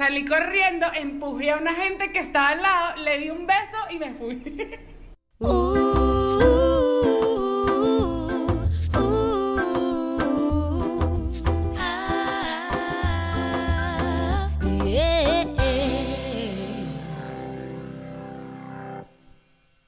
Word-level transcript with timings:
salí 0.00 0.24
corriendo, 0.24 0.86
empujé 0.94 1.50
a 1.50 1.58
una 1.58 1.74
gente 1.74 2.10
que 2.10 2.20
estaba 2.20 2.48
al 2.48 2.62
lado, 2.62 2.96
le 3.02 3.18
di 3.18 3.28
un 3.28 3.46
beso 3.46 3.78
y 3.90 3.98
me 3.98 4.14
fui. 4.14 4.36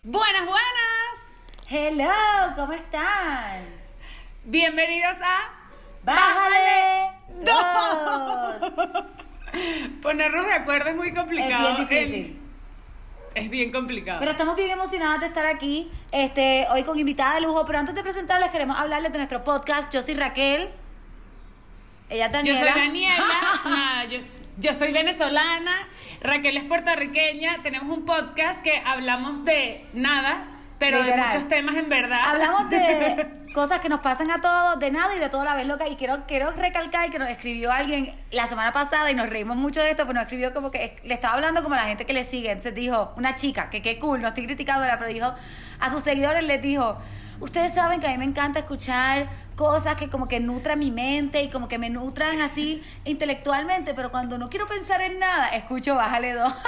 Buenas, 0.03 0.45
buenas. 0.45 1.17
Hello, 1.71 2.13
¿cómo 2.55 2.75
están? 2.75 3.65
Bienvenidos 4.45 5.17
a 5.23 5.53
Bájale 6.05 7.13
dos. 7.41 9.22
Ponernos 10.01 10.47
de 10.47 10.53
acuerdo 10.53 10.91
es 10.91 10.97
muy 10.97 11.09
Es 11.09 11.15
complicado. 11.15 11.77
bien 11.77 11.89
difícil. 11.89 12.39
Es 13.35 13.49
bien 13.51 13.73
complicado. 13.73 14.19
Pero 14.19 14.33
estamos 14.33 14.57
bien 14.57 14.71
emocionadas 14.71 15.21
de 15.21 15.27
estar 15.27 15.47
aquí, 15.47 15.91
este, 16.11 16.67
hoy 16.71 16.83
con 16.83 16.99
invitada 16.99 17.37
de 17.37 17.41
lujo. 17.43 17.65
Pero 17.65 17.79
antes 17.79 17.95
de 17.95 18.03
presentarles, 18.03 18.51
queremos 18.51 18.79
hablarles 18.79 19.11
de 19.13 19.19
nuestro 19.19 19.43
podcast. 19.43 19.93
Yo 19.93 20.03
soy 20.03 20.15
Raquel. 20.15 20.69
Ella 22.11 22.27
es 22.27 22.47
Yo 22.47 22.55
soy 22.55 22.69
Daniela, 22.69 23.25
nada, 23.65 24.05
yo, 24.11 24.19
yo 24.59 24.75
soy 24.75 24.93
venezolana, 24.93 25.89
Raquel 26.21 26.59
es 26.59 26.65
puertorriqueña, 26.65 27.63
tenemos 27.63 27.89
un 27.89 28.05
podcast 28.05 28.61
que 28.63 28.83
hablamos 28.85 29.47
de 29.47 29.87
nada, 29.95 30.45
pero 30.79 31.03
de 31.03 31.17
muchos 31.17 31.49
temas 31.49 31.75
en 31.77 31.89
verdad. 31.89 32.21
Hablamos 32.23 32.69
de 32.69 33.29
cosas 33.53 33.81
que 33.81 33.89
nos 33.89 34.01
pasan 34.01 34.31
a 34.31 34.41
todos, 34.41 34.79
de 34.79 34.91
nada 34.91 35.15
y 35.15 35.19
de 35.19 35.29
todo 35.29 35.43
a 35.43 35.45
la 35.45 35.55
vez 35.55 35.67
loca. 35.67 35.89
Y 35.89 35.97
quiero, 35.97 36.27
quiero 36.27 36.51
recalcar 36.53 37.11
que 37.11 37.19
nos 37.19 37.29
escribió 37.29 37.71
alguien 37.73 38.15
la 38.31 38.47
semana 38.47 38.73
pasada 38.73 39.11
y 39.11 39.15
nos 39.15 39.29
reímos 39.29 39.57
mucho 39.57 39.81
de 39.81 39.91
esto, 39.91 40.03
pero 40.03 40.15
nos 40.15 40.25
escribió 40.25 40.53
como 40.53 40.71
que 40.71 40.97
le 41.05 41.15
estaba 41.15 41.35
hablando 41.35 41.63
como 41.63 41.75
a 41.75 41.79
la 41.79 41.85
gente 41.85 42.07
que 42.07 42.13
le 42.13 42.25
sigue. 42.25 42.51
Entonces 42.51 42.75
dijo, 42.75 43.13
una 43.17 43.35
chica, 43.35 43.71
que 43.71 43.83
qué 43.83 43.99
cool, 43.99 44.21
no 44.21 44.29
estoy 44.29 44.47
criticándola, 44.47 44.99
pero 44.99 45.11
dijo, 45.11 45.33
a 45.79 45.91
sus 45.91 46.03
seguidores 46.03 46.45
les 46.45 46.61
dijo, 46.61 46.99
ustedes 47.41 47.75
saben 47.75 48.01
que 48.01 48.07
a 48.07 48.11
mí 48.11 48.19
me 48.19 48.25
encanta 48.25 48.61
escuchar 48.61 49.29
cosas 49.57 49.97
que 49.97 50.09
como 50.09 50.27
que 50.29 50.41
nutran 50.41 50.79
mi 50.79 50.91
mente 50.91 51.43
y 51.43 51.51
como 51.51 51.69
que 51.69 51.79
me 51.79 51.91
nutran 51.91 52.41
así 52.41 52.83
intelectualmente, 53.05 53.95
pero 53.95 54.11
cuando 54.11 54.39
no 54.39 54.49
quiero 54.51 54.67
pensar 54.67 55.01
en 55.03 55.19
nada, 55.19 55.49
escucho 55.49 55.95
Bájale 55.95 56.33
dos. 56.35 56.53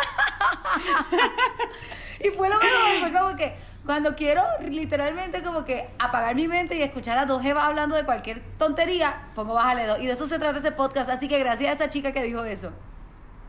Y 2.20 2.28
fue 2.30 2.48
lo 2.48 2.56
mejor, 2.58 3.00
fue 3.00 3.12
como 3.12 3.36
que 3.36 3.54
cuando 3.86 4.14
quiero 4.16 4.42
literalmente 4.68 5.42
como 5.42 5.64
que 5.64 5.88
apagar 5.98 6.34
mi 6.34 6.48
mente 6.48 6.76
y 6.76 6.82
escuchar 6.82 7.18
a 7.18 7.26
dos 7.26 7.42
jevas 7.42 7.64
hablando 7.64 7.96
de 7.96 8.04
cualquier 8.04 8.42
tontería, 8.58 9.28
pongo 9.34 9.54
bájale 9.54 9.86
dos. 9.86 9.98
Y 10.00 10.06
de 10.06 10.12
eso 10.12 10.26
se 10.26 10.38
trata 10.38 10.58
este 10.58 10.72
podcast, 10.72 11.10
así 11.10 11.28
que 11.28 11.38
gracias 11.38 11.70
a 11.70 11.72
esa 11.84 11.88
chica 11.92 12.12
que 12.12 12.22
dijo 12.22 12.44
eso. 12.44 12.72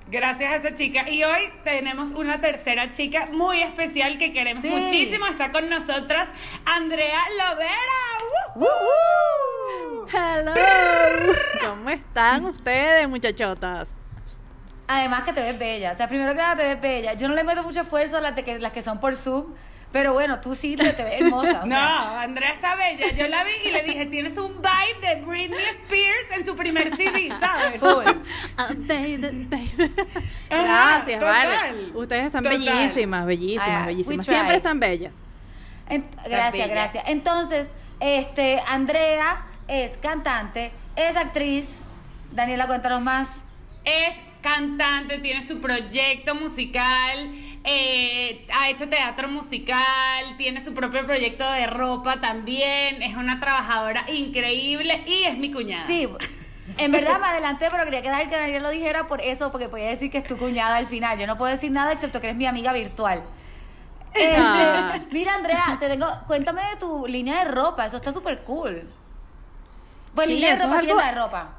Gracias 0.08 0.52
a 0.52 0.56
esa 0.58 0.73
chica. 0.75 1.09
Y 1.09 1.23
hoy 1.23 1.52
tenemos 1.63 2.11
una 2.11 2.39
tercera 2.39 2.91
chica 2.91 3.28
muy 3.31 3.63
especial 3.63 4.17
que 4.19 4.33
queremos 4.33 4.61
Sí. 4.61 4.69
muchísimo. 4.69 5.25
Está 5.25 5.52
con 5.52 5.67
nosotras 5.67 6.30
Andrea 6.63 7.19
Lovera. 7.39 8.56
¡Uh! 8.56 10.06
Hello. 10.13 10.53
¿Cómo 11.67 11.89
están 11.89 12.45
ustedes, 12.45 13.08
muchachotas? 13.09 13.97
Además 14.88 15.23
que 15.23 15.33
te 15.33 15.41
ves 15.41 15.58
bella, 15.58 15.94
o 15.94 15.95
sea, 15.95 16.08
primero 16.08 16.31
que 16.33 16.38
nada 16.38 16.56
te 16.56 16.63
ves 16.63 16.80
bella. 16.81 17.13
Yo 17.13 17.28
no 17.28 17.33
le 17.33 17.44
meto 17.44 17.63
mucho 17.63 17.81
esfuerzo 17.81 18.17
a 18.17 18.22
las, 18.22 18.36
de 18.36 18.44
que, 18.44 18.59
las 18.59 18.72
que 18.72 18.83
son 18.83 19.00
por 19.00 19.16
Zoom, 19.16 19.56
pero 19.91 20.11
bueno, 20.14 20.41
tú 20.41 20.55
sí 20.55 20.75
te, 20.75 20.91
te 20.94 21.03
ves 21.03 21.22
hermosa. 21.22 21.61
o 21.64 21.66
No, 21.67 21.75
sea. 21.75 22.22
Andrea 22.22 22.50
está 22.52 22.75
bella. 22.75 23.11
Yo 23.11 23.28
la 23.28 23.44
vi 23.44 23.52
y 23.66 23.72
le 23.72 23.83
dije, 23.83 24.05
tienes 24.08 24.38
un 24.38 24.53
vibe 24.61 25.08
de 25.08 25.22
Britney 25.22 25.64
Spears 25.83 26.31
en 26.38 26.45
su 26.45 26.55
primer 26.55 26.95
CD, 26.95 27.30
¿sabes? 27.39 27.80
Full. 27.80 28.06
Gracias, 30.50 31.19
total, 31.19 31.47
vale. 31.47 31.91
Ustedes 31.94 32.25
están 32.25 32.44
total. 32.44 32.59
bellísimas, 32.59 33.25
bellísimas, 33.25 33.67
Ah, 33.83 33.86
bellísimas. 33.88 34.25
try. 34.25 34.36
Siempre 34.36 34.58
están 34.58 34.80
bellas. 34.80 35.13
En- 35.89 36.06
gracias, 36.25 36.52
bella. 36.53 36.67
gracias. 36.67 37.03
Entonces, 37.08 37.67
este, 38.00 38.62
Andrea 38.68 39.41
es 39.68 39.97
cantante, 39.97 40.72
es 40.95 41.16
actriz. 41.16 41.81
Daniela, 42.31 42.68
cuéntanos 42.68 43.01
más. 43.01 43.41
Es 43.85 44.13
cantante, 44.41 45.18
tiene 45.19 45.41
su 45.41 45.59
proyecto 45.59 46.35
musical, 46.35 47.31
eh, 47.66 48.46
ha 48.53 48.70
hecho 48.70 48.88
teatro 48.88 49.28
musical, 49.28 50.38
tiene 50.38 50.64
su 50.64 50.74
propio 50.74 51.06
proyecto 51.06 51.50
de 51.52 51.68
ropa 51.68 52.22
también, 52.22 53.02
es 53.02 53.16
una 53.16 53.40
trabajadora 53.40 54.06
increíble 54.12 55.03
y 55.08 55.24
es 55.24 55.38
mi 55.38 55.52
cuñada. 55.52 55.86
Sí, 55.88 56.08
en 56.78 56.92
verdad 56.92 57.20
me 57.20 57.28
adelanté, 57.28 57.68
pero 57.72 57.84
quería 57.86 58.02
quedar 58.02 58.30
que 58.30 58.36
Daniel 58.38 58.64
lo 58.64 58.70
dijera 58.70 59.08
por 59.08 59.22
eso, 59.22 59.52
porque 59.52 59.68
podía 59.70 59.88
decir 59.88 60.09
que 60.12 60.20
es 60.20 60.24
tu 60.25 60.38
cuñada 60.38 60.78
al 60.78 60.88
final. 60.88 61.18
Yo 61.20 61.28
no 61.28 61.38
puedo 61.38 61.52
decir 61.52 61.72
nada 61.72 61.92
excepto 61.92 62.22
que 62.22 62.28
eres 62.28 62.38
mi 62.38 62.46
amiga 62.46 62.72
virtual. 62.74 63.24
Este, 64.14 64.36
Ah. 64.40 65.00
Mira, 65.12 65.36
Andrea, 65.36 65.78
te 65.80 65.88
tengo, 65.90 66.08
cuéntame 66.28 66.62
de 66.70 66.75
tu 66.78 67.06
línea 67.08 67.44
de 67.44 67.52
ropa, 67.52 67.86
eso 67.86 67.98
está 67.98 68.12
súper 68.12 68.44
cool. 68.44 68.90
Pues 70.14 70.28
Sí, 70.28 70.36
línea 70.36 70.56
de 70.56 70.64
ropa, 70.64 70.75
es 70.75 70.80
algo- 70.80 70.86
tienda 71.02 71.06
de 71.12 71.20
ropa. 71.20 71.50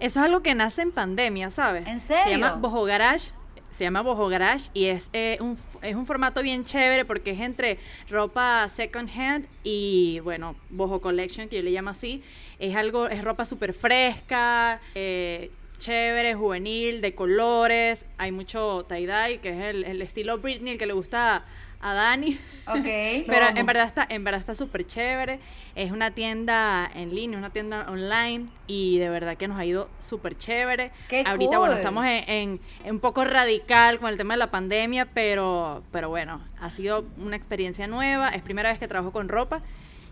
Eso 0.00 0.18
es 0.20 0.24
algo 0.26 0.42
que 0.42 0.54
nace 0.54 0.82
en 0.82 0.92
pandemia, 0.92 1.50
¿sabes? 1.50 1.86
¿En 1.86 2.00
serio? 2.00 2.24
Se 2.24 2.30
llama 2.30 2.52
Boho 2.54 2.84
Garage. 2.84 3.30
Se 3.74 3.82
llama 3.82 4.02
Boho 4.02 4.28
Garage 4.28 4.70
y 4.72 4.84
es, 4.84 5.10
eh, 5.12 5.36
un, 5.40 5.58
es 5.82 5.96
un 5.96 6.06
formato 6.06 6.42
bien 6.42 6.62
chévere 6.62 7.04
porque 7.04 7.32
es 7.32 7.40
entre 7.40 7.78
ropa 8.08 8.68
second 8.68 9.10
hand 9.10 9.46
y, 9.64 10.20
bueno, 10.20 10.54
Boho 10.70 11.00
Collection, 11.00 11.48
que 11.48 11.56
yo 11.56 11.62
le 11.62 11.72
llamo 11.72 11.90
así. 11.90 12.22
Es 12.60 12.76
algo, 12.76 13.08
es 13.08 13.24
ropa 13.24 13.44
súper 13.44 13.74
fresca, 13.74 14.80
eh, 14.94 15.50
chévere, 15.78 16.34
juvenil, 16.34 17.00
de 17.00 17.14
colores. 17.14 18.06
Hay 18.18 18.32
mucho 18.32 18.84
tie-dye, 18.88 19.38
que 19.40 19.50
es 19.50 19.56
el, 19.74 19.84
el 19.84 20.02
estilo 20.02 20.38
Britney, 20.38 20.72
el 20.72 20.78
que 20.78 20.86
le 20.86 20.92
gusta 20.92 21.44
a 21.80 21.92
Dani. 21.94 22.38
Ok. 22.66 22.84
Pero 23.26 23.46
en 23.54 23.66
verdad 23.66 23.84
está, 23.86 24.06
en 24.08 24.24
verdad 24.24 24.40
está 24.40 24.54
súper 24.54 24.86
chévere. 24.86 25.38
Es 25.74 25.90
una 25.90 26.12
tienda 26.12 26.90
en 26.94 27.14
línea, 27.14 27.36
una 27.38 27.50
tienda 27.50 27.86
online 27.90 28.46
y 28.66 28.98
de 28.98 29.10
verdad 29.10 29.36
que 29.36 29.48
nos 29.48 29.58
ha 29.58 29.64
ido 29.66 29.90
súper 29.98 30.38
chévere. 30.38 30.92
¡Qué 31.08 31.24
Ahorita, 31.26 31.58
bueno, 31.58 31.72
cool! 31.74 31.80
estamos 31.80 32.06
en, 32.06 32.24
en- 32.30 32.60
en 32.84 32.90
un 32.94 33.00
poco 33.00 33.24
radical 33.24 33.98
con 33.98 34.08
el 34.08 34.16
tema 34.16 34.34
de 34.34 34.38
la 34.38 34.50
pandemia, 34.50 35.06
pero, 35.12 35.82
pero 35.92 36.08
bueno, 36.08 36.40
ha 36.58 36.70
sido 36.70 37.04
una 37.18 37.36
experiencia 37.36 37.86
nueva. 37.86 38.30
Es 38.30 38.40
primera 38.42 38.70
vez 38.70 38.78
que 38.78 38.88
trabajo 38.88 39.12
con 39.12 39.28
ropa. 39.28 39.60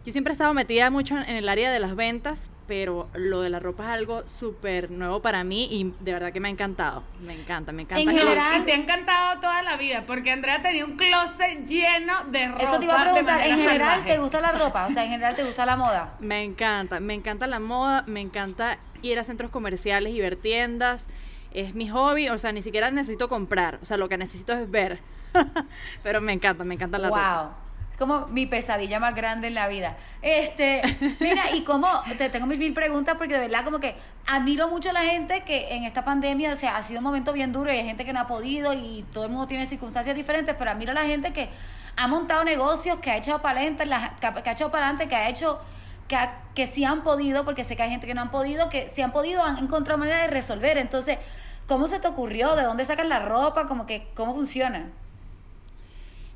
Yo 0.04 0.10
siempre 0.10 0.32
he 0.32 0.34
estado 0.34 0.52
metida 0.52 0.90
mucho 0.90 1.16
en, 1.16 1.36
el 1.36 1.48
área 1.48 1.70
de 1.70 1.78
las 1.78 1.94
ventas, 1.94 2.50
pero 2.66 3.08
lo 3.14 3.40
de 3.40 3.50
la 3.50 3.60
ropa 3.60 3.84
es 3.84 3.90
algo 3.90 4.28
súper 4.28 4.90
nuevo 4.90 5.22
para 5.22 5.44
mí 5.44 5.68
y 5.70 5.94
de 6.00 6.12
verdad 6.12 6.32
que 6.32 6.40
me 6.40 6.48
ha 6.48 6.50
encantado. 6.50 7.04
Me 7.20 7.34
encanta, 7.34 7.70
me 7.70 7.82
encanta. 7.82 8.02
En 8.02 8.18
general- 8.18 8.62
Y 8.62 8.64
te 8.64 8.72
ha 8.72 8.76
encantado 8.76 9.40
toda 9.40 9.62
la 9.62 9.76
vida, 9.76 10.02
porque 10.04 10.32
Andrea 10.32 10.60
tenía 10.60 10.84
un 10.84 10.96
closet 10.96 11.64
lleno 11.66 12.24
de 12.24 12.48
ropa. 12.48 12.62
Eso 12.64 12.78
te 12.80 12.84
iba 12.84 13.00
a 13.00 13.04
preguntar, 13.04 13.40
en 13.42 13.56
general, 13.56 13.78
salvaje. 13.78 14.12
¿te 14.12 14.18
gusta 14.18 14.40
la 14.40 14.52
ropa? 14.52 14.86
O 14.86 14.90
sea, 14.90 15.04
en 15.04 15.10
general, 15.10 15.36
¿te 15.36 15.44
gusta 15.44 15.64
la 15.66 15.76
moda? 15.76 16.14
Me 16.18 16.42
encanta, 16.42 16.98
me 16.98 17.14
encanta 17.14 17.46
la 17.46 17.60
moda, 17.60 18.02
me 18.08 18.20
encanta 18.20 18.78
ir 19.02 19.20
a 19.20 19.24
centros 19.24 19.52
comerciales 19.52 20.12
y 20.12 20.20
ver 20.20 20.34
tiendas. 20.34 21.06
Es 21.52 21.76
mi 21.76 21.88
hobby, 21.88 22.28
o 22.28 22.38
sea, 22.38 22.50
ni 22.50 22.62
siquiera 22.62 22.90
necesito 22.90 23.28
comprar, 23.28 23.78
o 23.82 23.84
sea, 23.84 23.98
lo 23.98 24.08
que 24.08 24.18
necesito 24.18 24.52
es 24.52 24.68
ver. 24.68 24.98
Pero 26.02 26.20
me 26.20 26.32
encanta, 26.32 26.64
me 26.64 26.74
encanta 26.74 26.98
la 26.98 27.08
ropa. 27.08 27.42
wow. 27.42 27.50
Es 27.52 27.61
como 28.06 28.26
mi 28.28 28.46
pesadilla 28.46 29.00
más 29.00 29.14
grande 29.14 29.48
en 29.48 29.54
la 29.54 29.68
vida. 29.68 29.96
Este, 30.20 30.82
mira, 31.20 31.50
y 31.54 31.62
como 31.64 31.88
te 32.18 32.28
tengo 32.30 32.46
mis 32.46 32.58
mil 32.58 32.74
preguntas 32.74 33.16
porque 33.16 33.34
de 33.34 33.40
verdad 33.40 33.64
como 33.64 33.78
que 33.80 33.94
admiro 34.26 34.68
mucho 34.68 34.90
a 34.90 34.92
la 34.92 35.02
gente 35.02 35.42
que 35.42 35.74
en 35.74 35.84
esta 35.84 36.04
pandemia, 36.04 36.52
o 36.52 36.56
sea, 36.56 36.76
ha 36.76 36.82
sido 36.82 36.98
un 36.98 37.04
momento 37.04 37.32
bien 37.32 37.52
duro 37.52 37.72
y 37.72 37.76
hay 37.78 37.84
gente 37.84 38.04
que 38.04 38.12
no 38.12 38.20
ha 38.20 38.26
podido 38.26 38.72
y 38.74 39.04
todo 39.12 39.24
el 39.24 39.30
mundo 39.30 39.46
tiene 39.46 39.66
circunstancias 39.66 40.14
diferentes, 40.14 40.54
pero 40.58 40.70
admiro 40.70 40.92
a 40.92 40.94
la 40.94 41.06
gente 41.06 41.32
que 41.32 41.48
ha 41.96 42.08
montado 42.08 42.44
negocios, 42.44 42.98
que 42.98 43.10
ha 43.10 43.16
echado 43.16 43.42
para 43.42 43.60
adelante, 43.60 43.86
la- 43.86 44.16
que 44.20 44.26
ha 44.26 44.52
echado 44.52 44.70
para 44.70 44.86
adelante, 44.86 45.08
que 45.08 45.16
ha 45.16 45.28
hecho 45.28 45.60
que, 46.08 46.16
que 46.54 46.66
sí 46.66 46.84
han 46.84 47.02
podido, 47.02 47.44
porque 47.44 47.64
sé 47.64 47.76
que 47.76 47.82
hay 47.82 47.90
gente 47.90 48.06
que 48.06 48.14
no 48.14 48.22
han 48.22 48.30
podido, 48.30 48.68
que 48.68 48.88
sí 48.88 49.02
han 49.02 49.12
podido, 49.12 49.44
han 49.44 49.58
encontrado 49.58 49.98
manera 49.98 50.20
de 50.22 50.26
resolver. 50.28 50.78
Entonces, 50.78 51.18
¿cómo 51.66 51.86
se 51.86 51.98
te 51.98 52.08
ocurrió? 52.08 52.54
¿De 52.56 52.64
dónde 52.64 52.84
sacan 52.84 53.08
la 53.08 53.18
ropa? 53.20 53.66
Como 53.66 53.86
que, 53.86 54.08
¿cómo 54.14 54.34
funciona? 54.34 54.86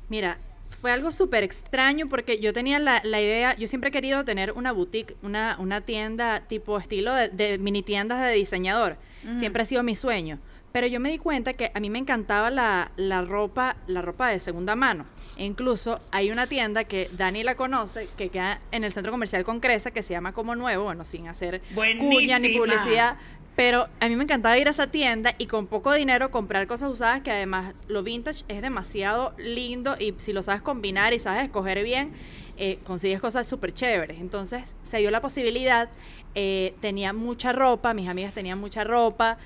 Mira, 0.09 0.37
fue 0.81 0.91
algo 0.91 1.11
súper 1.11 1.43
extraño 1.43 2.07
porque 2.07 2.39
yo 2.39 2.53
tenía 2.53 2.79
la, 2.79 3.01
la 3.03 3.19
idea, 3.21 3.55
yo 3.55 3.67
siempre 3.67 3.89
he 3.89 3.91
querido 3.91 4.23
tener 4.23 4.51
una 4.53 4.71
boutique, 4.71 5.15
una, 5.23 5.57
una 5.59 5.81
tienda 5.81 6.41
tipo 6.47 6.77
estilo 6.77 7.13
de, 7.13 7.29
de 7.29 7.57
mini 7.57 7.83
tiendas 7.83 8.21
de 8.21 8.31
diseñador. 8.31 8.97
Siempre 9.37 9.63
ha 9.63 9.65
sido 9.65 9.83
mi 9.83 9.95
sueño. 9.95 10.39
Pero 10.71 10.85
yo 10.85 10.99
me 10.99 11.09
di 11.09 11.17
cuenta 11.17 11.53
que 11.53 11.71
a 11.73 11.79
mí 11.79 11.89
me 11.89 11.97
encantaba 11.97 12.49
la, 12.51 12.91
la 12.97 13.23
ropa, 13.23 13.77
la 13.87 14.01
ropa 14.01 14.29
de 14.29 14.39
segunda 14.39 14.75
mano. 14.75 15.05
E 15.35 15.43
incluso 15.45 15.99
hay 16.11 16.29
una 16.29 16.47
tienda 16.47 16.83
que 16.83 17.09
Dani 17.13 17.43
la 17.43 17.55
conoce, 17.55 18.07
que 18.17 18.29
queda 18.29 18.59
en 18.71 18.83
el 18.83 18.91
centro 18.91 19.11
comercial 19.11 19.43
con 19.43 19.59
Cresa, 19.59 19.91
que 19.91 20.03
se 20.03 20.13
llama 20.13 20.33
Como 20.33 20.55
Nuevo, 20.55 20.83
bueno, 20.83 21.03
sin 21.03 21.27
hacer 21.27 21.61
cuña 21.99 22.37
ni 22.39 22.49
publicidad. 22.57 23.17
Pero 23.57 23.89
a 23.99 24.07
mí 24.07 24.15
me 24.15 24.23
encantaba 24.23 24.55
ir 24.59 24.67
a 24.67 24.69
esa 24.69 24.91
tienda 24.91 25.33
y 25.39 25.47
con 25.47 25.65
poco 25.65 25.91
dinero 25.91 26.29
comprar 26.29 26.67
cosas 26.67 26.91
usadas 26.91 27.21
que 27.23 27.31
además 27.31 27.73
lo 27.87 28.03
vintage 28.03 28.45
es 28.49 28.61
demasiado 28.61 29.33
lindo 29.39 29.95
y 29.99 30.13
si 30.19 30.31
lo 30.31 30.43
sabes 30.43 30.61
combinar 30.61 31.15
y 31.15 31.17
sabes 31.17 31.45
escoger 31.45 31.83
bien, 31.83 32.13
eh, 32.57 32.77
consigues 32.85 33.19
cosas 33.19 33.47
súper 33.47 33.73
chéveres. 33.73 34.19
Entonces 34.19 34.75
se 34.83 34.99
dio 34.99 35.09
la 35.09 35.21
posibilidad, 35.21 35.89
eh, 36.35 36.75
tenía 36.81 37.13
mucha 37.13 37.51
ropa, 37.51 37.95
mis 37.95 38.07
amigas 38.07 38.31
tenían 38.35 38.59
mucha 38.59 38.83
ropa 38.83 39.39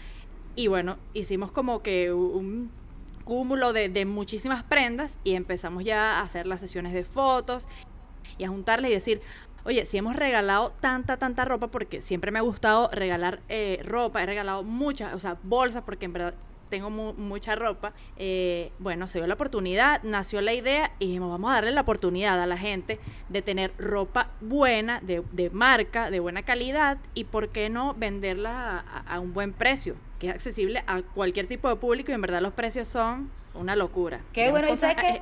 Y 0.58 0.68
bueno, 0.68 0.98
hicimos 1.14 1.54
como 1.54 1.82
que 1.82 2.12
un 2.12 2.70
cúmulo 3.24 3.72
de, 3.72 3.88
de 3.88 4.04
muchísimas 4.04 4.62
prendas 4.64 5.20
y 5.24 5.36
empezamos 5.36 5.86
ya 5.86 6.20
a 6.20 6.24
hacer 6.24 6.48
las 6.48 6.60
sesiones 6.60 6.92
de 6.92 7.06
fotos 7.06 7.66
y 8.38 8.44
a 8.44 8.50
juntarles 8.50 8.92
y 8.92 8.94
decir, 8.94 9.22
Oye, 9.64 9.86
si 9.86 9.98
hemos 9.98 10.16
regalado 10.16 10.72
tanta, 10.80 11.18
tanta 11.18 11.46
ropa, 11.46 11.68
porque 11.68 12.02
siempre 12.02 12.32
me 12.32 12.40
ha 12.40 12.42
gustado 12.42 12.90
regalar 12.92 13.42
eh, 13.50 13.82
ropa, 13.86 14.24
he 14.24 14.26
regalado 14.26 14.64
muchas, 14.64 15.14
o 15.14 15.20
sea, 15.20 15.38
bolsas, 15.44 15.84
porque 15.84 16.06
en 16.06 16.14
verdad 16.14 16.34
tengo 16.72 16.90
mucha 16.90 17.56
ropa. 17.56 17.94
Eh, 18.18 18.72
bueno, 18.80 19.08
se 19.08 19.20
dio 19.20 19.28
la 19.28 19.36
oportunidad, 19.36 20.02
nació 20.02 20.42
la 20.42 20.54
idea 20.54 20.92
y 20.98 21.08
dijimos, 21.08 21.30
vamos 21.30 21.52
a 21.52 21.56
darle 21.56 21.72
la 21.72 21.82
oportunidad 21.82 22.42
a 22.42 22.48
la 22.48 22.58
gente 22.58 23.00
de 23.30 23.44
tener 23.44 23.74
ropa 23.78 24.30
buena, 24.40 25.00
de, 25.02 25.22
de 25.34 25.52
marca, 25.52 26.10
de 26.10 26.20
buena 26.20 26.42
calidad 26.42 26.98
y 27.14 27.26
por 27.26 27.50
qué 27.50 27.70
no 27.70 27.94
venderla 27.94 28.80
a, 29.06 29.20
un 29.20 29.34
buen 29.34 29.54
precio, 29.54 29.96
que 30.18 30.30
es 30.30 30.34
accesible 30.34 30.84
a 30.88 31.04
cualquier 31.04 31.46
tipo 31.46 31.70
de 31.70 31.76
público 31.76 32.12
y 32.12 32.16
en 32.16 32.22
verdad 32.22 32.42
los 32.42 32.54
precios 32.54 32.88
son 32.88 33.30
una 33.54 33.76
locura. 33.76 34.22
Qué 34.34 34.50
bueno, 34.50 34.74
y 34.74 34.78
sabes 34.78 34.96
que 34.96 35.22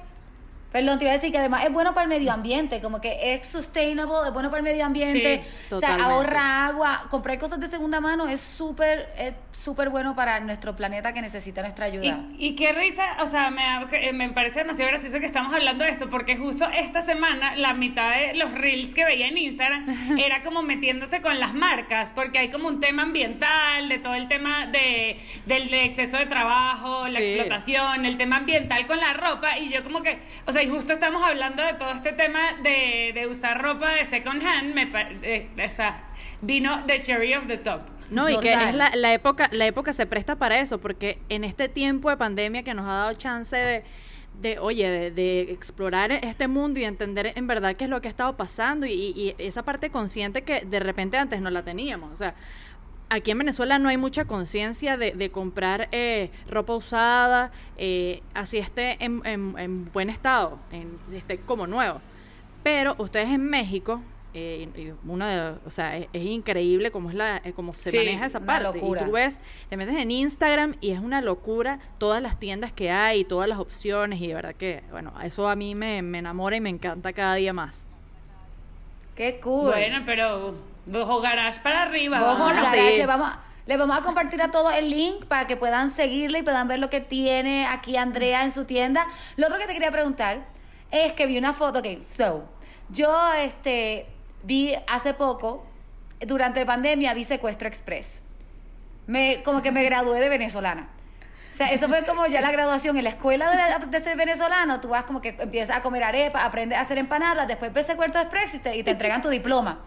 Perdón, 0.71 0.99
te 0.99 1.05
iba 1.05 1.11
a 1.11 1.15
decir 1.15 1.31
que 1.31 1.39
además 1.39 1.65
es 1.65 1.73
bueno 1.73 1.95
para 1.95 2.03
el 2.03 2.09
medio 2.09 2.31
ambiente, 2.31 2.79
como 2.79 3.01
que 3.01 3.33
es 3.33 3.47
sustainable, 3.47 4.27
es 4.27 4.33
bueno 4.33 4.49
para 4.49 4.59
el 4.59 4.63
medio 4.63 4.85
ambiente, 4.85 5.43
o 5.71 5.79
sea, 5.79 5.95
ahorra 5.95 6.67
agua, 6.67 7.07
comprar 7.09 7.39
cosas 7.39 7.59
de 7.59 7.67
segunda 7.67 7.99
mano 7.99 8.27
es 8.27 8.39
súper 8.39 9.09
es 9.17 9.33
súper 9.51 9.89
bueno 9.89 10.15
para 10.15 10.39
nuestro 10.41 10.75
planeta 10.75 11.11
que 11.11 11.21
necesita 11.21 11.61
nuestra 11.61 11.85
ayuda. 11.85 12.23
Y, 12.37 12.55
qué 12.55 12.71
risa, 12.71 13.17
o 13.21 13.29
sea, 13.29 13.49
me, 13.49 14.13
me 14.13 14.29
parece 14.29 14.59
demasiado 14.59 14.91
gracioso 14.91 15.19
que 15.19 15.25
estamos 15.25 15.53
hablando 15.53 15.85
de 15.85 15.91
esto, 15.91 16.09
porque 16.09 16.37
justo 16.37 16.69
esta 16.69 17.01
semana 17.01 17.55
la 17.55 17.73
mitad 17.73 18.11
de 18.15 18.35
los 18.35 18.51
reels 18.51 18.93
que 18.93 19.05
veía 19.05 19.27
en 19.27 19.37
Instagram 19.37 20.19
era 20.19 20.43
como 20.43 20.61
metiéndose 20.61 21.21
con 21.21 21.39
las 21.39 21.53
marcas, 21.53 22.11
porque 22.13 22.37
hay 22.39 22.49
como 22.49 22.67
un 22.67 22.79
tema 22.79 23.03
ambiental, 23.03 23.89
de 23.89 23.97
todo 23.97 24.13
el 24.13 24.27
tema 24.27 24.67
de, 24.67 25.19
del 25.45 25.73
exceso 25.73 26.17
de 26.17 26.27
trabajo, 26.27 27.07
la 27.07 27.19
explotación, 27.19 28.05
el 28.05 28.17
tema 28.17 28.37
ambiental 28.37 28.85
con 28.85 28.99
la 28.99 29.13
ropa, 29.13 29.57
y 29.57 29.69
yo 29.69 29.83
como 29.83 30.03
que, 30.03 30.19
o 30.45 30.51
sea, 30.51 30.58
y 30.61 30.69
justo 30.69 30.93
estamos 30.93 31.21
hablando 31.23 31.63
de 31.63 31.73
todo 31.73 31.91
este 31.91 32.11
tema 32.11 32.53
de, 32.63 33.11
de 33.13 33.27
usar 33.27 33.61
ropa 33.61 33.91
de 33.91 34.05
second 34.05 34.41
hand, 34.43 34.73
me, 34.73 34.85
o 35.65 35.71
sea, 35.71 36.03
vino 36.41 36.83
de 36.83 37.01
cherry 37.01 37.33
of 37.35 37.47
the 37.47 37.57
top. 37.57 37.81
No, 38.09 38.27
y 38.27 38.37
que 38.39 38.51
es 38.51 38.73
la, 38.73 38.95
la, 38.95 39.13
época, 39.13 39.49
la 39.51 39.67
época 39.67 39.93
se 39.93 40.05
presta 40.05 40.35
para 40.35 40.59
eso, 40.59 40.79
porque 40.79 41.19
en 41.29 41.43
este 41.43 41.69
tiempo 41.69 42.09
de 42.09 42.17
pandemia 42.17 42.63
que 42.63 42.73
nos 42.73 42.85
ha 42.87 42.93
dado 42.93 43.13
chance 43.13 43.55
de, 43.55 43.83
de 44.41 44.57
oye, 44.57 44.89
de, 44.89 45.11
de, 45.11 45.41
explorar 45.51 46.11
este 46.11 46.47
mundo 46.47 46.79
y 46.79 46.85
entender 46.85 47.33
en 47.35 47.45
verdad 47.45 47.75
qué 47.75 47.83
es 47.83 47.89
lo 47.89 48.01
que 48.01 48.07
ha 48.07 48.11
estado 48.11 48.35
pasando 48.35 48.87
y, 48.87 48.93
y, 48.93 49.35
esa 49.37 49.63
parte 49.63 49.91
consciente 49.91 50.41
que 50.43 50.61
de 50.61 50.79
repente 50.79 51.17
antes 51.17 51.39
no 51.39 51.51
la 51.51 51.63
teníamos. 51.63 52.11
O 52.11 52.17
sea, 52.17 52.33
aquí 53.09 53.31
en 53.31 53.39
Venezuela 53.39 53.79
no 53.79 53.89
hay 53.89 53.97
mucha 53.97 54.25
conciencia 54.25 54.97
de, 54.97 55.31
comprar 55.31 55.89
eh, 55.91 56.29
ropa 56.49 56.75
usada, 56.75 57.51
eh, 57.77 58.21
así 58.33 58.57
esté 58.57 58.97
en, 59.03 59.91
buen 59.91 60.09
estado, 60.09 60.59
en, 60.71 60.97
esté 61.13 61.39
como 61.39 61.67
nuevo. 61.67 62.01
Pero 62.63 62.95
ustedes 62.97 63.29
en 63.29 63.49
México, 63.49 64.01
eh, 64.33 64.93
uno 65.05 65.25
de, 65.25 65.55
o 65.65 65.69
sea, 65.69 65.97
es, 65.97 66.07
increíble 66.13 66.91
cómo 66.91 67.09
es 67.09 67.15
la, 67.15 67.41
cómo 67.55 67.73
se 67.73 67.95
maneja 67.97 68.25
esa 68.25 68.39
parte. 68.41 68.77
Y 68.77 68.81
tú 68.81 69.11
ves, 69.11 69.41
te 69.69 69.77
metes 69.77 69.95
en 69.95 70.11
Instagram 70.11 70.75
y 70.81 70.91
es 70.91 70.99
una 70.99 71.21
locura 71.21 71.79
todas 71.97 72.21
las 72.21 72.39
tiendas 72.39 72.71
que 72.71 72.91
hay, 72.91 73.23
todas 73.23 73.49
las 73.49 73.59
opciones 73.59 74.21
y 74.21 74.27
de 74.27 74.33
verdad 74.35 74.55
que, 74.55 74.83
bueno, 74.91 75.13
eso 75.23 75.49
a 75.49 75.55
mí 75.55 75.73
me, 75.73 76.01
me 76.01 76.19
enamora 76.19 76.57
y 76.57 76.61
me 76.61 76.69
encanta 76.69 77.13
cada 77.13 77.35
día 77.35 77.53
más. 77.53 77.87
Qué 79.15 79.39
cool. 79.41 79.71
Bueno, 79.71 80.03
pero 80.05 80.55
Bojo 80.89 81.21
Garage 81.21 81.59
para 81.61 81.83
arriba. 81.83 82.19
Bojo 82.19 82.45
Garage, 82.45 83.05
vamos, 83.05 83.29
les 83.67 83.77
vamos 83.77 83.95
a 83.95 84.01
compartir 84.01 84.41
a 84.41 84.49
todos 84.49 84.73
el 84.73 84.89
link 84.89 85.25
para 85.25 85.45
que 85.45 85.55
puedan 85.55 85.91
seguirle 85.91 86.39
y 86.39 86.43
puedan 86.43 86.67
ver 86.67 86.79
lo 86.79 86.89
que 86.89 86.99
tiene 86.99 87.67
aquí 87.67 87.95
Andrea 87.95 88.43
en 88.43 88.51
su 88.51 88.65
tienda. 88.65 89.05
Lo 89.35 89.47
otro 89.47 89.59
que 89.59 89.67
te 89.67 89.73
quería 89.73 89.91
preguntar 89.91 90.47
es 90.89 91.13
que 91.13 91.27
vi 91.27 91.37
una 91.37 91.53
foto, 91.53 91.79
ok, 91.79 92.01
so, 92.01 92.49
yo 92.89 93.31
este, 93.33 94.07
vi 94.43 94.73
hace 94.87 95.13
poco, 95.13 95.67
durante 96.21 96.61
la 96.61 96.65
pandemia, 96.65 97.13
vi 97.13 97.23
Secuestro 97.23 97.67
Express. 97.67 98.23
Me, 99.05 99.43
como 99.43 99.61
que 99.61 99.71
me 99.71 99.83
gradué 99.83 100.19
de 100.19 100.29
venezolana. 100.29 100.89
O 101.51 101.53
sea, 101.53 101.67
eso 101.71 101.87
fue 101.87 102.05
como 102.05 102.25
ya 102.27 102.41
la 102.41 102.51
graduación 102.51 102.95
en 102.97 103.03
la 103.03 103.09
escuela 103.09 103.79
de, 103.89 103.99
ser 103.99 104.15
venezolano. 104.15 104.79
Tú 104.79 104.89
vas 104.89 105.03
como 105.03 105.21
que 105.21 105.35
empiezas 105.39 105.77
a 105.77 105.81
comer 105.81 106.03
arepa, 106.03 106.45
aprendes 106.45 106.77
a 106.77 106.81
hacer 106.81 106.97
empanadas, 106.97 107.47
después 107.47 107.73
ves 107.73 107.87
Secuestro 107.87 108.21
Express 108.21 108.55
y 108.55 108.59
te, 108.59 108.77
y 108.77 108.83
te 108.83 108.91
entregan 108.91 109.21
tu 109.21 109.29
diploma. 109.29 109.79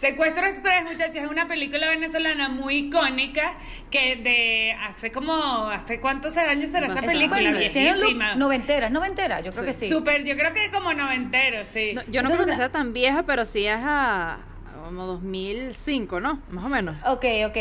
Secuestro 0.00 0.46
Express, 0.46 0.84
muchachos, 0.84 1.16
es 1.16 1.30
una 1.30 1.46
película 1.46 1.88
venezolana 1.88 2.48
muy 2.48 2.76
icónica 2.86 3.52
que 3.90 4.16
de 4.16 4.72
hace 4.72 5.12
como, 5.12 5.34
¿hace 5.68 6.00
cuántos 6.00 6.36
años 6.38 6.70
será 6.70 6.86
esa 6.86 7.02
película? 7.02 7.52
Viejísima. 7.52 8.34
Noventera, 8.34 8.86
es 8.86 8.92
noventera, 8.92 9.40
yo 9.40 9.52
creo 9.52 9.64
que 9.66 9.74
sí. 9.74 9.88
Súper, 9.88 10.24
yo 10.24 10.36
creo 10.36 10.54
que 10.54 10.70
como 10.70 10.94
noventero, 10.94 11.64
sí. 11.64 11.94
yo 12.08 12.22
no 12.22 12.30
creo 12.30 12.46
que 12.46 12.56
sea 12.56 12.70
tan 12.70 12.94
vieja, 12.94 13.24
pero 13.24 13.44
sí 13.44 13.66
es 13.66 13.80
a 13.80 14.38
como 14.84 15.06
2005, 15.06 16.18
¿no? 16.20 16.40
Más 16.50 16.64
o 16.64 16.68
menos. 16.68 16.96
Ok, 17.04 17.24
ok. 17.46 17.56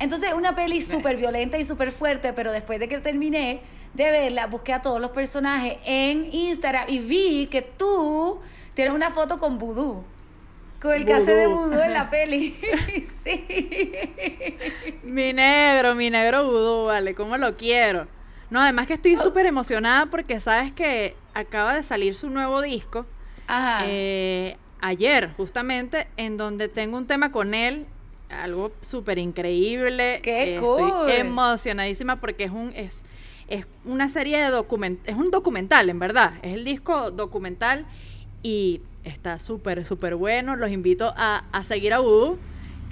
Entonces, 0.00 0.32
una 0.32 0.56
peli 0.56 0.80
súper 0.80 1.18
violenta 1.18 1.58
y 1.58 1.64
súper 1.64 1.92
fuerte, 1.92 2.32
pero 2.32 2.50
después 2.52 2.80
de 2.80 2.88
que 2.88 2.98
terminé 2.98 3.60
de 3.92 4.10
verla, 4.10 4.46
busqué 4.46 4.72
a 4.72 4.80
todos 4.80 4.98
los 4.98 5.10
personajes 5.10 5.76
en 5.84 6.32
Instagram 6.32 6.88
y 6.88 7.00
vi 7.00 7.48
que 7.48 7.60
tú 7.60 8.40
tienes 8.72 8.94
una 8.94 9.10
foto 9.10 9.38
con 9.38 9.58
Voodoo. 9.58 10.02
Con 10.80 10.94
el 10.94 11.04
caso 11.04 11.26
de 11.26 11.46
Voodoo 11.46 11.82
en 11.82 11.92
la 11.92 12.08
peli. 12.08 12.58
sí. 13.22 13.92
Mi 15.02 15.34
negro, 15.34 15.94
mi 15.94 16.08
negro 16.08 16.44
Voodoo, 16.44 16.86
vale, 16.86 17.14
¿cómo 17.14 17.36
lo 17.36 17.54
quiero? 17.54 18.08
No, 18.48 18.58
además 18.60 18.86
que 18.86 18.94
estoy 18.94 19.18
súper 19.18 19.44
emocionada 19.44 20.06
porque 20.06 20.40
sabes 20.40 20.72
que 20.72 21.14
acaba 21.34 21.74
de 21.74 21.82
salir 21.82 22.14
su 22.14 22.30
nuevo 22.30 22.62
disco. 22.62 23.04
Ajá. 23.46 23.84
Eh, 23.86 24.56
ayer, 24.80 25.30
justamente, 25.36 26.08
en 26.16 26.38
donde 26.38 26.68
tengo 26.68 26.96
un 26.96 27.06
tema 27.06 27.30
con 27.32 27.52
él 27.52 27.86
algo 28.30 28.72
súper 28.80 29.18
increíble. 29.18 30.20
¡Qué 30.22 30.58
cool! 30.60 30.88
Estoy 30.88 31.12
emocionadísima 31.20 32.20
porque 32.20 32.44
es 32.44 32.50
un 32.50 32.72
es, 32.74 33.02
es 33.48 33.66
una 33.84 34.08
serie 34.08 34.38
de 34.38 34.50
document 34.50 35.00
es 35.06 35.16
un 35.16 35.30
documental, 35.30 35.90
en 35.90 35.98
verdad. 35.98 36.34
Es 36.42 36.54
el 36.54 36.64
disco 36.64 37.10
documental 37.10 37.86
y 38.42 38.80
está 39.04 39.38
súper, 39.38 39.84
súper 39.84 40.14
bueno. 40.14 40.56
Los 40.56 40.70
invito 40.70 41.12
a, 41.16 41.44
a 41.52 41.64
seguir 41.64 41.92
a 41.92 42.00
U 42.00 42.38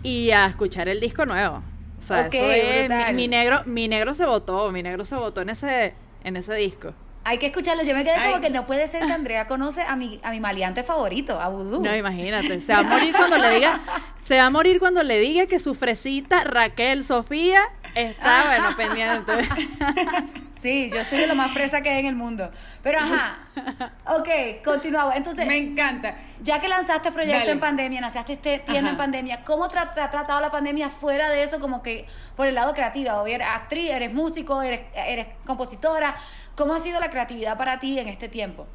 y 0.02 0.31
a 0.31 0.46
escuchar 0.46 0.88
el 0.88 1.00
disco 1.00 1.26
nuevo. 1.26 1.62
O 1.99 2.02
sea, 2.02 2.26
eso 2.26 2.50
es, 2.50 3.14
mi, 3.14 3.26
negro, 3.26 3.62
mi 3.67 3.88
negro 3.88 4.14
se 4.14 4.25
votó, 4.25 4.70
mi 4.70 4.82
negro 4.82 5.05
se 5.05 5.17
votó 5.17 5.43
en 5.43 5.50
ese, 5.50 5.94
en 6.23 6.37
ese 6.37 6.55
disco. 6.55 6.94
Hay 7.25 7.39
que 7.39 7.46
escucharlo. 7.46 7.82
Yo 7.82 7.94
me 7.94 8.05
quedé 8.05 8.17
como 8.25 8.41
que 8.41 8.51
no 8.51 8.67
puede 8.67 8.87
ser 8.87 9.05
que 9.05 9.13
Andrea 9.19 9.46
conoce 9.46 9.82
a 9.82 9.96
mi, 9.96 10.20
a 10.22 10.31
mi 10.31 10.41
maleante 10.41 10.82
favorito, 10.82 11.41
a 11.41 11.48
Vudú. 11.48 11.82
No, 11.82 11.94
imagínate. 11.94 12.60
Se 12.60 12.72
va 12.72 12.81
a 12.81 12.82
morir 12.82 13.15
cuando 13.15 13.39
le 13.39 13.51
diga, 13.51 13.81
se 14.17 14.37
va 14.39 14.46
a 14.46 14.51
morir 14.51 14.79
cuando 14.79 15.03
le 15.03 15.20
diga 15.20 15.46
que 15.46 15.58
su 15.58 15.75
fresita 15.75 16.44
Raquel 16.44 17.05
Sofía 17.05 17.63
está, 17.94 18.44
bueno, 18.46 18.77
pendiente. 18.77 19.32
Sí, 20.60 20.91
yo 20.93 21.05
soy 21.05 21.19
de 21.19 21.27
lo 21.29 21.36
más 21.36 21.53
fresa 21.53 21.82
que 21.82 21.88
hay 21.88 22.00
en 22.00 22.06
el 22.06 22.17
mundo. 22.17 22.50
Pero 22.82 22.98
ajá. 22.98 23.38
Ok, 24.06 24.29
continuamos. 24.65 25.15
Entonces. 25.17 25.46
Me 25.46 25.56
encanta. 25.56 26.17
Ya 26.43 26.60
que 26.60 26.69
lanzaste 26.69 27.12
proyecto 27.12 27.50
en 27.50 27.60
pandemia, 27.60 28.00
lanzaste 28.00 28.34
este 28.34 28.58
tienda 28.60 28.91
en 28.91 28.96
pandemia, 28.96 29.43
¿cómo 29.44 29.69
te 29.69 29.79
ha 29.79 29.91
tratado 29.91 30.41
la 30.41 30.50
pandemia 30.50 30.88
fuera 30.91 31.29
de 31.29 31.43
eso, 31.43 31.60
como 31.60 31.82
que 31.82 32.06
por 32.36 32.46
el 32.46 32.55
lado 32.55 32.72
creativo? 32.74 33.12
Hoy 33.15 33.32
eres 33.32 33.46
actriz, 33.48 33.91
eres 33.91 34.12
músico, 34.12 34.62
eres, 34.62 34.81
eres 34.94 35.27
compositora. 35.44 36.17
¿Cómo 36.56 36.74
ha 36.74 36.81
sido 36.81 37.00
la 37.00 37.10
creatividad 37.10 37.56
para 37.56 37.79
ti 37.79 37.98
en 37.98 38.08
este 38.08 38.29
tiempo? 38.29 38.67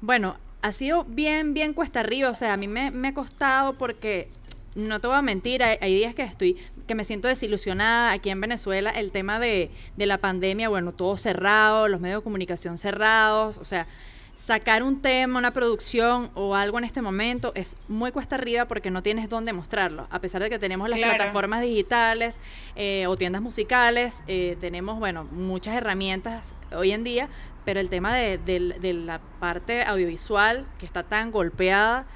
Bueno, 0.00 0.36
ha 0.62 0.72
sido 0.72 1.04
bien, 1.04 1.54
bien 1.54 1.74
cuesta 1.74 2.00
arriba. 2.00 2.30
O 2.30 2.34
sea, 2.34 2.52
a 2.52 2.56
mí 2.56 2.68
me, 2.68 2.90
me 2.90 3.08
ha 3.08 3.14
costado 3.14 3.76
porque 3.76 4.30
no 4.74 5.00
te 5.00 5.06
voy 5.06 5.16
a 5.16 5.22
mentir, 5.22 5.62
hay, 5.62 5.94
días 5.94 6.14
que 6.14 6.22
estoy, 6.22 6.56
que 6.86 6.94
me 6.94 7.04
siento 7.04 7.28
desilusionada 7.28 8.12
aquí 8.12 8.30
en 8.30 8.40
Venezuela, 8.40 8.90
el 8.90 9.10
tema 9.10 9.38
de, 9.38 9.70
de 9.96 10.06
la 10.06 10.18
pandemia, 10.18 10.68
bueno, 10.68 10.92
todo 10.92 11.16
cerrado, 11.16 11.88
los 11.88 12.00
medios 12.00 12.20
de 12.20 12.24
comunicación 12.24 12.78
cerrados, 12.78 13.58
o 13.58 13.64
sea, 13.64 13.86
sacar 14.34 14.82
un 14.82 15.02
tema, 15.02 15.38
una 15.38 15.52
producción 15.52 16.30
o 16.34 16.54
algo 16.54 16.78
en 16.78 16.84
este 16.84 17.02
momento 17.02 17.52
es 17.54 17.76
muy 17.88 18.12
cuesta 18.12 18.36
arriba 18.36 18.66
porque 18.66 18.90
no 18.90 19.02
tienes 19.02 19.28
dónde 19.28 19.52
mostrarlo. 19.52 20.06
A 20.10 20.20
pesar 20.20 20.42
de 20.42 20.50
que 20.50 20.58
tenemos 20.58 20.88
las 20.88 20.98
plataformas 20.98 21.60
digitales 21.60 22.40
eh, 22.74 23.06
o 23.06 23.16
tiendas 23.16 23.42
musicales, 23.42 24.22
eh, 24.26 24.56
tenemos, 24.60 24.98
bueno, 24.98 25.24
muchas 25.30 25.74
herramientas 25.74 26.54
hoy 26.74 26.92
en 26.92 27.04
día, 27.04 27.28
pero 27.64 27.78
el 27.78 27.88
tema 27.88 28.16
de, 28.16 28.38
de 28.38 28.92
la 28.94 29.20
parte 29.38 29.84
audiovisual 29.84 30.66
que 30.78 30.86
está 30.86 31.02
tan 31.02 31.30
golpeada, 31.30 32.06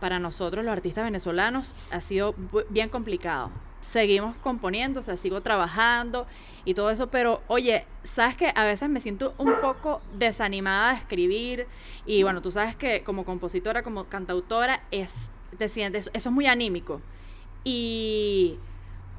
para 0.00 0.18
nosotros 0.18 0.64
los 0.64 0.72
artistas 0.72 1.04
venezolanos 1.04 1.72
ha 1.90 2.00
sido 2.00 2.34
bien 2.68 2.88
complicado. 2.88 3.50
Seguimos 3.80 4.36
componiendo, 4.36 5.00
o 5.00 5.02
sea, 5.02 5.16
sigo 5.16 5.40
trabajando 5.40 6.26
y 6.64 6.74
todo 6.74 6.90
eso, 6.90 7.08
pero 7.08 7.42
oye, 7.46 7.84
sabes 8.02 8.36
que 8.36 8.52
a 8.54 8.64
veces 8.64 8.88
me 8.88 9.00
siento 9.00 9.34
un 9.38 9.54
poco 9.60 10.00
desanimada 10.18 10.92
de 10.92 10.98
escribir 10.98 11.66
y 12.04 12.22
bueno, 12.22 12.42
tú 12.42 12.50
sabes 12.50 12.74
que 12.74 13.02
como 13.04 13.24
compositora, 13.24 13.82
como 13.82 14.04
cantautora, 14.04 14.82
es, 14.90 15.30
te 15.56 15.68
sientes, 15.68 16.10
eso 16.12 16.28
es 16.28 16.34
muy 16.34 16.46
anímico. 16.46 17.00
Y 17.64 18.58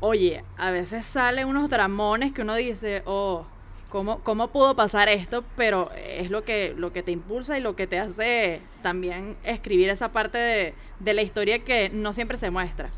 oye, 0.01 0.43
a 0.57 0.71
veces 0.71 1.05
salen 1.05 1.47
unos 1.47 1.69
dramones 1.69 2.33
que 2.33 2.41
uno 2.41 2.55
dice, 2.55 3.03
oh, 3.05 3.45
¿cómo, 3.89 4.19
cómo 4.19 4.49
pudo 4.49 4.75
pasar 4.75 5.09
esto? 5.09 5.43
Pero 5.57 5.91
es 5.95 6.29
lo 6.29 6.43
que, 6.43 6.73
lo 6.77 6.93
que 6.93 7.03
te 7.03 7.11
impulsa 7.11 7.57
y 7.57 7.61
lo 7.61 7.75
que 7.75 7.87
te 7.87 7.99
hace 7.99 8.61
también 8.81 9.35
escribir 9.43 9.89
esa 9.89 10.11
parte 10.11 10.37
de, 10.37 10.73
de 10.99 11.13
la 11.13 11.21
historia 11.21 11.59
que 11.59 11.89
no 11.89 12.13
siempre 12.13 12.37
se 12.37 12.49
muestra. 12.49 12.89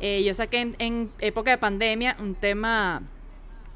Eh, 0.00 0.22
yo 0.24 0.32
saqué 0.34 0.60
en, 0.60 0.76
en 0.78 1.10
época 1.18 1.50
de 1.50 1.58
pandemia 1.58 2.16
un 2.20 2.34
tema 2.34 3.02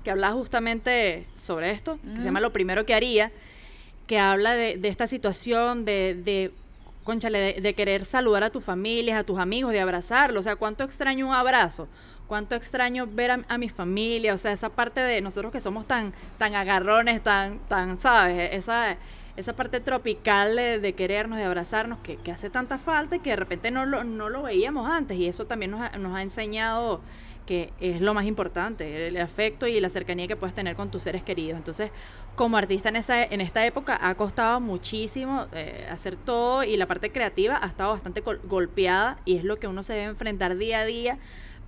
que 0.04 0.10
hablaba 0.10 0.34
justamente 0.34 1.26
sobre 1.36 1.70
esto, 1.70 1.98
que 2.02 2.16
se 2.16 2.24
llama 2.24 2.40
Lo 2.40 2.52
primero 2.52 2.84
que 2.84 2.94
haría, 2.94 3.30
que 4.06 4.18
habla 4.18 4.54
de, 4.54 4.76
de 4.76 4.88
esta 4.88 5.06
situación 5.06 5.84
de, 5.84 6.14
de 6.14 6.52
conchale, 7.04 7.38
de, 7.38 7.60
de 7.60 7.74
querer 7.74 8.04
saludar 8.04 8.42
a 8.42 8.50
tus 8.50 8.64
familias, 8.64 9.18
a 9.18 9.24
tus 9.24 9.38
amigos, 9.38 9.72
de 9.72 9.80
abrazarlos. 9.80 10.40
O 10.40 10.42
sea, 10.42 10.56
cuánto 10.56 10.82
extraño 10.82 11.28
un 11.28 11.34
abrazo, 11.34 11.86
cuánto 12.32 12.54
extraño 12.54 13.06
ver 13.06 13.30
a, 13.30 13.44
a 13.46 13.58
mi 13.58 13.68
familia. 13.68 14.32
O 14.32 14.38
sea, 14.38 14.52
esa 14.52 14.70
parte 14.70 15.00
de 15.00 15.20
nosotros 15.20 15.52
que 15.52 15.60
somos 15.60 15.86
tan, 15.86 16.14
tan 16.38 16.54
agarrones, 16.54 17.22
tan, 17.22 17.58
tan, 17.68 17.98
¿sabes? 17.98 18.54
Esa, 18.54 18.96
esa 19.36 19.52
parte 19.54 19.80
tropical 19.80 20.56
de, 20.56 20.94
querernos, 20.94 21.36
de 21.36 21.44
abrazarnos, 21.44 21.98
que, 21.98 22.32
hace 22.32 22.48
tanta 22.48 22.78
falta 22.78 23.16
y 23.16 23.18
que 23.18 23.28
de 23.28 23.36
repente 23.36 23.70
no 23.70 23.84
lo, 23.84 24.02
no 24.04 24.30
lo 24.30 24.44
veíamos 24.44 24.90
antes. 24.90 25.18
Y 25.18 25.26
eso 25.26 25.44
también 25.44 25.72
nos 25.72 25.82
ha, 25.82 25.98
nos 25.98 26.16
ha 26.16 26.22
enseñado 26.22 27.02
que 27.44 27.70
es 27.80 28.00
lo 28.00 28.14
más 28.14 28.24
importante, 28.24 29.08
el 29.08 29.16
afecto 29.18 29.66
y 29.66 29.78
la 29.78 29.90
cercanía 29.90 30.26
que 30.26 30.36
puedes 30.36 30.54
tener 30.54 30.74
con 30.74 30.90
tus 30.90 31.02
seres 31.02 31.22
queridos. 31.22 31.58
Entonces, 31.58 31.90
como 32.34 32.56
artista 32.56 32.88
en 32.88 32.96
esta, 32.96 33.22
en 33.24 33.42
esta 33.42 33.66
época 33.66 33.98
ha 34.00 34.14
costado 34.14 34.58
muchísimo 34.58 35.48
eh, 35.52 35.86
hacer 35.90 36.16
todo 36.16 36.64
y 36.64 36.78
la 36.78 36.86
parte 36.86 37.10
creativa 37.12 37.58
ha 37.60 37.66
estado 37.66 37.92
bastante 37.92 38.22
gol- 38.22 38.40
golpeada 38.44 39.18
y 39.26 39.36
es 39.36 39.44
lo 39.44 39.58
que 39.58 39.66
uno 39.66 39.82
se 39.82 39.92
debe 39.92 40.06
enfrentar 40.06 40.56
día 40.56 40.80
a 40.80 40.84
día 40.86 41.18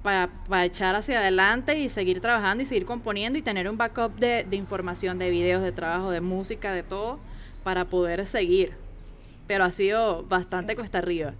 para, 0.04 0.28
para 0.48 0.64
echar 0.66 0.94
hacia 0.94 1.18
adelante 1.18 1.76
y 1.80 1.88
seguir 1.88 2.20
trabajando 2.20 2.62
y 2.62 2.66
seguir 2.66 2.84
componiendo 2.86 3.36
y 3.38 3.42
tener 3.42 3.68
un 3.68 3.76
backup 3.76 4.14
de, 4.20 4.44
de 4.44 4.56
información, 4.56 5.18
de 5.18 5.30
videos, 5.30 5.64
de 5.64 5.72
trabajo, 5.72 6.12
de 6.12 6.20
música, 6.20 6.72
de 6.72 6.84
todo, 6.84 7.18
para 7.64 7.86
poder 7.86 8.24
seguir. 8.26 8.74
Pero 9.48 9.64
ha 9.64 9.72
sido 9.72 10.22
bastante 10.24 10.76
cuesta 10.76 10.98
arriba. 10.98 11.34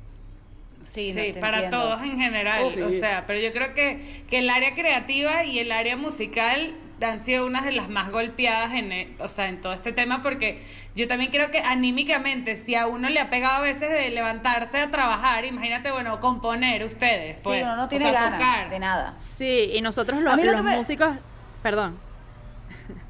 Sí, 0.82 1.12
Sí, 1.12 1.32
no, 1.34 1.40
para 1.40 1.64
entiendo. 1.64 1.78
todos 1.86 2.02
en 2.02 2.18
general. 2.18 2.68
Sí. 2.68 2.80
O 2.82 2.90
sea, 2.90 3.24
pero 3.26 3.40
yo 3.40 3.52
creo 3.52 3.74
que, 3.74 4.24
que 4.28 4.38
el 4.38 4.50
área 4.50 4.74
creativa 4.74 5.44
y 5.44 5.58
el 5.58 5.72
área 5.72 5.96
musical 5.96 6.74
han 7.02 7.20
sido 7.20 7.46
unas 7.46 7.64
de 7.64 7.72
las 7.72 7.88
más 7.88 8.10
golpeadas 8.10 8.72
en, 8.72 8.92
e- 8.92 9.16
o 9.18 9.28
sea, 9.28 9.48
en 9.48 9.60
todo 9.60 9.72
este 9.72 9.92
tema 9.92 10.22
porque 10.22 10.64
yo 10.94 11.08
también 11.08 11.30
creo 11.30 11.50
que 11.50 11.58
anímicamente 11.58 12.56
si 12.56 12.74
a 12.74 12.86
uno 12.86 13.08
le 13.08 13.20
ha 13.20 13.30
pegado 13.30 13.56
a 13.56 13.60
veces 13.60 13.90
de 13.90 14.10
levantarse 14.10 14.78
a 14.78 14.90
trabajar, 14.90 15.44
imagínate, 15.44 15.90
bueno, 15.90 16.20
componer 16.20 16.84
ustedes, 16.84 17.38
pues, 17.42 17.58
sí, 17.58 17.62
uno 17.64 17.76
no 17.76 17.84
o 17.84 17.88
tiene 17.88 18.04
sea, 18.10 18.12
ganas 18.12 18.40
tocar. 18.40 18.70
de 18.70 18.78
nada. 18.78 19.14
Sí, 19.18 19.70
y 19.74 19.80
nosotros 19.82 20.20
los, 20.22 20.36
lo 20.36 20.44
los 20.44 20.54
que 20.56 20.62
me- 20.62 20.76
músicos, 20.76 21.16
perdón, 21.62 21.98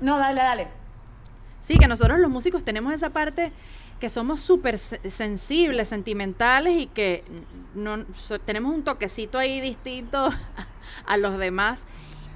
No, 0.00 0.18
dale, 0.18 0.40
dale. 0.40 0.68
Sí, 1.60 1.78
que 1.78 1.86
nosotros 1.88 2.18
los 2.18 2.30
músicos 2.30 2.64
tenemos 2.64 2.92
esa 2.92 3.10
parte 3.10 3.50
que 4.00 4.10
somos 4.10 4.40
súper 4.40 4.78
se- 4.78 5.10
sensibles, 5.10 5.88
sentimentales 5.88 6.76
y 6.76 6.86
que 6.86 7.24
no, 7.74 8.04
so- 8.18 8.38
tenemos 8.38 8.74
un 8.74 8.84
toquecito 8.84 9.38
ahí 9.38 9.60
distinto 9.60 10.30
a 11.06 11.16
los 11.16 11.38
demás. 11.38 11.84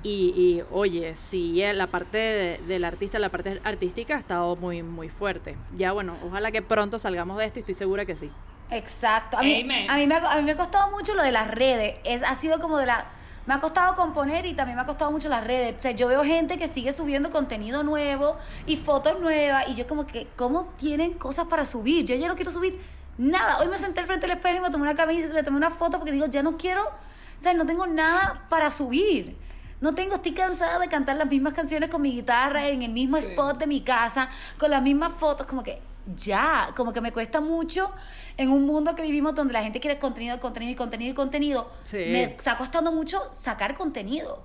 Y, 0.08 0.32
y, 0.36 0.64
oye, 0.70 1.14
sí, 1.16 1.62
eh, 1.62 1.74
la 1.74 1.88
parte 1.88 2.16
de- 2.16 2.58
del 2.66 2.84
artista, 2.84 3.18
la 3.18 3.28
parte 3.28 3.60
artística 3.62 4.16
ha 4.16 4.18
estado 4.18 4.56
muy, 4.56 4.82
muy 4.82 5.10
fuerte. 5.10 5.56
Ya 5.76 5.92
bueno, 5.92 6.16
ojalá 6.26 6.50
que 6.50 6.62
pronto 6.62 6.98
salgamos 6.98 7.36
de 7.36 7.44
esto 7.44 7.58
y 7.58 7.60
estoy 7.60 7.74
segura 7.74 8.06
que 8.06 8.16
sí. 8.16 8.30
Exacto. 8.70 9.36
A 9.38 9.42
mí, 9.42 9.60
Amen. 9.62 9.90
a, 9.90 9.96
mí 9.96 10.06
me, 10.06 10.14
ha- 10.14 10.32
a 10.32 10.36
mí 10.36 10.42
me 10.42 10.52
ha 10.52 10.56
costado 10.56 10.90
mucho 10.90 11.14
lo 11.14 11.22
de 11.22 11.30
las 11.32 11.50
redes. 11.50 11.98
Es, 12.04 12.22
ha 12.22 12.34
sido 12.36 12.58
como 12.58 12.78
de 12.78 12.86
la... 12.86 13.06
Me 13.46 13.54
ha 13.54 13.60
costado 13.60 13.94
componer 13.96 14.44
y 14.46 14.54
también 14.54 14.76
me 14.76 14.82
ha 14.82 14.86
costado 14.86 15.10
mucho 15.10 15.28
las 15.28 15.42
redes. 15.44 15.74
O 15.76 15.80
sea, 15.80 15.90
yo 15.92 16.06
veo 16.08 16.22
gente 16.24 16.58
que 16.58 16.68
sigue 16.68 16.92
subiendo 16.92 17.30
contenido 17.30 17.82
nuevo 17.82 18.36
y 18.66 18.76
fotos 18.76 19.20
nuevas 19.20 19.68
y 19.68 19.74
yo 19.74 19.86
como 19.86 20.06
que, 20.06 20.26
¿cómo 20.36 20.66
tienen 20.78 21.14
cosas 21.14 21.46
para 21.46 21.64
subir? 21.66 22.04
Yo 22.06 22.14
ya 22.14 22.28
no 22.28 22.34
quiero 22.34 22.50
subir 22.50 22.78
nada. 23.18 23.58
Hoy 23.58 23.68
me 23.68 23.78
senté 23.78 24.00
al 24.00 24.06
frente 24.06 24.26
del 24.26 24.36
espejo 24.36 24.56
y 24.58 24.60
me 24.60 24.70
tomé 24.70 24.82
una 24.84 24.94
camisa, 24.96 25.32
me 25.32 25.42
tomé 25.42 25.56
una 25.56 25.70
foto 25.70 25.98
porque 25.98 26.12
digo, 26.12 26.26
ya 26.26 26.42
no 26.42 26.58
quiero, 26.58 26.82
o 26.84 27.40
sea, 27.40 27.54
no 27.54 27.64
tengo 27.64 27.86
nada 27.86 28.46
para 28.50 28.70
subir. 28.70 29.36
No 29.80 29.94
tengo, 29.94 30.16
estoy 30.16 30.32
cansada 30.32 30.78
de 30.78 30.88
cantar 30.88 31.16
las 31.16 31.28
mismas 31.28 31.52
canciones 31.54 31.88
con 31.88 32.02
mi 32.02 32.12
guitarra 32.12 32.66
en 32.68 32.82
el 32.82 32.90
mismo 32.90 33.16
Sí. 33.18 33.26
spot 33.30 33.58
de 33.58 33.66
mi 33.66 33.80
casa, 33.82 34.28
con 34.58 34.70
las 34.70 34.82
mismas 34.82 35.12
fotos, 35.18 35.46
como 35.46 35.62
que 35.62 35.80
ya, 36.16 36.70
como 36.76 36.92
que 36.92 37.00
me 37.00 37.12
cuesta 37.12 37.40
mucho 37.40 37.92
en 38.36 38.50
un 38.50 38.64
mundo 38.66 38.94
que 38.96 39.02
vivimos 39.02 39.34
donde 39.34 39.52
la 39.52 39.62
gente 39.62 39.78
quiere 39.78 39.98
contenido, 39.98 40.40
contenido 40.40 40.72
y 40.72 40.74
contenido 40.74 41.10
y 41.12 41.14
contenido. 41.14 41.70
Sí. 41.84 41.96
Me 42.08 42.24
está 42.24 42.56
costando 42.56 42.90
mucho 42.92 43.22
sacar 43.32 43.74
contenido. 43.76 44.42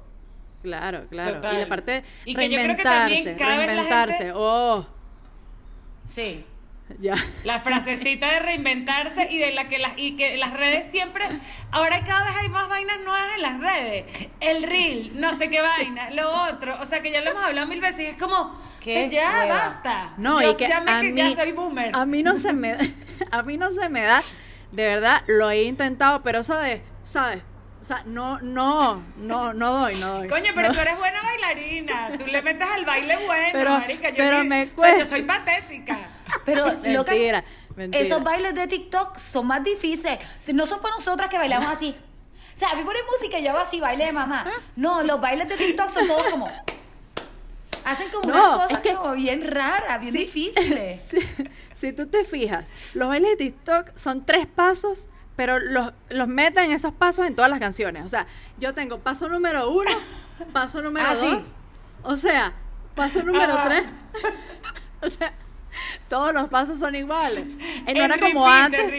Claro, 0.61 1.07
claro. 1.09 1.35
Total. 1.35 1.55
Y 1.55 1.59
la 1.61 1.67
parte 1.67 2.03
Y 2.25 2.35
que 2.35 2.49
yo 2.49 2.57
creo 2.59 2.75
que 2.77 2.83
también 2.83 3.09
reinventarse, 3.25 3.37
cada 3.37 3.57
vez 3.57 3.67
la 3.67 3.73
reinventarse. 3.73 4.17
gente- 4.17 4.33
Oh, 4.35 4.85
Sí. 6.07 6.45
Ya. 6.99 7.15
La 7.43 7.59
frasecita 7.59 8.31
de 8.31 8.39
reinventarse 8.39 9.27
y 9.31 9.37
de 9.39 9.51
la 9.51 9.67
que 9.67 9.79
las 9.79 9.93
y 9.97 10.15
que 10.15 10.37
las 10.37 10.53
redes 10.53 10.85
siempre 10.91 11.25
ahora 11.71 12.03
cada 12.03 12.25
vez 12.25 12.35
hay 12.37 12.49
más 12.49 12.67
vainas 12.69 12.99
nuevas 12.99 13.27
en 13.35 13.41
las 13.41 13.59
redes. 13.59 14.05
El 14.39 14.63
reel, 14.63 15.19
no 15.19 15.35
sé 15.37 15.49
qué 15.49 15.61
vaina, 15.61 16.11
lo 16.11 16.29
otro, 16.49 16.77
o 16.81 16.85
sea 16.85 17.01
que 17.01 17.11
ya 17.11 17.21
lo 17.21 17.31
hemos 17.31 17.43
hablado 17.43 17.67
mil 17.67 17.81
veces 17.81 17.99
y 18.01 18.05
es 18.07 18.17
como 18.17 18.61
Qué 18.79 19.05
o 19.07 19.09
sea, 19.09 19.21
ya 19.21 19.39
hueva. 19.43 19.55
basta. 19.55 20.13
No, 20.17 20.41
Yo 20.41 20.51
y 20.51 20.55
que 20.57 20.67
ya 20.67 20.81
me 20.81 20.91
a 20.91 20.99
que 21.01 21.11
mí, 21.11 21.17
ya 21.17 21.33
soy 21.35 21.51
boomer. 21.53 21.95
A 21.95 22.05
mí 22.05 22.21
no 22.21 22.35
se 22.35 22.51
me 22.53 22.75
a 23.31 23.41
mí 23.43 23.57
no 23.57 23.71
se 23.71 23.87
me 23.89 24.01
da, 24.01 24.21
de 24.71 24.85
verdad, 24.85 25.23
lo 25.27 25.49
he 25.51 25.63
intentado, 25.63 26.21
pero 26.21 26.39
eso 26.41 26.57
de, 26.57 26.81
¿sabes? 27.03 27.41
O 27.81 27.85
sea, 27.85 28.01
no, 28.05 28.39
no, 28.39 29.03
no, 29.17 29.53
no 29.53 29.71
doy, 29.73 29.95
no 29.95 30.07
doy. 30.19 30.27
Coño, 30.29 30.51
pero 30.55 30.69
No. 30.69 30.73
tú 30.73 30.79
eres 30.79 30.97
buena 30.97 31.21
bailarina. 31.21 32.11
Tú 32.17 32.25
le 32.27 32.41
metes 32.41 32.65
al 32.69 32.85
baile 32.85 33.15
bueno, 33.27 33.49
Pero- 33.51 33.69
marica. 33.71 34.09
Yo 34.09 34.15
pero 34.17 34.43
me 34.45 34.61
o 34.63 34.65
sea, 34.65 34.69
yo 34.69 34.75
cuesta. 34.75 35.05
soy 35.05 35.21
patética. 35.23 35.97
Pero 36.45 36.65
loca, 36.87 37.11
Mentira, 37.11 37.43
mentira. 37.75 38.03
esos 38.03 38.23
bailes 38.23 38.55
de 38.55 38.67
TikTok 38.67 39.17
son 39.17 39.47
más 39.47 39.63
difíciles. 39.63 40.19
No 40.53 40.65
son 40.65 40.81
para 40.81 40.95
nosotras 40.95 41.29
que 41.29 41.37
bailamos 41.37 41.69
así. 41.69 41.95
O 42.55 42.57
sea, 42.57 42.69
a 42.71 42.75
mí 42.75 42.83
ponen 42.83 43.01
música 43.11 43.39
y 43.39 43.43
yo 43.43 43.49
hago 43.51 43.59
así, 43.59 43.79
baile 43.79 44.05
de 44.05 44.11
mamá. 44.13 44.45
No, 44.75 45.01
los 45.03 45.19
bailes 45.19 45.47
de 45.49 45.57
TikTok 45.57 45.89
son 45.89 46.07
todos 46.07 46.23
como... 46.25 46.47
Hacen 47.85 48.07
como 48.11 48.29
No, 48.31 48.37
unas 48.37 48.61
cosas 48.61 48.71
es 48.71 48.79
que- 48.79 48.95
como 48.95 49.13
bien 49.13 49.43
raras, 49.49 49.99
bien 49.99 50.13
Sí. 50.13 50.19
difíciles. 50.19 51.01
Si, 51.75 51.89
si 51.89 51.93
tú 51.93 52.07
te 52.07 52.23
fijas, 52.23 52.67
los 52.93 53.09
bailes 53.09 53.31
de 53.31 53.37
TikTok 53.37 53.97
son 53.97 54.25
tres 54.25 54.47
pasos, 54.47 55.07
pero 55.35 55.59
los, 55.59 55.91
los 56.09 56.27
meten 56.29 56.71
esos 56.71 56.93
pasos 56.93 57.25
en 57.27 57.35
todas 57.35 57.51
las 57.51 57.59
canciones. 57.59 58.05
O 58.05 58.09
sea, 58.09 58.25
yo 58.57 58.73
tengo 58.73 58.99
paso 58.99 59.27
número 59.27 59.69
uno, 59.69 59.91
paso 60.53 60.81
número 60.81 61.07
Ah, 61.09 61.15
dos, 61.15 61.43
o 62.03 62.15
sea, 62.15 62.53
paso 62.95 63.21
número 63.23 63.51
Ajá. 63.53 63.67
tres. 63.67 63.83
o 65.01 65.09
sea, 65.09 65.33
todos 66.09 66.33
los 66.33 66.49
pasos 66.49 66.79
son 66.79 66.95
iguales. 66.95 67.45
Y 67.87 67.93
no 67.93 68.03
era 68.03 68.17
como 68.19 68.47
antes. 68.47 68.91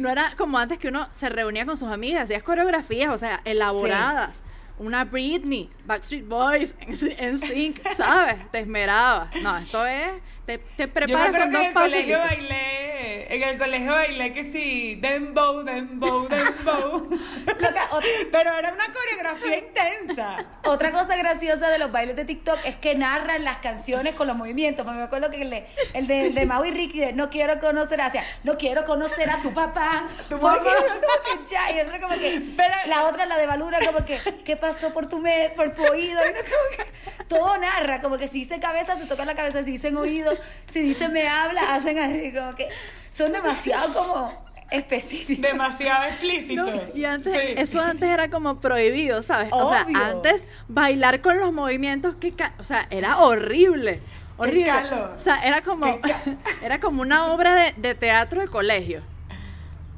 No 0.00 0.08
era 0.10 0.34
como 0.36 0.58
antes 0.58 0.78
que 0.78 0.88
uno 0.88 1.08
se 1.12 1.28
reunía 1.28 1.64
con 1.66 1.76
sus 1.76 1.88
amigas, 1.88 2.24
hacías 2.24 2.42
coreografías, 2.42 3.14
o 3.14 3.18
sea, 3.18 3.40
elaboradas. 3.44 4.42
Una 4.78 5.04
Britney, 5.04 5.68
Backstreet 5.86 6.28
Boys, 6.28 6.72
en 6.80 7.36
sync, 7.38 7.80
¿sabes? 7.96 8.36
Te 8.52 8.60
esmerabas. 8.60 9.34
No, 9.42 9.56
esto 9.58 9.84
es. 9.84 10.10
Te, 10.46 10.58
te 10.58 10.84
Yo 10.84 10.86
me 10.86 10.92
preparas 10.92 11.30
con 11.30 11.50
que 11.50 11.56
dos 11.56 11.60
en 11.62 11.66
el 11.66 11.72
pasos. 11.74 11.88
y 11.88 11.92
colegio 11.94 12.18
te- 12.20 12.24
bailé, 12.26 12.77
en 13.28 13.42
el 13.42 13.58
colegio 13.58 13.92
bailé 13.92 14.32
que 14.32 14.44
sí, 14.44 14.94
dembow, 15.00 15.62
dembow, 15.62 16.28
dembow. 16.28 17.08
Loca, 17.46 17.90
ot- 17.90 18.04
Pero 18.32 18.52
era 18.54 18.72
una 18.72 18.86
coreografía 18.92 19.58
intensa. 19.58 20.44
Otra 20.64 20.92
cosa 20.92 21.16
graciosa 21.16 21.68
de 21.68 21.78
los 21.78 21.92
bailes 21.92 22.16
de 22.16 22.24
TikTok 22.24 22.58
es 22.64 22.76
que 22.76 22.94
narran 22.94 23.44
las 23.44 23.58
canciones 23.58 24.14
con 24.14 24.26
los 24.26 24.36
movimientos. 24.36 24.86
Me 24.86 25.02
acuerdo 25.02 25.30
que 25.30 25.42
el 25.42 25.50
de, 25.50 25.66
el 25.94 26.06
de, 26.06 26.26
el 26.28 26.34
de 26.34 26.46
Mau 26.46 26.64
y 26.64 26.70
Ricky 26.70 27.00
de 27.00 27.12
No 27.12 27.28
quiero 27.30 27.60
conocer 27.60 28.00
hacia 28.00 28.24
No 28.44 28.56
quiero 28.56 28.84
conocer 28.84 29.28
a 29.30 29.42
tu 29.42 29.52
papá. 29.52 30.08
Tu 30.28 30.38
Porque 30.38 30.58
papá. 30.70 30.76
como 30.86 31.42
que 31.42 31.50
ya, 31.50 31.70
y 31.72 31.78
el 31.78 31.88
otro 31.88 32.00
como 32.00 32.14
que. 32.18 32.42
Pero- 32.56 32.74
la 32.86 33.04
otra, 33.06 33.26
la 33.26 33.36
de 33.36 33.46
Balura, 33.46 33.78
como 33.84 34.04
que, 34.06 34.18
¿qué 34.44 34.56
pasó 34.56 34.92
por 34.94 35.06
tu 35.06 35.18
mes, 35.18 35.52
por 35.52 35.70
tu 35.74 35.84
oído? 35.86 36.18
Y 36.24 36.30
uno 36.30 36.38
como 36.40 36.76
que 36.86 37.24
todo 37.26 37.58
narra, 37.58 38.00
como 38.00 38.16
que 38.16 38.26
si 38.28 38.38
dice 38.40 38.58
cabeza, 38.60 38.96
se 38.96 39.04
toca 39.06 39.24
la 39.26 39.34
cabeza, 39.34 39.62
si 39.62 39.72
dicen 39.72 39.96
oído, 39.98 40.32
si 40.66 40.80
dicen 40.80 41.12
me 41.12 41.28
habla, 41.28 41.74
hacen 41.74 41.98
así, 41.98 42.32
como 42.32 42.54
que 42.54 42.68
son 43.10 43.32
demasiado 43.32 43.92
como 43.94 44.48
específicos. 44.70 45.42
Demasiado 45.42 46.00
No, 46.02 46.08
explícitos. 46.08 46.96
y 46.96 47.04
antes, 47.04 47.32
Sí. 47.32 47.54
eso 47.56 47.80
antes 47.80 48.08
era 48.08 48.28
como 48.30 48.60
prohibido, 48.60 49.22
¿sabes? 49.22 49.48
O 49.52 49.68
sea, 49.70 49.86
antes 49.94 50.44
bailar 50.68 51.20
con 51.22 51.38
los 51.40 51.52
movimientos 51.52 52.16
que, 52.16 52.34
o 52.58 52.64
sea, 52.64 52.86
era 52.90 53.18
horrible. 53.18 54.00
Horrible. 54.36 54.66
calo. 54.66 55.12
O 55.14 55.18
sea, 55.18 55.36
era 55.42 55.62
como, 55.62 56.00
Qué 56.00 56.14
era 56.62 56.78
como 56.80 57.02
una 57.02 57.26
obra 57.32 57.54
de, 57.54 57.74
de 57.76 57.94
teatro 57.94 58.40
de 58.40 58.48
colegio. 58.48 59.02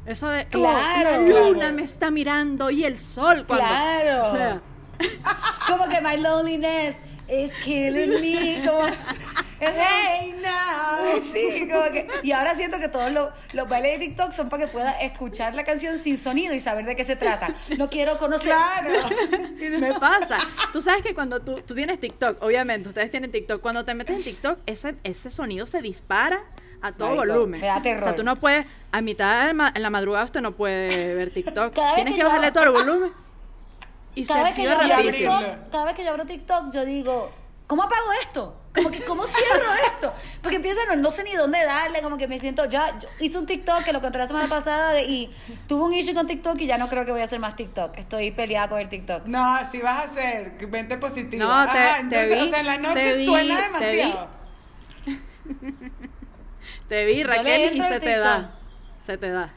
Eso 0.06 0.28
de, 0.28 0.42
oh, 0.42 0.48
Claro. 0.50 1.10
la 1.10 1.18
luna 1.18 1.58
Claro. 1.58 1.74
me 1.74 1.82
está 1.82 2.10
mirando 2.10 2.70
y 2.70 2.84
el 2.84 2.96
sol 2.96 3.44
cuando, 3.46 3.66
Claro. 3.66 4.28
o 4.28 4.36
sea, 4.36 4.60
como 5.68 5.88
que 5.88 6.00
my 6.00 6.16
loneliness 6.16 6.96
is 7.30 7.52
killing 7.64 8.20
me. 8.20 8.62
Como, 8.66 8.82
Hey 9.62 10.34
now. 10.42 11.20
Sí, 11.20 11.68
como 11.70 11.84
que. 11.92 12.08
Y 12.22 12.32
ahora 12.32 12.54
siento 12.54 12.78
que 12.78 12.88
todos 12.88 13.12
los, 13.12 13.28
los 13.52 13.68
bailes 13.68 13.98
de 13.98 14.06
TikTok 14.06 14.32
son 14.32 14.48
para 14.48 14.64
que 14.66 14.72
pueda 14.72 14.92
escuchar 15.00 15.54
la 15.54 15.64
canción 15.64 15.98
sin 15.98 16.16
sonido 16.16 16.54
y 16.54 16.60
saber 16.60 16.86
de 16.86 16.96
qué 16.96 17.04
se 17.04 17.16
trata. 17.16 17.54
No 17.76 17.86
quiero 17.88 18.16
conocer. 18.18 18.48
Claro. 18.52 18.90
Me 19.80 19.98
pasa. 20.00 20.38
Tú 20.72 20.80
sabes 20.80 21.02
que 21.02 21.14
cuando 21.14 21.40
tú, 21.40 21.60
tú 21.66 21.74
tienes 21.74 22.00
TikTok, 22.00 22.42
obviamente, 22.42 22.88
ustedes 22.88 23.10
tienen 23.10 23.30
TikTok, 23.30 23.60
cuando 23.60 23.84
te 23.84 23.94
metes 23.94 24.16
en 24.16 24.22
TikTok, 24.24 24.58
ese, 24.66 24.94
ese 25.04 25.28
sonido 25.30 25.66
se 25.66 25.82
dispara 25.82 26.42
a 26.80 26.92
todo 26.92 27.14
Marico, 27.14 27.34
volumen. 27.34 27.60
me 27.60 27.66
da 27.66 27.82
terror. 27.82 28.02
O 28.02 28.04
sea, 28.06 28.14
tú 28.14 28.24
no 28.24 28.36
puedes, 28.36 28.64
a 28.92 29.02
mitad 29.02 29.44
de 29.44 29.50
en 29.74 29.82
la 29.82 29.90
madrugada 29.90 30.24
usted 30.24 30.40
no 30.40 30.52
puede 30.52 31.14
ver 31.14 31.30
TikTok. 31.30 31.74
Tienes 31.74 32.04
que 32.06 32.12
que, 32.12 32.16
yo- 32.18 32.24
bajarle 32.26 32.50
todo 32.52 32.64
el 32.64 32.70
volumen. 32.70 33.12
Y 34.22 34.26
Cada 34.26 34.40
se 34.40 34.44
vez, 34.46 34.54
que 34.54 34.62
yo 34.64 34.72
abro 34.72 34.88
rapidísimo. 34.88 35.38
TikTok, 35.38 35.70
cada 35.70 35.84
vez 35.86 35.94
que 35.94 36.04
yo 36.04 36.10
abro 36.10 36.26
TikTok, 36.26 36.72
yo 36.72 36.84
digo, 36.84 37.30
¿cómo 37.66 37.82
apago 37.82 38.12
esto? 38.20 38.56
Como 38.74 38.90
que, 38.90 39.00
¿cómo 39.02 39.26
cierro 39.26 39.72
esto? 39.86 40.12
Porque 40.42 40.56
empieza, 40.56 40.80
no, 40.88 40.94
no 40.96 41.10
sé 41.10 41.24
ni 41.24 41.32
dónde 41.32 41.64
darle, 41.64 42.02
como 42.02 42.16
que 42.18 42.28
me 42.28 42.38
siento, 42.38 42.66
ya, 42.66 42.96
yo 43.00 43.08
hice 43.18 43.36
un 43.38 43.46
TikTok 43.46 43.82
que 43.82 43.92
lo 43.92 44.00
conté 44.00 44.18
la 44.18 44.26
semana 44.28 44.46
pasada 44.46 44.92
de- 44.92 45.02
y 45.04 45.34
tuve 45.66 45.84
un 45.84 45.92
issue 45.94 46.14
con 46.14 46.26
TikTok 46.26 46.60
y 46.60 46.66
ya 46.66 46.78
no 46.78 46.88
creo 46.88 47.04
que 47.04 47.10
voy 47.10 47.20
a 47.20 47.24
hacer 47.24 47.40
más 47.40 47.56
TikTok. 47.56 47.96
Estoy 47.98 48.30
peleada 48.30 48.68
con 48.68 48.78
el 48.80 48.88
TikTok. 48.88 49.24
No, 49.26 49.58
si 49.70 49.80
vas 49.80 49.98
a 49.98 50.02
hacer, 50.04 50.52
mente 50.68 50.98
positiva. 50.98 51.44
No, 51.44 51.72
te- 51.72 51.78
Ajá, 51.78 51.94
te 51.96 52.00
entonces, 52.02 52.36
vi, 52.36 52.46
o 52.46 52.50
sea, 52.50 52.60
en 52.60 52.66
la 52.66 52.78
noche 52.78 53.00
te 53.00 53.16
vi, 53.16 53.24
suena 53.26 53.56
te 53.56 53.90
vi. 53.90 53.96
demasiado. 53.96 54.28
Te 56.88 57.04
vi, 57.06 57.18
Yo 57.20 57.26
le 57.26 57.36
Raquel, 57.36 57.76
y 57.76 57.82
se 57.82 58.00
te 58.00 58.18
da. 58.18 58.50
Se 59.00 59.16
te 59.18 59.30
da. 59.30 59.52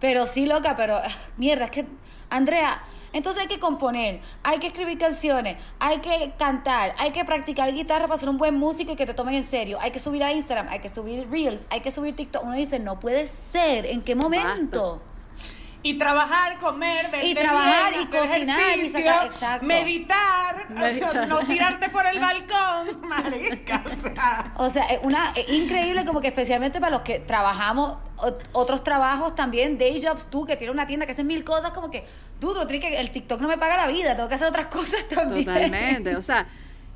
Pero 0.00 0.26
sí, 0.26 0.46
loca, 0.46 0.76
pero 0.76 1.00
mierda, 1.36 1.64
es 1.66 1.70
que, 1.70 1.86
Andrea, 2.30 2.82
entonces 3.14 3.42
hay 3.42 3.48
que 3.48 3.58
componer, 3.58 4.20
hay 4.42 4.58
que 4.58 4.66
escribir 4.66 4.98
canciones, 4.98 5.56
hay 5.78 6.00
que 6.00 6.34
cantar, 6.36 6.94
hay 6.98 7.12
que 7.12 7.24
practicar 7.24 7.72
guitarra 7.72 8.06
para 8.06 8.18
ser 8.18 8.28
un 8.28 8.36
buen 8.36 8.56
músico 8.56 8.92
y 8.92 8.96
que 8.96 9.06
te 9.06 9.14
tomen 9.14 9.36
en 9.36 9.44
serio, 9.44 9.78
hay 9.80 9.92
que 9.92 9.98
subir 9.98 10.22
a 10.22 10.32
Instagram, 10.32 10.68
hay 10.68 10.80
que 10.80 10.88
subir 10.88 11.26
Reels, 11.30 11.66
hay 11.70 11.80
que 11.80 11.90
subir 11.90 12.14
TikTok. 12.14 12.42
Uno 12.44 12.54
dice, 12.54 12.78
no 12.78 13.00
puede 13.00 13.26
ser, 13.26 13.86
¿en 13.86 14.02
qué 14.02 14.14
momento? 14.14 15.00
Y 15.86 15.94
trabajar, 15.98 16.58
comer, 16.58 17.10
verte 17.10 17.26
Y 17.26 17.34
trabajar, 17.34 17.92
bien, 17.92 18.02
y 18.02 18.16
hacer 18.16 18.20
cocinar, 18.28 18.78
y 18.78 18.88
sacar- 18.88 19.26
exacto. 19.26 19.66
meditar, 19.66 20.66
o 20.70 21.10
sea, 21.12 21.26
no 21.26 21.40
tirarte 21.40 21.90
por 21.90 22.06
el 22.06 22.18
balcón, 22.20 23.06
marica, 23.06 23.84
o 23.86 23.94
sea. 23.94 24.52
O 24.56 24.70
sea, 24.70 24.84
es 24.86 25.00
una 25.02 25.32
es 25.36 25.46
increíble 25.50 26.06
como 26.06 26.20
que 26.22 26.28
especialmente 26.28 26.80
para 26.80 26.90
los 26.90 27.02
que 27.02 27.18
trabajamos 27.20 27.98
ot- 28.16 28.42
otros 28.52 28.82
trabajos 28.82 29.34
también, 29.34 29.76
day 29.76 30.00
jobs, 30.02 30.30
tú 30.30 30.46
que 30.46 30.56
tienes 30.56 30.74
una 30.74 30.86
tienda 30.86 31.04
que 31.04 31.12
haces 31.12 31.24
mil 31.24 31.44
cosas, 31.44 31.70
como 31.72 31.90
que, 31.90 32.06
dudo, 32.40 32.66
el 32.66 33.10
TikTok 33.10 33.40
no 33.42 33.48
me 33.48 33.58
paga 33.58 33.76
la 33.76 33.86
vida, 33.86 34.16
tengo 34.16 34.28
que 34.28 34.36
hacer 34.36 34.48
otras 34.48 34.66
cosas 34.68 35.06
también. 35.08 35.44
Totalmente. 35.44 36.16
O 36.16 36.22
sea, 36.22 36.46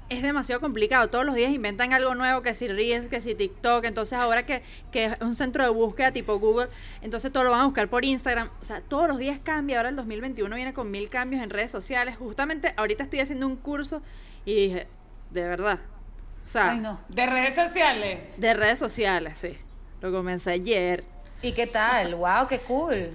es 0.09 0.23
demasiado 0.23 0.61
complicado. 0.61 1.09
Todos 1.09 1.25
los 1.25 1.35
días 1.35 1.53
inventan 1.53 1.93
algo 1.93 2.15
nuevo, 2.15 2.43
que 2.43 2.55
si 2.55 2.67
Reels, 2.69 3.09
que 3.09 3.21
si 3.21 3.35
TikTok. 3.35 3.85
Entonces, 3.85 4.19
ahora 4.19 4.47
que, 4.47 4.63
que 4.91 5.07
es 5.07 5.21
un 5.21 5.35
centro 5.35 5.63
de 5.65 5.71
búsqueda 5.71 6.13
tipo 6.13 6.39
Google, 6.39 6.69
entonces 7.03 7.31
todo 7.31 7.45
lo 7.45 7.51
van 7.51 7.61
a 7.61 7.65
buscar 7.65 7.89
por 7.89 8.05
Instagram. 8.05 8.49
O 8.61 8.65
sea, 8.65 8.81
todos 8.81 9.09
los 9.09 9.19
días 9.19 9.39
cambia. 9.43 9.77
Ahora 9.79 9.91
el 9.91 9.97
2021 9.97 10.55
viene 10.55 10.73
con 10.73 10.91
mil 10.91 11.11
cambios 11.11 11.43
en 11.43 11.51
redes 11.51 11.71
sociales. 11.71 12.17
Justamente 12.17 12.73
ahorita 12.77 13.05
estoy 13.05 13.21
haciendo 13.21 13.47
un 13.47 13.57
curso 13.57 14.03
y 14.45 14.55
dije, 14.55 14.87
de 15.31 15.43
verdad. 15.43 15.81
O 16.45 16.49
sea, 16.49 16.71
Ay, 16.71 16.79
no. 16.79 16.99
De 17.09 17.27
redes 17.27 17.55
sociales. 17.55 18.35
de 18.41 18.55
redes 18.55 18.79
sociales, 18.79 19.37
sí. 19.39 19.59
Lo 20.01 20.11
comencé 20.11 20.53
ayer. 20.53 21.05
¿Y 21.43 21.53
qué 21.53 21.67
tal? 21.67 22.15
¡Wow, 22.15 22.47
qué 22.49 22.61
cool! 22.61 23.11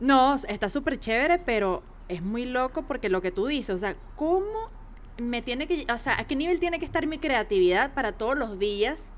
No, 0.00 0.34
está 0.34 0.68
súper 0.68 0.98
chévere, 0.98 1.38
pero 1.38 1.82
es 2.08 2.20
muy 2.20 2.44
loco 2.44 2.82
porque 2.82 3.08
lo 3.08 3.22
que 3.22 3.30
tú 3.30 3.46
dices, 3.46 3.74
o 3.74 3.78
sea, 3.78 3.96
¿cómo 4.14 4.70
me 5.18 5.42
tiene 5.42 5.66
que, 5.66 5.86
o 5.92 5.98
sea, 5.98 6.18
a 6.18 6.24
qué 6.24 6.36
nivel 6.36 6.60
tiene 6.60 6.78
que 6.78 6.84
estar 6.84 7.06
mi 7.06 7.18
creatividad 7.18 7.94
para 7.94 8.12
todos 8.12 8.36
los 8.36 8.58
días 8.58 9.10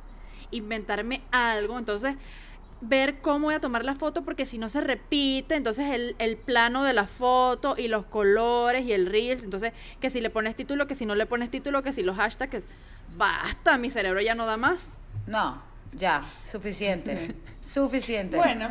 inventarme 0.51 1.23
algo? 1.31 1.79
Entonces, 1.79 2.15
ver 2.81 3.21
cómo 3.21 3.47
voy 3.47 3.55
a 3.55 3.61
tomar 3.61 3.85
la 3.85 3.95
foto 3.95 4.23
porque 4.23 4.47
si 4.47 4.59
no 4.59 4.69
se 4.69 4.81
repite, 4.81 5.57
entonces 5.57 5.91
el, 5.91 6.15
el 6.19 6.37
plano 6.37 6.85
de 6.85 6.93
la 6.93 7.07
foto 7.07 7.75
y 7.77 7.89
los 7.89 8.07
colores 8.07 8.85
y 8.87 8.93
el 8.93 9.07
reels, 9.07 9.43
entonces 9.45 9.73
que 10.01 10.11
si 10.11 10.21
le 10.21 10.31
pones 10.31 10.55
título, 10.55 10.87
que 10.87 10.95
si 10.95 11.05
no 11.07 11.15
le 11.15 11.27
pones 11.27 11.51
título, 11.51 11.83
que 11.83 11.93
si 11.93 12.03
los 12.03 12.17
hashtags, 12.17 12.51
que 12.51 12.63
basta, 13.17 13.79
mi 13.79 13.91
cerebro 13.91 14.21
ya 14.21 14.35
no 14.35 14.47
da 14.47 14.57
más. 14.57 14.99
No, 15.27 15.61
ya, 15.93 16.23
suficiente. 16.45 17.35
suficiente. 17.63 18.37
Bueno, 18.37 18.71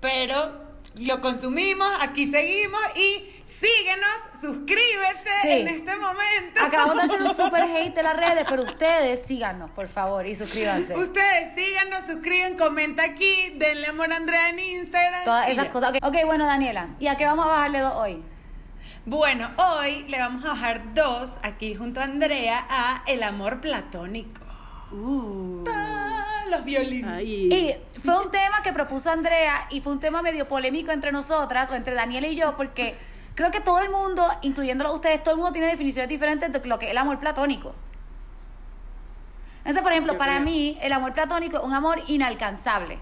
pero 0.00 0.52
lo 0.96 1.20
consumimos, 1.20 1.88
aquí 2.00 2.26
seguimos 2.26 2.80
y 2.96 3.41
síguenos, 3.60 4.10
suscríbete 4.40 5.30
Sí. 5.42 5.48
en 5.50 5.68
este 5.68 5.96
momento. 5.96 6.60
Acabamos 6.60 6.96
de 6.96 7.02
hacer 7.02 7.22
un 7.22 7.34
super 7.34 7.62
hate 7.62 7.94
de 7.94 8.02
las 8.02 8.16
redes, 8.16 8.44
pero 8.48 8.62
ustedes 8.62 9.24
síganos, 9.24 9.70
por 9.70 9.88
favor, 9.88 10.26
y 10.26 10.34
suscríbanse. 10.34 10.96
Ustedes 10.96 11.54
síganos, 11.54 12.04
suscriben, 12.04 12.56
comenta 12.56 13.02
aquí, 13.04 13.50
denle 13.56 13.86
amor 13.88 14.12
a 14.12 14.16
Andrea 14.16 14.48
en 14.50 14.58
Instagram. 14.58 15.24
Todas 15.24 15.48
esas 15.48 15.66
cosas. 15.66 15.90
Ok, 15.90 15.98
ok, 16.02 16.16
bueno, 16.26 16.46
Daniela, 16.46 16.88
¿y 16.98 17.06
a 17.06 17.16
qué 17.16 17.24
vamos 17.24 17.46
a 17.46 17.50
bajarle 17.50 17.80
dos 17.80 17.94
hoy? 17.94 18.22
Bueno, 19.04 19.50
hoy 19.56 20.04
le 20.08 20.18
vamos 20.18 20.44
a 20.44 20.48
bajar 20.50 20.94
dos 20.94 21.30
aquí 21.42 21.74
junto 21.74 22.00
a 22.00 22.04
Andrea 22.04 22.64
a 22.70 23.02
El 23.06 23.22
amor 23.24 23.60
platónico. 23.60 24.40
Uh. 24.92 25.64
Ah, 25.68 26.44
los 26.50 26.64
violines. 26.64 27.22
Y 27.22 27.74
fue 28.04 28.22
un 28.24 28.30
tema 28.30 28.62
que 28.62 28.72
propuso 28.72 29.10
Andrea 29.10 29.66
y 29.70 29.80
fue 29.80 29.92
un 29.92 30.00
tema 30.00 30.22
medio 30.22 30.46
polémico 30.46 30.92
entre 30.92 31.10
nosotras 31.10 31.70
o 31.70 31.74
entre 31.74 31.94
Daniela 31.94 32.28
y 32.28 32.36
yo 32.36 32.56
porque 32.56 32.96
creo 33.34 33.50
que 33.50 33.60
todo 33.60 33.80
el 33.80 33.90
mundo, 33.90 34.26
incluyéndolo 34.42 34.92
ustedes, 34.92 35.22
todo 35.22 35.34
el 35.34 35.38
mundo 35.38 35.52
tiene 35.52 35.68
definiciones 35.68 36.08
diferentes 36.08 36.52
de 36.52 36.66
lo 36.66 36.78
que 36.78 36.86
es 36.86 36.92
el 36.92 36.98
amor 36.98 37.18
platónico. 37.18 37.74
Entonces, 39.58 39.82
por 39.82 39.92
ejemplo, 39.92 40.14
Yo 40.14 40.18
para 40.18 40.34
creo. 40.34 40.44
mí 40.44 40.78
el 40.80 40.92
amor 40.92 41.12
platónico 41.12 41.58
es 41.58 41.62
un 41.62 41.72
amor 41.72 42.02
inalcanzable. 42.08 42.96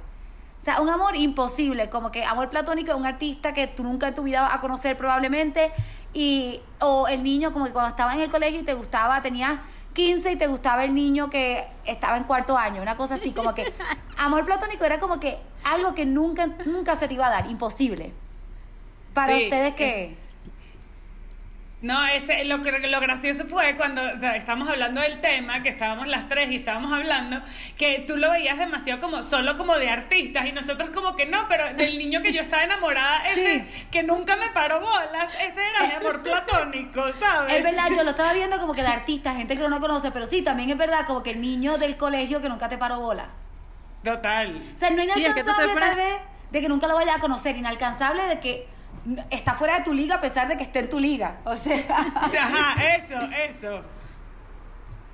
O 0.58 0.62
sea, 0.62 0.82
un 0.82 0.90
amor 0.90 1.16
imposible, 1.16 1.88
como 1.88 2.10
que 2.10 2.22
amor 2.24 2.50
platónico 2.50 2.90
es 2.90 2.96
un 2.96 3.06
artista 3.06 3.54
que 3.54 3.66
tú 3.66 3.82
nunca 3.82 4.08
en 4.08 4.14
tu 4.14 4.22
vida 4.22 4.42
vas 4.42 4.52
a 4.52 4.60
conocer 4.60 4.98
probablemente 4.98 5.72
y 6.12 6.60
o 6.80 7.08
el 7.08 7.22
niño 7.22 7.54
como 7.54 7.64
que 7.64 7.72
cuando 7.72 7.88
estaba 7.88 8.12
en 8.12 8.20
el 8.20 8.30
colegio 8.30 8.60
y 8.60 8.64
te 8.64 8.74
gustaba, 8.74 9.22
tenías 9.22 9.58
15 9.94 10.32
y 10.32 10.36
te 10.36 10.48
gustaba 10.48 10.84
el 10.84 10.94
niño 10.94 11.30
que 11.30 11.66
estaba 11.86 12.18
en 12.18 12.24
cuarto 12.24 12.58
año, 12.58 12.82
una 12.82 12.98
cosa 12.98 13.14
así, 13.14 13.32
como 13.32 13.54
que 13.54 13.72
amor 14.18 14.44
platónico 14.44 14.84
era 14.84 15.00
como 15.00 15.18
que 15.18 15.38
algo 15.64 15.94
que 15.94 16.04
nunca 16.04 16.46
nunca 16.66 16.94
se 16.94 17.08
te 17.08 17.14
iba 17.14 17.26
a 17.26 17.30
dar, 17.30 17.50
imposible. 17.50 18.12
Para 19.14 19.36
Sí, 19.36 19.44
ustedes 19.44 19.74
que 19.74 20.16
No, 21.82 22.06
ese, 22.06 22.44
lo, 22.44 22.60
que- 22.60 22.72
lo 22.88 23.00
gracioso 23.00 23.46
fue 23.46 23.74
cuando 23.74 24.02
o 24.02 24.20
sea, 24.20 24.34
estábamos 24.36 24.68
hablando 24.68 25.00
del 25.00 25.22
tema, 25.22 25.62
que 25.62 25.70
estábamos 25.70 26.08
las 26.08 26.28
tres 26.28 26.50
y 26.50 26.56
estábamos 26.56 26.92
hablando, 26.92 27.40
que 27.78 28.04
tú 28.06 28.18
lo 28.18 28.30
veías 28.30 28.58
demasiado 28.58 29.00
como, 29.00 29.22
solo 29.22 29.56
como 29.56 29.78
de 29.78 29.88
artistas, 29.88 30.44
y 30.44 30.52
nosotros 30.52 30.90
como 30.90 31.16
que 31.16 31.24
no, 31.24 31.48
pero 31.48 31.72
del 31.72 31.96
niño 31.96 32.20
que 32.20 32.34
yo 32.34 32.42
estaba 32.42 32.64
enamorada, 32.64 33.26
ese 33.30 33.66
que 33.90 34.02
nunca 34.02 34.36
me 34.36 34.48
paró 34.50 34.80
bolas, 34.80 35.32
ese 35.40 35.60
era 35.70 35.86
mi 35.88 35.94
amor 35.94 36.20
platónico, 36.22 37.02
¿sabes? 37.18 37.54
Es 37.56 37.64
verdad, 37.64 37.88
yo 37.96 38.04
lo 38.04 38.10
estaba 38.10 38.34
viendo 38.34 38.58
como 38.60 38.74
que 38.74 38.82
de 38.82 38.88
artistas, 38.88 39.38
gente 39.38 39.56
que 39.56 39.60
uno 39.64 39.76
no 39.76 39.80
conoce, 39.80 40.10
pero 40.10 40.26
sí, 40.26 40.42
también 40.42 40.68
es 40.68 40.76
verdad 40.76 41.06
como 41.06 41.22
que 41.22 41.30
el 41.30 41.40
niño 41.40 41.78
del 41.78 41.96
colegio 41.96 42.42
que 42.42 42.50
nunca 42.50 42.68
te 42.68 42.76
paró 42.76 43.00
bola. 43.00 43.28
Total. 44.04 44.54
O 44.74 44.78
sea, 44.78 44.90
no 44.90 45.02
Sí, 45.02 45.08
es 45.08 45.14
que 45.14 45.20
inalcanzable 45.20 45.74
tal 45.80 45.96
vez 45.96 46.16
de 46.50 46.60
que 46.60 46.68
nunca 46.68 46.86
lo 46.88 46.94
vayas 46.94 47.16
a 47.16 47.20
conocer, 47.20 47.56
inalcanzable 47.56 48.24
de 48.24 48.38
que 48.40 48.66
está 49.30 49.54
fuera 49.54 49.78
de 49.78 49.84
tu 49.84 49.92
liga 49.94 50.16
a 50.16 50.20
pesar 50.20 50.48
de 50.48 50.56
que 50.56 50.62
esté 50.62 50.80
en 50.80 50.88
tu 50.88 50.98
liga. 51.00 51.38
O 51.44 51.56
sea, 51.56 51.82
Ajá, 52.14 52.84
eso, 52.96 53.20
eso. 53.48 53.82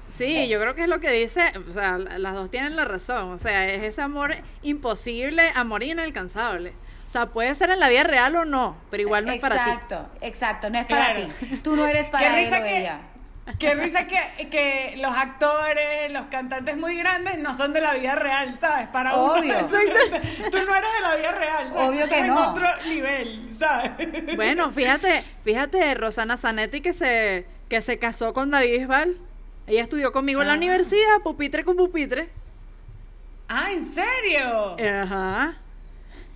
Sí, 0.09 0.49
yo 0.49 0.59
creo 0.61 0.75
que 0.75 0.83
es 0.83 0.89
lo 0.89 1.01
que 1.01 1.11
dice, 1.11 1.53
o 1.69 1.73
sea, 1.73 1.99
la- 1.99 2.19
las 2.19 2.35
dos 2.35 2.51
tienen 2.51 2.75
la 2.77 2.85
razón, 2.85 3.33
o 3.33 3.39
sea, 3.39 3.67
es 3.67 3.83
ese 3.83 4.01
amor 4.03 4.35
imposible, 4.63 5.51
amor 5.55 5.83
inalcanzable. 5.83 6.73
O 7.07 7.11
sea, 7.11 7.27
puede 7.27 7.55
ser 7.55 7.71
en 7.71 7.81
la 7.81 7.89
vida 7.89 8.03
real 8.05 8.35
o 8.37 8.45
no, 8.45 8.77
pero 8.91 9.03
igual 9.03 9.27
no 9.27 9.33
es 9.33 9.41
para 9.41 9.65
ti. 9.65 9.71
exacto, 9.71 10.09
exacto, 10.21 10.71
no 10.71 10.79
es 10.79 10.87
para 10.87 11.15
Claro. 11.15 11.29
ti. 11.39 11.57
Tú 11.63 11.77
no 11.77 11.87
eres 11.87 12.09
para 12.09 12.41
él 12.41 12.53
o 12.53 12.57
que- 12.65 12.79
ella. 12.79 13.01
Qué 13.61 13.75
risa 13.75 14.07
que, 14.07 14.49
que 14.51 14.95
los 14.99 15.15
actores, 15.17 16.11
los 16.11 16.27
cantantes 16.27 16.77
muy 16.77 16.97
grandes 16.99 17.39
no 17.39 17.57
son 17.57 17.73
de 17.73 17.81
la 17.81 17.95
vida 17.95 18.17
real, 18.17 18.57
¿sabes? 18.61 18.89
Para 18.89 19.15
uno, 19.15 19.35
Obvio. 19.35 19.53
Exacto. 19.59 20.51
Tú 20.51 20.59
no 20.67 20.75
eres 20.75 20.93
de 20.93 21.01
la 21.01 21.17
vida 21.17 21.33
real, 21.33 21.69
¿sabes? 21.73 21.89
Obvio 21.89 22.05
Tú 22.05 22.11
que 22.15 22.21
no. 22.23 22.27
en 22.27 22.33
otro 22.51 22.67
nivel, 22.87 23.55
¿sabes? 23.55 24.37
Bueno, 24.37 24.71
fíjate, 24.73 25.23
fíjate 25.45 25.95
Rosana 25.95 26.37
Zanetti 26.37 26.81
que 26.81 26.93
se, 26.93 27.47
que 27.69 27.81
se 27.83 27.99
casó 27.99 28.33
con 28.35 28.51
David 28.51 28.79
Bisbal. 28.81 29.17
Ella 29.69 29.83
estudió 29.83 30.13
conmigo 30.13 30.43
en 30.43 30.49
la 30.49 30.55
Ah. 30.55 30.57
universidad, 30.57 31.21
pupitre 31.23 31.65
con 31.65 31.77
pupitre. 31.77 32.29
Ah, 33.49 33.71
¿en 33.71 33.87
serio? 33.95 34.77
Ajá. 35.03 35.55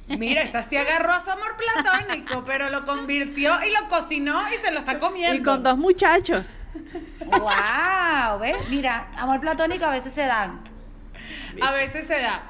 Mira, 0.06 0.42
esa 0.42 0.62
sí 0.62 0.76
agarró 0.76 1.12
a 1.12 1.20
su 1.20 1.30
amor 1.30 1.56
platónico, 1.56 2.44
pero 2.44 2.70
lo 2.70 2.84
convirtió 2.84 3.52
y 3.64 3.70
lo 3.72 3.88
cocinó 3.88 4.42
y 4.52 4.56
se 4.58 4.70
lo 4.70 4.78
está 4.80 4.98
comiendo. 4.98 5.36
Y 5.36 5.42
con 5.42 5.62
dos 5.62 5.76
muchachos. 5.78 6.44
Wow, 7.26 8.38
¿ves? 8.40 8.56
Mira, 8.68 9.08
amor 9.16 9.40
platónico 9.40 9.84
a 9.84 9.90
veces 9.90 10.12
se 10.12 10.26
dan. 10.26 10.60
A 11.60 11.72
veces 11.72 12.06
se 12.06 12.20
da. 12.20 12.42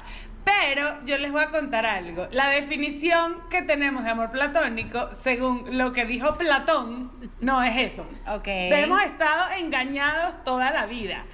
Pero 0.43 1.05
yo 1.05 1.17
les 1.17 1.31
voy 1.31 1.43
a 1.43 1.49
contar 1.49 1.85
algo. 1.85 2.27
La 2.31 2.49
definición 2.49 3.37
que 3.49 3.61
tenemos 3.61 4.03
de 4.03 4.09
amor 4.09 4.31
platónico, 4.31 5.09
según 5.13 5.77
lo 5.77 5.93
que 5.93 6.05
dijo 6.05 6.35
Platón, 6.35 7.11
no 7.39 7.63
es 7.63 7.93
eso. 7.93 8.07
Ok. 8.27 8.47
Hemos 8.47 9.03
estado 9.03 9.51
engañados 9.51 10.43
toda 10.43 10.71
la 10.71 10.87
vida. 10.87 11.25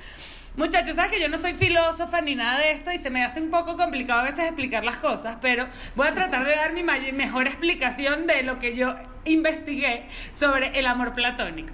Muchachos, 0.58 0.95
sabes 0.95 1.12
que 1.12 1.21
yo 1.21 1.30
no 1.30 1.38
soy 1.38 1.54
filósofa 1.54 2.19
ni 2.21 2.36
nada 2.36 2.58
de 2.60 2.71
esto 2.71 2.91
y 2.91 2.97
se 2.97 3.12
me 3.12 3.23
hace 3.23 3.39
un 3.39 3.52
poco 3.52 3.78
complicado 3.78 4.21
a 4.21 4.23
veces 4.23 4.45
explicar 4.45 4.84
las 4.84 4.97
cosas, 4.97 5.38
pero 5.39 5.67
voy 5.95 6.08
a 6.08 6.15
tratar 6.15 6.45
de 6.45 6.56
dar 6.56 6.73
mi 6.73 6.82
mejor 6.84 7.45
explicación 7.45 8.26
de 8.26 8.41
lo 8.41 8.58
que 8.58 8.76
yo 8.76 8.95
investigué 9.23 10.08
sobre 10.34 10.80
el 10.80 10.88
amor 10.88 11.13
platónico. 11.13 11.71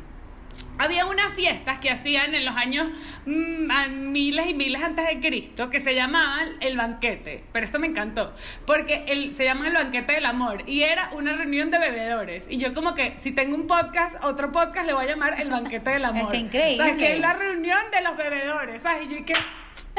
Había 0.77 1.05
unas 1.05 1.33
fiestas 1.33 1.77
que 1.77 1.89
hacían 1.89 2.33
en 2.33 2.45
los 2.45 2.55
años 2.55 2.87
mm, 3.25 3.71
a 3.71 3.87
miles 3.87 4.47
y 4.47 4.53
miles 4.53 4.83
antes 4.83 5.05
de 5.07 5.19
Cristo 5.19 5.69
que 5.69 5.79
se 5.79 5.95
llamaban 5.95 6.49
el 6.61 6.75
banquete. 6.75 7.43
Pero 7.53 7.65
esto 7.65 7.79
me 7.79 7.87
encantó, 7.87 8.33
porque 8.65 9.05
el, 9.07 9.35
se 9.35 9.45
llama 9.45 9.67
el 9.67 9.73
banquete 9.73 10.13
del 10.13 10.25
amor 10.25 10.63
y 10.67 10.83
era 10.83 11.09
una 11.13 11.33
reunión 11.33 11.71
de 11.71 11.79
bebedores. 11.79 12.45
Y 12.49 12.57
yo 12.57 12.73
como 12.73 12.95
que 12.95 13.15
si 13.21 13.31
tengo 13.31 13.55
un 13.55 13.67
podcast, 13.67 14.23
otro 14.23 14.51
podcast 14.51 14.87
le 14.87 14.93
voy 14.93 15.05
a 15.05 15.09
llamar 15.09 15.39
el 15.39 15.49
banquete 15.49 15.91
del 15.91 16.05
amor. 16.05 16.23
Está 16.23 16.37
increíble. 16.37 16.77
¿Sabes? 16.77 16.95
Que 16.95 17.13
es 17.13 17.19
la 17.19 17.33
reunión 17.33 17.79
de 17.91 18.01
los 18.01 18.17
bebedores. 18.17 18.81
¿Sabes? 18.81 19.05
Y 19.05 19.15
yo 19.15 19.25
que 19.25 19.35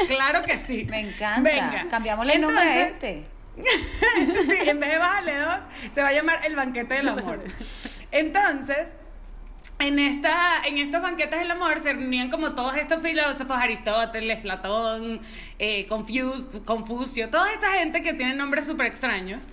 claro 0.07 0.43
que 0.43 0.59
sí. 0.59 0.85
Me 0.89 0.99
encanta. 0.99 1.49
Venga. 1.49 1.87
Cambiamosle 1.89 2.33
el 2.33 2.41
nombre 2.41 2.61
a 2.61 2.87
este. 2.87 3.23
sí, 3.55 4.69
en 4.69 4.79
vez 4.81 4.91
de 4.91 4.97
bájale 4.97 5.39
dos, 5.39 5.59
se 5.93 6.01
va 6.01 6.09
a 6.09 6.11
llamar 6.11 6.45
el 6.45 6.55
banquete 6.55 6.95
del 6.95 7.07
amor. 7.07 7.41
Entonces, 8.11 8.89
en, 9.79 9.99
esta, 9.99 10.65
en 10.65 10.77
estos 10.77 11.01
banquetes 11.01 11.39
del 11.39 11.51
amor 11.51 11.81
se 11.81 11.93
reunían 11.93 12.29
como 12.29 12.53
todos 12.53 12.75
estos 12.75 13.01
filósofos, 13.01 13.57
Aristóteles, 13.57 14.39
Platón, 14.39 15.21
eh, 15.59 15.85
Confucio, 15.87 17.29
toda 17.29 17.51
esta 17.51 17.71
gente 17.73 18.01
que 18.01 18.13
tiene 18.13 18.35
nombres 18.35 18.65
súper 18.65 18.87
extraños. 18.87 19.45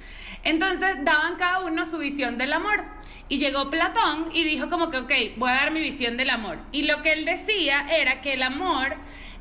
Entonces 0.44 0.96
daban 1.04 1.37
cada 1.37 1.61
uno 1.61 1.85
su 1.85 1.98
visión 1.98 2.38
del 2.38 2.52
amor. 2.52 2.85
Y 3.28 3.38
llegó 3.38 3.70
Platón 3.70 4.30
y 4.35 4.44
dijo 4.44 4.68
como 4.68 4.90
que, 4.90 4.98
ok, 4.98 5.12
voy 5.37 5.50
a 5.50 5.54
dar 5.54 5.70
mi 5.70 5.80
visión 5.80 6.16
del 6.16 6.30
amor. 6.30 6.58
Y 6.70 6.82
lo 6.82 7.02
que 7.02 7.12
él 7.12 7.24
decía 7.24 7.87
era 7.90 8.20
que 8.20 8.35
el 8.35 8.42
amor 8.42 8.96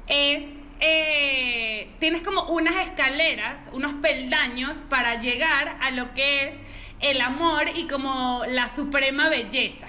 es 0.07 0.45
eh, 0.83 1.89
tienes 1.99 2.21
como 2.21 2.43
unas 2.45 2.75
escaleras, 2.77 3.61
unos 3.71 3.93
peldaños 4.01 4.81
para 4.89 5.19
llegar 5.19 5.77
a 5.79 5.91
lo 5.91 6.13
que 6.15 6.45
es 6.45 6.55
el 7.01 7.21
amor 7.21 7.65
y 7.75 7.87
como 7.87 8.43
la 8.47 8.67
suprema 8.67 9.29
belleza. 9.29 9.87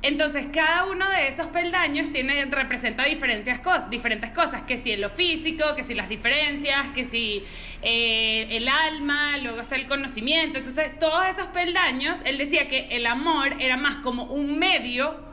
Entonces, 0.00 0.46
cada 0.52 0.84
uno 0.84 1.08
de 1.10 1.28
esos 1.28 1.48
peldaños 1.48 2.10
tiene, 2.10 2.44
representa 2.44 3.04
diferentes 3.04 3.58
cosas, 3.58 3.90
diferentes 3.90 4.30
cosas, 4.30 4.62
que 4.62 4.76
si 4.76 4.92
en 4.92 5.00
lo 5.00 5.10
físico, 5.10 5.74
que 5.74 5.82
si 5.82 5.94
las 5.94 6.08
diferencias, 6.08 6.86
que 6.94 7.04
si 7.04 7.44
eh, 7.82 8.46
el 8.50 8.68
alma, 8.68 9.36
luego 9.38 9.60
está 9.60 9.74
el 9.74 9.86
conocimiento. 9.86 10.58
Entonces, 10.58 10.96
todos 11.00 11.26
esos 11.26 11.48
peldaños, 11.48 12.16
él 12.24 12.38
decía 12.38 12.68
que 12.68 12.88
el 12.92 13.06
amor 13.06 13.56
era 13.58 13.76
más 13.76 13.96
como 13.96 14.24
un 14.24 14.58
medio 14.58 15.26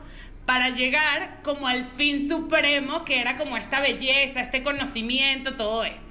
para 0.46 0.70
llegar 0.70 1.40
como 1.44 1.68
al 1.68 1.84
fin 1.84 2.28
supremo, 2.28 3.04
que 3.04 3.20
era 3.20 3.36
como 3.36 3.56
esta 3.56 3.80
belleza, 3.80 4.40
este 4.40 4.64
conocimiento, 4.64 5.54
todo 5.54 5.84
esto. 5.84 6.02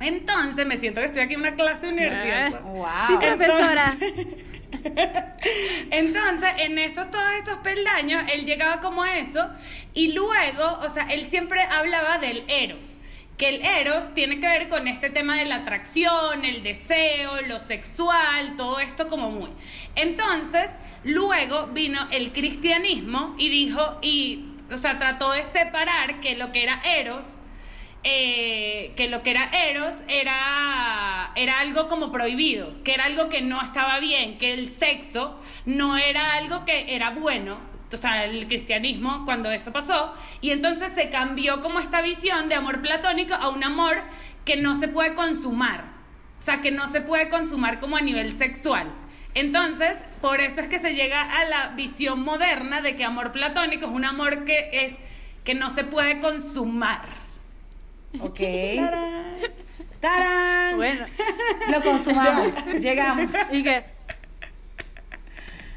Entonces, 0.00 0.66
me 0.66 0.76
siento 0.78 1.00
que 1.00 1.06
estoy 1.06 1.22
aquí 1.22 1.34
en 1.34 1.40
una 1.40 1.54
clase 1.54 1.86
de 1.86 1.92
universidad. 1.92 2.48
Eh, 2.48 2.56
Wow. 2.62 2.86
Sí, 3.08 3.16
profesora. 3.16 3.96
Entonces, 4.00 4.26
en 5.90 6.78
estos, 6.78 7.10
todos 7.10 7.32
estos 7.38 7.58
peldaños, 7.58 8.24
él 8.32 8.44
llegaba 8.46 8.80
como 8.80 9.02
a 9.02 9.18
eso 9.18 9.50
y 9.94 10.12
luego, 10.12 10.78
o 10.80 10.90
sea, 10.90 11.04
él 11.04 11.28
siempre 11.30 11.62
hablaba 11.62 12.18
del 12.18 12.44
eros. 12.48 12.96
Que 13.36 13.48
el 13.48 13.64
eros 13.64 14.14
tiene 14.14 14.38
que 14.38 14.46
ver 14.46 14.68
con 14.68 14.86
este 14.86 15.10
tema 15.10 15.36
de 15.36 15.44
la 15.46 15.56
atracción, 15.56 16.44
el 16.44 16.62
deseo, 16.62 17.40
lo 17.48 17.58
sexual, 17.58 18.54
todo 18.56 18.78
esto 18.78 19.08
como 19.08 19.30
muy. 19.30 19.50
Entonces, 19.96 20.70
luego 21.02 21.66
vino 21.68 22.06
el 22.12 22.32
cristianismo 22.32 23.34
y 23.36 23.48
dijo, 23.48 23.98
y, 24.02 24.52
o 24.72 24.76
sea, 24.76 25.00
trató 25.00 25.32
de 25.32 25.42
separar 25.44 26.20
que 26.20 26.36
lo 26.36 26.52
que 26.52 26.62
era 26.62 26.80
eros 26.96 27.40
eh, 28.04 28.92
que 28.96 29.08
lo 29.08 29.22
que 29.22 29.30
era 29.30 29.44
Eros 29.46 29.94
era, 30.08 31.32
era 31.36 31.60
algo 31.60 31.88
como 31.88 32.12
prohibido, 32.12 32.82
que 32.84 32.92
era 32.92 33.06
algo 33.06 33.30
que 33.30 33.40
no 33.40 33.62
estaba 33.62 33.98
bien, 33.98 34.36
que 34.36 34.52
el 34.52 34.74
sexo 34.76 35.40
no 35.64 35.96
era 35.96 36.34
algo 36.34 36.64
que 36.66 36.94
era 36.94 37.10
bueno, 37.10 37.58
o 37.90 37.96
sea, 37.96 38.24
el 38.24 38.46
cristianismo 38.46 39.24
cuando 39.24 39.50
eso 39.50 39.72
pasó, 39.72 40.14
y 40.40 40.50
entonces 40.50 40.92
se 40.94 41.08
cambió 41.08 41.62
como 41.62 41.78
esta 41.78 42.02
visión 42.02 42.48
de 42.48 42.56
amor 42.56 42.82
platónico 42.82 43.34
a 43.34 43.48
un 43.48 43.64
amor 43.64 43.96
que 44.44 44.56
no 44.56 44.78
se 44.78 44.88
puede 44.88 45.14
consumar, 45.14 45.84
o 46.38 46.42
sea, 46.42 46.60
que 46.60 46.70
no 46.70 46.92
se 46.92 47.00
puede 47.00 47.30
consumar 47.30 47.80
como 47.80 47.96
a 47.96 48.02
nivel 48.02 48.36
sexual. 48.36 48.86
Entonces, 49.34 49.96
por 50.20 50.40
eso 50.40 50.60
es 50.60 50.68
que 50.68 50.78
se 50.78 50.94
llega 50.94 51.20
a 51.20 51.44
la 51.46 51.68
visión 51.68 52.22
moderna 52.22 52.82
de 52.82 52.94
que 52.94 53.04
amor 53.04 53.32
platónico 53.32 53.86
es 53.86 53.92
un 53.92 54.04
amor 54.04 54.44
que 54.44 54.68
es 54.72 54.94
que 55.42 55.54
no 55.54 55.74
se 55.74 55.84
puede 55.84 56.20
consumar. 56.20 57.23
Ok. 58.20 58.40
¡Tarán! 60.00 60.76
Bueno, 60.76 61.06
Lo 61.70 61.80
consumamos. 61.80 62.54
Llegamos. 62.80 63.26
y 63.52 63.62
que 63.62 63.84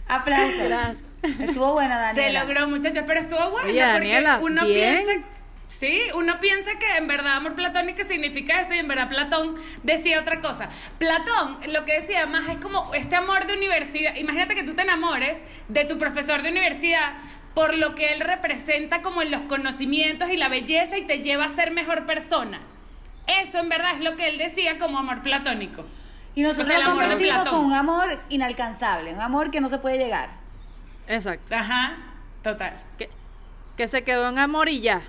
Aplausos. 0.07 0.57
Gracias. 0.67 1.03
Estuvo 1.39 1.73
buena, 1.73 2.09
Se 2.13 2.21
Daniela. 2.21 2.43
logró, 2.43 2.67
muchachos, 2.67 3.03
pero 3.05 3.19
estuvo 3.19 3.51
bueno 3.51 3.67
Oye, 3.69 3.79
Daniela, 3.79 4.39
porque 4.39 4.53
uno 4.53 4.65
bien. 4.65 5.03
piensa 5.05 5.25
Sí, 5.67 6.01
uno 6.15 6.39
piensa 6.39 6.79
que 6.79 6.97
en 6.97 7.07
verdad 7.07 7.35
amor 7.35 7.53
platónico 7.53 8.01
significa 8.07 8.61
eso 8.61 8.73
y 8.73 8.77
en 8.79 8.87
verdad 8.87 9.09
Platón 9.09 9.55
decía 9.83 10.19
otra 10.21 10.39
cosa. 10.41 10.69
Platón 10.97 11.59
lo 11.71 11.85
que 11.85 11.99
decía 12.01 12.25
más 12.25 12.47
es 12.49 12.57
como 12.57 12.93
este 12.95 13.15
amor 13.15 13.45
de 13.45 13.53
universidad. 13.53 14.15
Imagínate 14.15 14.55
que 14.55 14.63
tú 14.63 14.73
te 14.75 14.81
enamores 14.83 15.37
de 15.67 15.85
tu 15.85 15.97
profesor 15.99 16.41
de 16.41 16.49
universidad 16.49 17.11
por 17.57 17.75
lo 17.75 17.95
que 17.95 18.13
él 18.13 18.19
representa 18.19 19.01
como 19.01 19.23
en 19.23 19.31
los 19.31 19.41
conocimientos 19.41 20.29
y 20.29 20.37
la 20.37 20.47
belleza 20.47 20.95
y 20.95 21.07
te 21.07 21.23
lleva 21.23 21.45
a 21.45 21.55
ser 21.55 21.71
mejor 21.71 22.05
persona. 22.05 22.59
Eso 23.25 23.57
en 23.57 23.67
verdad 23.67 23.93
es 23.95 24.01
lo 24.03 24.15
que 24.15 24.29
él 24.29 24.37
decía 24.37 24.77
como 24.77 24.99
amor 24.99 25.23
platónico. 25.23 25.83
Y 26.35 26.43
nosotros 26.43 26.67
O 26.67 26.69
sea, 26.69 26.77
el 26.77 26.83
lo 26.85 26.91
convertimos 26.91 27.49
con 27.49 27.65
un 27.65 27.73
amor 27.73 28.21
inalcanzable, 28.29 29.11
un 29.11 29.21
amor 29.21 29.49
que 29.49 29.59
no 29.59 29.69
se 29.69 29.79
puede 29.79 29.97
llegar. 29.97 30.29
Exacto. 31.07 31.55
Ajá, 31.55 31.97
total. 32.43 32.79
Que, 32.99 33.09
que 33.75 33.87
se 33.87 34.03
quedó 34.03 34.29
en 34.29 34.37
amor 34.37 34.69
y 34.69 34.81
ya. 34.81 35.01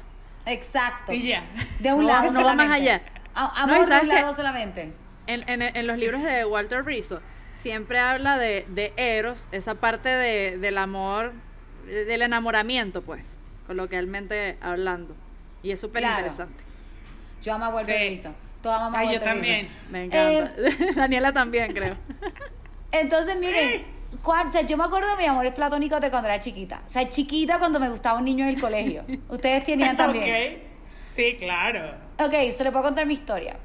Exacto. 0.46 1.12
Y 1.12 1.28
ya. 1.28 1.44
De 1.80 1.92
un 1.92 2.00
No, 2.00 2.08
lado 2.08 2.32
no 2.32 2.44
va 2.46 2.54
más 2.54 2.70
allá. 2.70 3.02
A- 3.34 3.52
No, 3.66 3.74
y 3.74 3.74
amor 3.74 3.78
de 3.80 3.92
¿sabes 3.92 4.02
un 4.04 4.08
lado 4.08 4.32
solamente. 4.34 4.94
En, 5.26 5.46
en- 5.50 5.76
en 5.76 5.86
los 5.86 5.98
libros 5.98 6.22
de 6.22 6.46
Walter 6.46 6.82
Rizzo 6.82 7.20
siempre 7.52 7.98
habla 7.98 8.38
de, 8.38 8.64
de 8.70 8.94
Eros, 8.96 9.48
esa 9.52 9.74
parte 9.74 10.08
de, 10.08 10.56
del 10.56 10.78
amor, 10.78 11.34
del 11.88 12.22
enamoramiento, 12.22 13.02
pues, 13.02 13.38
coloquialmente 13.66 14.56
hablando. 14.60 15.14
Y 15.62 15.70
es 15.72 15.80
súper 15.80 16.02
Claro. 16.02 16.18
interesante. 16.18 16.64
Yo 17.42 17.54
amo 17.54 17.64
a 17.66 17.68
Walter 17.70 17.96
Sí. 17.98 18.08
Rizzo. 18.10 18.34
Todos 18.62 18.76
amamos 18.76 18.96
a 18.98 19.00
Ay, 19.00 19.14
yo 19.14 19.20
también. 19.20 19.68
Me 19.90 20.04
encanta. 20.04 20.52
Eh, 20.56 20.92
Daniela 20.96 21.32
también, 21.32 21.72
creo. 21.72 21.94
Entonces, 22.92 23.38
miren, 23.38 23.86
cuál- 24.22 24.48
o 24.48 24.50
sea, 24.50 24.62
yo 24.62 24.76
me 24.76 24.84
acuerdo 24.84 25.08
de 25.10 25.16
mi 25.16 25.26
amor 25.26 25.52
platónico 25.54 26.00
de 26.00 26.10
cuando 26.10 26.28
era 26.28 26.40
chiquita. 26.40 26.82
O 26.86 26.90
sea, 26.90 27.08
chiquita 27.08 27.58
cuando 27.58 27.78
me 27.80 27.88
gustaba 27.88 28.18
un 28.18 28.24
niño 28.24 28.44
en 28.44 28.50
el 28.54 28.60
colegio. 28.60 29.04
Ustedes 29.28 29.64
tenían 29.64 29.96
también. 29.96 30.24
Ok. 30.56 30.62
Sí, 31.06 31.36
claro. 31.38 31.94
Ok, 32.18 32.32
se 32.52 32.64
le 32.64 32.70
puedo 32.72 32.84
contar 32.84 33.06
mi 33.06 33.14
historia. 33.14 33.56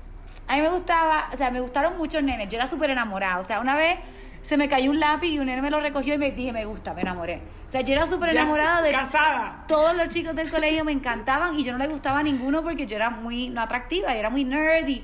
A 0.47 0.55
mí 0.55 0.61
me 0.61 0.69
gustaba, 0.69 1.29
o 1.33 1.37
sea, 1.37 1.51
me 1.51 1.61
gustaron 1.61 1.97
muchos 1.97 2.21
nenes. 2.21 2.49
Yo 2.49 2.57
era 2.57 2.67
súper 2.67 2.89
enamorada. 2.89 3.39
O 3.39 3.43
sea, 3.43 3.61
una 3.61 3.75
vez 3.75 3.97
se 4.43 4.57
me 4.57 4.69
cayó 4.69 4.91
un 4.91 4.99
lápiz 4.99 5.29
y 5.29 5.39
un 5.39 5.47
nene 5.47 5.61
me 5.61 5.71
lo 5.71 5.79
recogió 5.79 6.13
y 6.13 6.17
me 6.19 6.31
dije, 6.31 6.53
me 6.53 6.65
gusta, 6.65 6.93
me 6.93 7.01
enamoré. 7.01 7.41
O 7.67 7.71
sea, 7.71 7.81
yo 7.81 7.93
era 7.93 8.05
súper 8.05 8.29
enamorada 8.29 8.81
de 8.83 8.91
Casada. 8.91 9.63
todos 9.67 9.95
los 9.95 10.09
chicos 10.09 10.35
del 10.35 10.51
colegio 10.51 10.85
me 10.85 10.91
encantaban 10.91 11.57
y 11.59 11.63
yo 11.63 11.71
no 11.71 11.79
le 11.79 11.87
gustaba 11.87 12.19
a 12.19 12.23
ninguno 12.23 12.61
porque 12.61 12.85
yo 12.85 12.95
era 12.95 13.09
muy 13.09 13.49
no 13.49 13.61
atractiva, 13.61 14.13
yo 14.13 14.19
era 14.19 14.29
muy 14.29 14.43
nerdy 14.43 15.03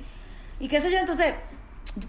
y 0.60 0.68
qué 0.68 0.80
sé 0.82 0.92
yo, 0.92 0.98
entonces, 0.98 1.34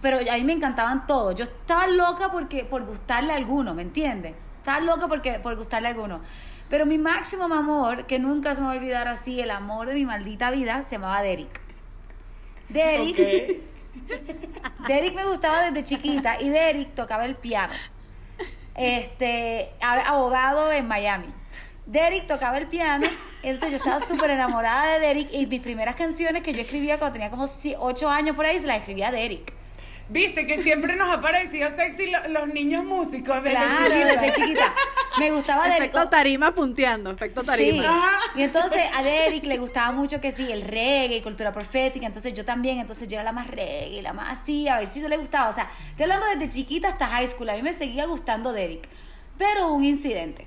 pero 0.03 0.19
a 0.19 0.35
mí 0.35 0.43
me 0.45 0.53
encantaban 0.53 1.07
todos. 1.07 1.35
Yo 1.37 1.45
estaba 1.45 1.87
loca 1.87 2.31
porque 2.31 2.65
por 2.65 2.85
gustarle 2.85 3.33
a 3.33 3.37
alguno, 3.37 3.75
¿me 3.75 3.83
entiendes? 3.83 4.35
Estaba 4.59 4.81
loca 4.81 5.09
porque 5.09 5.39
por 5.39 5.57
gustarle 5.57 5.89
a 5.89 5.93
alguno. 5.93 6.21
Pero 6.69 6.85
mi 6.85 6.99
máximo 6.99 7.45
amor, 7.45 8.07
que 8.07 8.19
nunca 8.19 8.55
se 8.55 8.61
me 8.61 8.67
va 8.67 8.73
a 8.75 8.77
olvidar 8.77 9.09
así, 9.09 9.41
el 9.41 9.51
amor 9.51 9.87
de 9.87 9.95
mi 9.95 10.05
maldita 10.05 10.51
vida, 10.51 10.83
se 10.83 10.97
llamaba 10.97 11.23
Derek. 11.23 11.61
Derek, 12.69 13.61
Ok. 13.61 14.11
Derek 14.91 15.15
me 15.15 15.25
gustaba 15.25 15.71
desde 15.71 15.85
chiquita 15.85 16.41
y 16.41 16.49
Derek 16.49 16.97
tocaba 16.97 17.25
el 17.25 17.37
piano. 17.37 17.73
Este, 18.75 19.71
abogado 19.81 20.73
en 20.73 20.89
Miami. 20.89 21.33
Derek 21.87 22.27
tocaba 22.27 22.59
el 22.59 22.67
piano, 22.67 23.07
entonces 23.45 23.71
yo 23.71 23.77
estaba 23.77 24.01
súper 24.01 24.31
enamorada 24.31 24.95
de 24.95 25.07
Derek 25.07 25.29
y 25.33 25.47
mis 25.47 25.61
primeras 25.61 25.95
canciones 25.95 26.43
que 26.43 26.53
yo 26.53 26.61
escribía 26.61 26.99
cuando 26.99 27.13
tenía 27.13 27.31
como 27.31 27.47
8 27.47 28.09
años 28.09 28.35
por 28.35 28.47
ahí 28.47 28.59
se 28.59 28.67
las 28.67 28.79
escribía 28.79 29.09
a 29.09 29.13
Derek. 29.13 29.60
Viste 30.11 30.45
que 30.45 30.61
siempre 30.65 30.97
nos 30.97 31.09
ha 31.09 31.21
parecido 31.21 31.69
sexy 31.77 32.09
lo- 32.11 32.29
los 32.29 32.49
niños 32.49 32.85
músicos 32.85 33.43
desde 33.45 33.51
claro, 33.57 33.85
chiquita. 33.95 34.07
desde 34.21 34.33
chiquita. 34.35 34.73
Me 35.21 35.31
gustaba 35.31 35.65
Derek. 35.65 35.79
Efecto 35.83 36.09
tarima 36.09 36.53
punteando, 36.53 37.11
efecto 37.13 37.43
Sí. 37.43 37.47
tarima. 37.47 38.11
Y 38.35 38.43
entonces 38.43 38.83
a 38.93 39.03
Derek 39.05 39.45
le 39.45 39.59
gustaba 39.59 39.93
mucho 39.93 40.21
que 40.21 40.33
sí, 40.33 40.51
el 40.51 40.63
reggae 40.63 41.17
y 41.19 41.23
cultura 41.23 41.53
profética. 41.53 42.07
Entonces 42.07 42.35
yo 42.35 42.45
también, 42.45 42.79
entonces 42.81 43.07
yo 43.07 43.15
era 43.15 43.23
la 43.23 43.31
más 43.33 43.47
reggae, 43.47 44.03
la 44.03 44.13
más 44.13 44.31
así, 44.41 44.67
a 44.67 44.79
ver 44.79 44.89
si 44.89 45.01
yo 45.01 45.09
le 45.09 45.17
gustaba. 45.17 45.49
O 45.49 45.53
sea, 45.53 45.71
estoy 45.91 46.03
hablando 46.05 46.27
desde 46.27 46.49
chiquita 46.49 46.89
hasta 46.89 47.07
high 47.07 47.29
school. 47.29 47.49
A 47.51 47.55
mí 47.55 47.63
me 47.63 47.73
seguía 47.73 48.07
gustando 48.07 48.53
Derek. 48.53 48.89
Pero 49.39 49.69
hubo 49.69 49.75
un 49.77 49.85
incidente. 49.85 50.47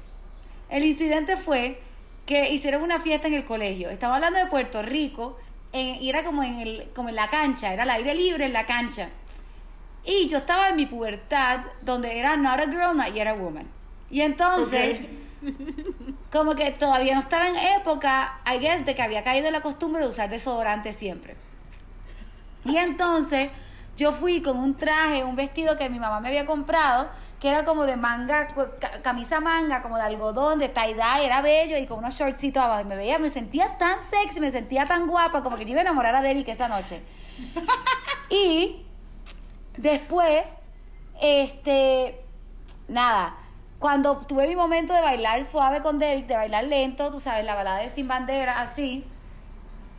El 0.70 0.84
incidente 0.84 1.38
fue 1.38 1.80
que 2.26 2.50
hicieron 2.52 2.84
una 2.84 3.00
fiesta 3.00 3.28
en 3.30 3.34
el 3.34 3.46
colegio. 3.46 3.90
Estaba 3.90 4.16
hablando 4.16 4.40
de 4.40 4.48
Puerto 4.48 4.82
Rico 4.82 5.38
en- 5.72 6.02
y 6.04 6.10
era 6.10 6.24
como 6.26 6.44
en, 6.44 6.60
el, 6.60 6.90
como 6.94 7.08
en 7.10 7.16
la 7.16 7.30
cancha, 7.30 7.74
era 7.74 7.84
al 7.84 7.90
aire 7.92 8.14
libre 8.14 8.44
en 8.46 8.54
la 8.54 8.66
cancha. 8.66 9.10
Y 10.06 10.28
yo 10.28 10.40
estaba 10.40 10.70
en 10.70 10.76
mi 10.76 10.86
pubertad, 10.86 11.62
donde 11.82 12.20
era 12.20 12.36
not 12.36 12.60
a 12.60 12.66
girl, 12.66 12.96
not 12.96 13.14
yet 13.14 13.28
a 13.28 13.34
woman. 13.34 13.68
Y 14.10 14.22
entonces, 14.22 15.08
como 16.32 16.56
que 16.56 16.72
todavía 16.72 17.14
no 17.14 17.22
estaba 17.22 17.48
en 17.48 17.56
época, 17.56 18.40
I 18.46 18.60
guess, 18.60 18.86
de 18.86 18.96
que 18.96 19.02
había 19.02 19.24
caído 19.24 19.50
la 19.50 19.62
costumbre 19.62 20.02
de 20.02 20.08
usar 20.08 20.30
desodorante 20.30 20.92
siempre. 20.92 21.36
Y 22.66 22.78
entonces 22.78 23.50
yo 23.96 24.12
fui 24.12 24.42
con 24.42 24.58
un 24.58 24.76
traje, 24.76 25.24
un 25.24 25.36
vestido 25.36 25.78
que 25.78 25.90
mi 25.90 26.00
mamá 26.00 26.20
me 26.20 26.30
había 26.30 26.46
comprado, 26.46 27.10
que 27.40 27.50
era 27.50 27.66
como 27.66 27.86
de 27.86 27.98
manga, 27.98 28.48
camisa 29.04 29.40
manga, 29.40 29.82
como 29.82 29.98
de 29.98 30.04
algodón, 30.04 30.60
de 30.60 30.70
tie-dye, 30.70 31.26
era 31.26 31.42
bello 31.42 31.78
y 31.78 31.86
con 31.86 32.00
unos 32.00 32.16
shortcitos 32.18 32.64
abajo. 32.64 32.82
Y 32.82 32.86
me 32.86 32.96
veía, 32.96 33.20
me 33.20 33.30
sentía 33.30 33.78
tan 33.78 34.02
sexy, 34.02 34.40
me 34.40 34.50
sentía 34.50 34.86
tan 34.86 35.08
guapa, 35.08 35.44
como 35.44 35.58
que 35.58 35.66
yo 35.66 35.72
iba 35.72 35.80
a 35.80 35.84
enamorar 35.84 36.16
a 36.16 36.22
Derek 36.22 36.48
esa 36.48 36.68
noche. 36.68 37.02
Y 38.30 38.86
después, 39.78 40.54
este, 41.22 42.24
nada, 42.88 43.36
cuando 43.80 44.18
tuve 44.18 44.48
mi 44.48 44.56
momento 44.56 44.94
de 44.94 45.02
bailar 45.02 45.44
suave 45.44 45.82
con 45.82 46.00
Derek, 46.00 46.26
de 46.28 46.36
bailar 46.36 46.64
lento, 46.66 47.10
tú 47.10 47.20
sabes, 47.20 47.46
la 47.46 47.56
balada 47.56 47.80
de 47.80 47.90
Sin 47.90 48.08
Bandera, 48.08 48.62
así, 48.62 49.06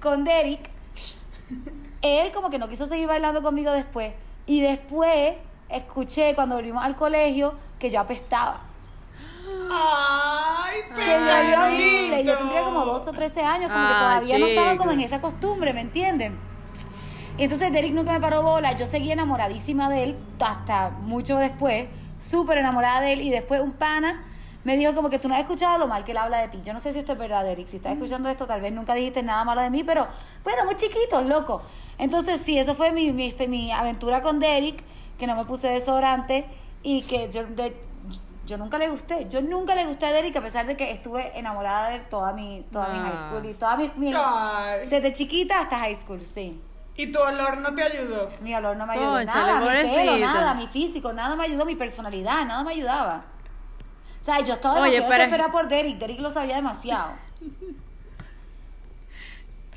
con 0.01 0.25
Derek, 0.25 0.71
él 2.03 2.33
como 2.33 2.51
que 2.51 2.59
no 2.59 2.69
quiso 2.69 2.87
seguir 2.87 3.07
bailando 3.07 3.43
conmigo 3.43 3.73
después. 3.73 4.13
Y 4.47 4.61
después 4.61 5.37
escuché 5.69 6.35
cuando 6.35 6.57
volvimos 6.57 6.85
al 6.85 6.97
colegio 6.97 7.55
que 7.79 7.91
yo 7.91 8.01
apestaba. 8.01 8.61
Ay, 9.71 10.81
Que 12.11 12.25
yo 12.25 12.37
tendría 12.39 12.63
como 12.63 12.85
12 12.85 13.11
o 13.11 13.13
13 13.13 13.43
años, 13.43 13.71
como 13.71 13.87
que 13.89 13.95
Ah, 13.95 13.99
todavía 13.99 14.39
no 14.39 14.47
estaba 14.47 14.77
como 14.77 14.93
en 14.93 15.01
esa 15.01 15.21
costumbre, 15.21 15.73
¿me 15.73 15.81
entienden? 15.81 16.39
Y 17.37 17.43
entonces 17.45 17.73
Derek 17.73 17.93
nunca 17.93 18.13
me 18.13 18.21
paró 18.21 18.43
bola. 18.43 18.73
Yo 18.77 18.87
seguía 18.87 19.15
enamoradísima 19.15 19.91
de 19.91 20.05
él 20.05 20.17
hasta 20.41 20.91
mucho 20.91 21.37
después, 21.37 21.89
súper 22.19 22.59
enamorada 22.59 23.01
de 23.01 23.15
él. 23.15 23.23
Y 23.23 23.31
después 23.31 23.61
un 23.61 23.73
pana 23.73 24.25
me 24.63 24.77
dijo 24.77 24.95
como 24.95 25.11
que 25.11 25.19
tú 25.19 25.29
no 25.29 25.35
has 25.35 25.41
escuchado 25.41 25.77
lo 25.79 25.89
mal 25.89 26.05
que 26.05 26.13
él 26.13 26.19
habla 26.19 26.39
de 26.39 26.49
ti. 26.49 26.61
Yo 26.65 26.73
no 26.73 26.79
sé 26.79 26.93
si 26.93 27.01
esto 27.01 27.13
es 27.13 27.19
verdad, 27.19 27.45
Derek. 27.45 27.67
Si 27.67 27.77
estás 27.79 27.93
escuchando 27.93 28.29
esto, 28.29 28.47
tal 28.47 28.61
vez 28.61 28.73
nunca 28.73 28.95
dijiste 28.95 29.23
nada 29.23 29.45
malo 29.45 29.61
de 29.63 29.71
mí, 29.71 29.83
pero 29.83 30.07
bueno, 30.45 30.65
muy 30.65 30.77
chiquitos, 30.77 31.27
loco. 31.27 31.63
Entonces 31.99 32.41
sí, 32.41 32.57
eso 32.59 32.75
fue 32.77 32.93
mi, 32.93 33.13
mi, 33.13 33.35
mi 33.49 33.73
aventura 33.73 34.23
con 34.23 34.39
Derek, 34.39 34.83
que 35.19 35.27
no 35.27 35.35
me 35.35 35.45
puse 35.45 35.69
desodorante 35.69 36.45
y 36.85 37.03
que 37.03 37.31
yo, 37.33 37.45
de- 37.47 37.77
yo 38.47 38.59
nunca 38.59 38.79
le 38.79 38.89
gusté. 38.91 39.27
Yo 39.29 39.41
nunca 39.43 39.75
le 39.75 39.87
gusté 39.87 40.07
a 40.07 40.13
Derek 40.13 40.37
a 40.37 40.41
pesar 40.41 40.67
de 40.67 40.77
que 40.77 40.93
estuve 40.93 41.37
enamorada 41.37 41.89
de 41.91 41.97
él 41.97 42.03
toda 42.09 42.33
mi, 42.33 42.65
toda 42.71 42.89
mi 42.91 42.99
high 43.01 43.13
Ah. 43.15 43.29
school 43.29 43.45
y 43.47 43.55
toda 43.55 43.77
mi, 43.77 43.91
mi- 43.97 44.13
desde 44.89 45.13
chiquita 45.13 45.61
hasta 45.61 45.79
high 45.81 45.97
school, 45.97 46.21
sí. 46.21 46.61
Y 46.97 47.11
tu 47.11 47.19
olor 47.19 47.59
no 47.59 47.75
te 47.75 47.83
ayudó. 47.83 48.29
Mi 48.41 48.55
olor 48.55 48.77
no 48.77 48.87
me 48.87 48.93
ayudó 48.95 49.11
Cónchale, 49.13 49.53
nada, 49.53 49.61
mi 49.61 49.89
pelo, 49.89 50.19
nada, 50.19 50.55
mi 50.55 50.67
físico, 50.69 51.13
nada 51.13 51.35
me 51.37 51.45
ayudó, 51.45 51.65
mi 51.65 51.75
personalidad, 51.75 52.45
nada 52.47 52.63
me 52.63 52.71
ayudaba. 52.73 53.25
O 54.21 54.25
sea, 54.25 54.41
yo 54.41 54.55
estaba 54.55 54.81
Oye, 54.81 54.93
demasiado 54.93 55.13
desesperada 55.19 55.53
por 55.53 55.69
Derek, 55.69 55.99
Derek 55.99 56.21
lo 56.21 56.31
sabía 56.31 56.57
demasiado. 56.57 57.13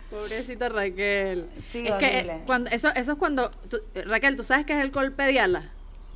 Pobrecita 0.09 0.69
Raquel. 0.69 1.49
Sí, 1.57 1.85
es 1.85 1.95
que 1.95 2.05
horrible. 2.05 2.41
cuando, 2.45 2.69
eso, 2.69 2.89
eso 2.95 3.11
es 3.13 3.17
cuando. 3.17 3.51
tú- 3.69 3.81
Raquel, 4.05 4.37
¿tú 4.37 4.43
sabes 4.43 4.65
qué 4.65 4.73
es 4.77 4.79
el 4.85 4.91
golpe 4.91 5.23
de 5.23 5.39
ala? 5.39 5.69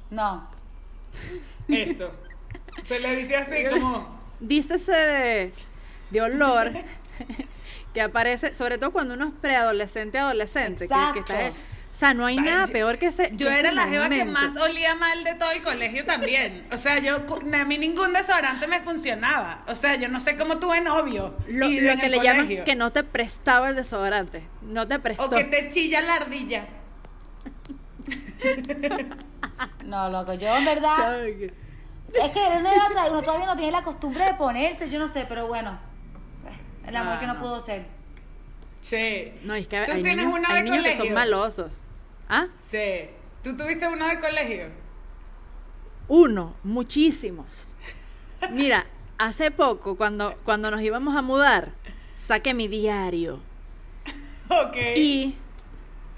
No. 0.09 0.47
Eso. 1.67 2.11
Se 2.83 2.99
le 2.99 3.15
dice 3.17 3.35
así 3.35 3.65
como. 3.69 4.21
Dícese 4.39 4.93
de, 4.93 5.53
de 6.09 6.21
olor 6.21 6.71
que 7.93 8.01
aparece, 8.01 8.54
sobre 8.54 8.77
todo 8.77 8.91
cuando 8.91 9.13
uno 9.15 9.27
es 9.27 9.34
preadolescente, 9.41 10.17
adolescente. 10.17 10.88
Que, 10.88 10.95
que 11.13 11.19
está- 11.19 11.60
o 11.91 11.93
sea, 11.93 12.13
no 12.13 12.25
hay 12.25 12.38
Ay, 12.38 12.45
nada 12.45 12.65
yo- 12.67 12.71
peor 12.71 12.97
que 12.97 13.08
ese. 13.08 13.32
Yo 13.34 13.49
que 13.49 13.60
era 13.60 13.67
ese 13.67 13.75
la 13.75 13.88
jeva 13.88 14.08
que 14.08 14.23
más 14.23 14.56
olía 14.56 14.95
mal 14.95 15.25
de 15.25 15.34
todo 15.36 15.51
el 15.51 15.62
colegio 15.62 16.06
también. 16.06 16.65
O 16.71 16.77
sea, 16.77 16.99
yo 16.99 17.17
a 17.17 17.65
mí 17.65 17.77
ningún 17.77 18.13
desodorante 18.13 18.65
me 18.67 18.80
funcionaba. 18.80 19.65
O 19.67 19.75
sea, 19.75 19.95
yo 19.95 20.08
no 20.08 20.21
sé 20.21 20.38
cómo 20.38 20.58
tuve 20.58 20.80
novio. 20.80 21.36
Lo, 21.49 21.65
y 21.69 21.82
lo 21.82 21.91
en 21.91 21.99
que 21.99 22.06
el 22.06 22.13
le 22.13 22.21
llaman 22.21 22.47
que 22.63 22.75
no 22.77 22.93
te 22.93 23.04
prestaba 23.04 23.69
el 23.71 23.75
desodorante. 23.75 24.41
No 24.62 24.88
te 24.88 24.99
prestó. 24.99 25.25
O 25.25 25.30
que 25.30 25.43
te 25.43 25.67
chilla 25.67 25.99
la 25.99 26.15
ardilla. 26.15 26.63
No, 29.86 30.10
loco, 30.10 30.34
yo 30.34 30.47
en 30.56 30.65
verdad. 30.65 31.25
Es 31.27 32.32
que 32.32 32.45
en 32.47 32.58
una 32.60 32.71
edad 32.73 33.10
uno 33.12 33.21
todavía 33.21 33.45
no 33.47 33.56
tiene 33.58 33.71
la 33.73 33.84
costumbre 33.84 34.23
de 34.25 34.34
ponerse, 34.36 34.89
yo 34.89 34.97
no 34.99 35.12
sé, 35.12 35.25
pero 35.27 35.47
bueno. 35.47 35.77
El 36.91 36.97
amor 36.97 37.13
Ah, 37.15 37.19
que 37.19 37.27
no, 37.27 37.34
no. 37.36 37.39
pudo 37.39 37.60
ser. 37.60 37.86
Sí. 38.82 39.32
No, 39.43 39.54
es 39.56 39.67
que 39.67 39.77
¿Tú 39.86 39.91
hay 39.93 40.01
tienes 40.01 40.25
niños, 40.25 40.34
una 40.39 40.49
hay 40.49 40.56
de 40.56 40.63
niños 40.63 40.77
que 40.77 40.84
colegio? 40.84 41.06
son 41.06 41.13
malosos. 41.13 41.71
¿Ah? 42.30 42.47
Sí. 42.62 43.10
¿Tú 43.43 43.56
tuviste 43.58 43.88
uno 43.88 44.08
de 44.08 44.19
colegio? 44.19 44.67
Uno, 46.08 46.56
muchísimos. 46.63 47.73
Mira, 48.51 48.86
hace 49.17 49.51
poco, 49.51 49.95
cuando, 49.95 50.36
cuando 50.43 50.71
nos 50.71 50.82
íbamos 50.82 51.15
a 51.15 51.21
mudar, 51.21 51.71
saqué 52.15 52.54
mi 52.54 52.67
diario 52.67 53.39
Ok. 54.49 54.75
y 54.97 55.36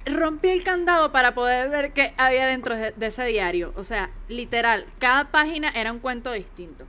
rompí 0.06 0.50
el 0.50 0.64
candado 0.64 1.12
para 1.12 1.34
poder 1.36 1.70
ver 1.70 1.94
qué 1.94 2.14
había 2.18 2.48
dentro 2.48 2.76
de, 2.76 2.92
de 2.92 3.06
ese 3.08 3.26
diario. 3.26 3.74
O 3.76 3.84
sea, 3.84 4.10
literal, 4.30 4.86
cada 5.00 5.26
página 5.32 5.70
era 5.70 5.92
un 5.92 6.00
cuento 6.00 6.32
distinto. 6.32 6.86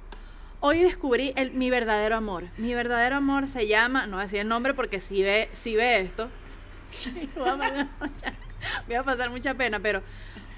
Hoy 0.66 0.80
descubrí 0.80 1.34
el- 1.36 1.50
mi 1.50 1.68
verdadero 1.68 2.16
amor. 2.16 2.44
Mi 2.56 2.72
verdadero 2.72 3.16
amor 3.16 3.46
se 3.48 3.66
llama, 3.66 4.06
no 4.06 4.12
voy 4.12 4.20
a 4.20 4.24
decir 4.24 4.38
el 4.40 4.48
nombre 4.48 4.72
porque 4.72 4.98
si 4.98 5.22
ve, 5.22 5.50
si 5.52 5.76
ve 5.76 6.00
esto, 6.00 6.30
voy 7.36 7.46
a 8.96 9.02
pasar 9.02 9.28
mucha- 9.28 9.52
pena, 9.52 9.78
pero, 9.80 10.02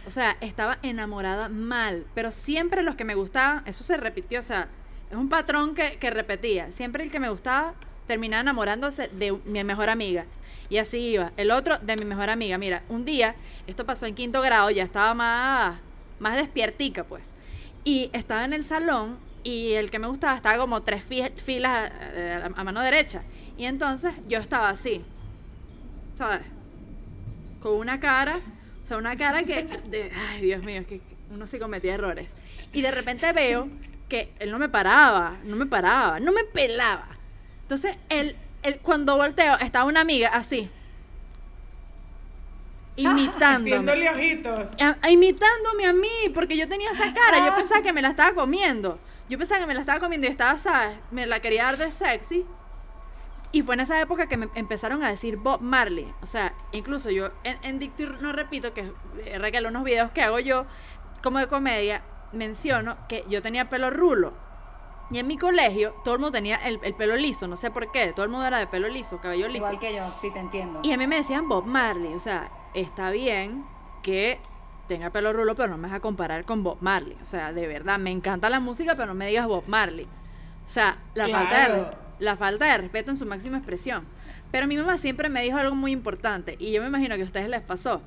o 0.06 0.10
sea, 0.12 0.36
estaba 0.40 0.78
enamorada 0.82 1.48
mal. 1.48 2.06
Pero 2.14 2.30
siempre 2.30 2.84
los 2.84 2.94
que 2.94 3.02
me 3.02 3.16
gustaban, 3.16 3.64
eso 3.66 3.82
se 3.82 3.96
repitió, 3.96 4.38
o 4.38 4.44
sea, 4.44 4.68
es 5.10 5.16
un 5.16 5.28
patrón 5.28 5.74
que, 5.74 5.96
que 5.98 6.10
repetía. 6.10 6.70
Siempre 6.70 7.02
el 7.02 7.10
que 7.10 7.18
me 7.18 7.28
gustaba 7.28 7.74
terminaba 8.06 8.42
enamorándose 8.42 9.08
de 9.08 9.32
mi 9.44 9.64
mejor 9.64 9.90
amiga. 9.90 10.24
Y 10.68 10.78
así 10.78 10.98
iba. 10.98 11.32
El 11.36 11.50
otro 11.50 11.78
de 11.80 11.96
mi 11.96 12.04
mejor 12.04 12.30
amiga. 12.30 12.58
Mira, 12.58 12.84
un 12.88 13.04
día, 13.04 13.34
esto 13.66 13.84
pasó 13.84 14.06
en 14.06 14.14
quinto 14.14 14.40
grado, 14.40 14.70
ya 14.70 14.84
estaba 14.84 15.14
más, 15.14 15.80
más 16.20 16.36
despiertica, 16.36 17.02
pues. 17.02 17.34
Y 17.82 18.08
estaba 18.12 18.44
en 18.44 18.52
el 18.52 18.62
salón 18.62 19.25
y 19.46 19.74
el 19.74 19.90
que 19.92 19.98
me 20.00 20.08
gustaba 20.08 20.34
estaba 20.36 20.58
como 20.58 20.82
tres 20.82 21.04
fi- 21.04 21.30
filas 21.36 21.90
eh, 22.00 22.40
a, 22.42 22.46
a 22.60 22.64
mano 22.64 22.80
derecha. 22.80 23.22
Y 23.56 23.64
entonces 23.66 24.12
yo 24.26 24.38
estaba 24.38 24.68
así, 24.70 25.04
¿sabes? 26.16 26.40
Con 27.60 27.74
una 27.74 28.00
cara, 28.00 28.38
o 28.82 28.86
sea, 28.86 28.96
una 28.96 29.16
cara 29.16 29.44
que, 29.44 29.62
de, 29.88 30.10
ay 30.30 30.42
Dios 30.42 30.62
mío, 30.64 30.80
es 30.80 30.86
que 30.88 31.00
uno 31.30 31.46
sí 31.46 31.58
cometía 31.60 31.94
errores. 31.94 32.28
Y 32.72 32.82
de 32.82 32.90
repente 32.90 33.32
veo 33.32 33.68
que 34.08 34.32
él 34.40 34.50
no 34.50 34.58
me 34.58 34.68
paraba, 34.68 35.36
no 35.44 35.54
me 35.54 35.66
paraba, 35.66 36.18
no 36.18 36.32
me 36.32 36.42
pelaba. 36.44 37.06
Entonces, 37.62 37.96
él, 38.08 38.34
él 38.64 38.80
cuando 38.82 39.16
volteo, 39.16 39.56
estaba 39.58 39.84
una 39.84 40.00
amiga 40.00 40.28
así, 40.30 40.68
imitándome. 42.96 43.76
Haciéndole 43.76 44.10
ojitos. 44.10 44.70
A- 44.80 44.96
a- 45.02 45.10
imitándome 45.10 45.86
a 45.86 45.92
mí, 45.92 46.30
porque 46.34 46.56
yo 46.56 46.68
tenía 46.68 46.90
esa 46.90 47.12
cara, 47.14 47.44
yo 47.46 47.54
pensaba 47.54 47.82
que 47.82 47.92
me 47.92 48.02
la 48.02 48.08
estaba 48.08 48.34
comiendo. 48.34 48.98
Yo 49.28 49.38
pensaba 49.38 49.60
que 49.60 49.66
me 49.66 49.74
la 49.74 49.80
estaba 49.80 50.00
comiendo 50.00 50.26
y 50.26 50.30
estaba, 50.30 50.56
¿sabes? 50.58 50.98
Me 51.10 51.26
la 51.26 51.40
quería 51.40 51.64
dar 51.64 51.76
de 51.76 51.90
sexy. 51.90 52.46
Y 53.52 53.62
fue 53.62 53.74
en 53.74 53.80
esa 53.80 54.00
época 54.00 54.28
que 54.28 54.36
me 54.36 54.48
empezaron 54.54 55.02
a 55.02 55.08
decir 55.08 55.36
Bob 55.36 55.60
Marley. 55.60 56.12
O 56.22 56.26
sea, 56.26 56.54
incluso 56.72 57.10
yo 57.10 57.30
en, 57.42 57.58
en 57.62 57.78
Dicto 57.78 58.02
y 58.02 58.06
no 58.20 58.32
repito, 58.32 58.74
que 58.74 58.92
eh, 59.24 59.38
Raquel, 59.38 59.66
unos 59.66 59.84
videos 59.84 60.10
que 60.10 60.22
hago 60.22 60.38
yo 60.38 60.66
como 61.22 61.38
de 61.38 61.46
comedia, 61.48 62.02
menciono 62.32 62.96
que 63.08 63.24
yo 63.28 63.42
tenía 63.42 63.68
pelo 63.68 63.90
rulo. 63.90 64.34
Y 65.10 65.18
en 65.18 65.26
mi 65.26 65.38
colegio 65.38 65.94
todo 66.02 66.14
el 66.14 66.20
mundo 66.20 66.32
tenía 66.32 66.56
el, 66.56 66.80
el 66.82 66.94
pelo 66.94 67.16
liso, 67.16 67.46
no 67.46 67.56
sé 67.56 67.70
por 67.70 67.90
qué. 67.92 68.12
Todo 68.12 68.24
el 68.24 68.30
mundo 68.30 68.46
era 68.46 68.58
de 68.58 68.66
pelo 68.66 68.88
liso, 68.88 69.20
cabello 69.20 69.46
liso. 69.48 69.66
Igual 69.66 69.78
que 69.78 69.94
yo, 69.94 70.10
sí 70.20 70.30
te 70.32 70.40
entiendo. 70.40 70.80
Y 70.82 70.92
a 70.92 70.98
mí 70.98 71.06
me 71.06 71.16
decían 71.16 71.48
Bob 71.48 71.64
Marley, 71.64 72.12
o 72.14 72.20
sea, 72.20 72.50
está 72.74 73.10
bien 73.10 73.64
que 74.02 74.40
tenga 74.86 75.10
pelo 75.10 75.32
rulo, 75.32 75.54
pero 75.54 75.68
no 75.68 75.76
me 75.76 75.88
vas 75.88 75.96
a 75.96 76.00
comparar 76.00 76.44
con 76.44 76.62
Bob 76.62 76.78
Marley. 76.80 77.16
O 77.22 77.24
sea, 77.24 77.52
de 77.52 77.66
verdad, 77.66 77.98
me 77.98 78.10
encanta 78.10 78.50
la 78.50 78.60
música, 78.60 78.94
pero 78.96 79.08
no 79.08 79.14
me 79.14 79.28
digas 79.28 79.46
Bob 79.46 79.64
Marley. 79.66 80.06
O 80.66 80.70
sea, 80.70 80.98
la, 81.14 81.28
falta, 81.28 81.68
de, 81.68 81.86
la 82.18 82.36
falta 82.36 82.66
de 82.66 82.78
respeto 82.78 83.10
en 83.10 83.16
su 83.16 83.26
máxima 83.26 83.58
expresión. 83.58 84.06
Pero 84.50 84.66
mi 84.66 84.76
mamá 84.76 84.98
siempre 84.98 85.28
me 85.28 85.42
dijo 85.42 85.58
algo 85.58 85.74
muy 85.74 85.92
importante, 85.92 86.56
y 86.58 86.72
yo 86.72 86.80
me 86.80 86.88
imagino 86.88 87.16
que 87.16 87.22
a 87.22 87.26
ustedes 87.26 87.48
les 87.48 87.62
pasó. 87.62 88.00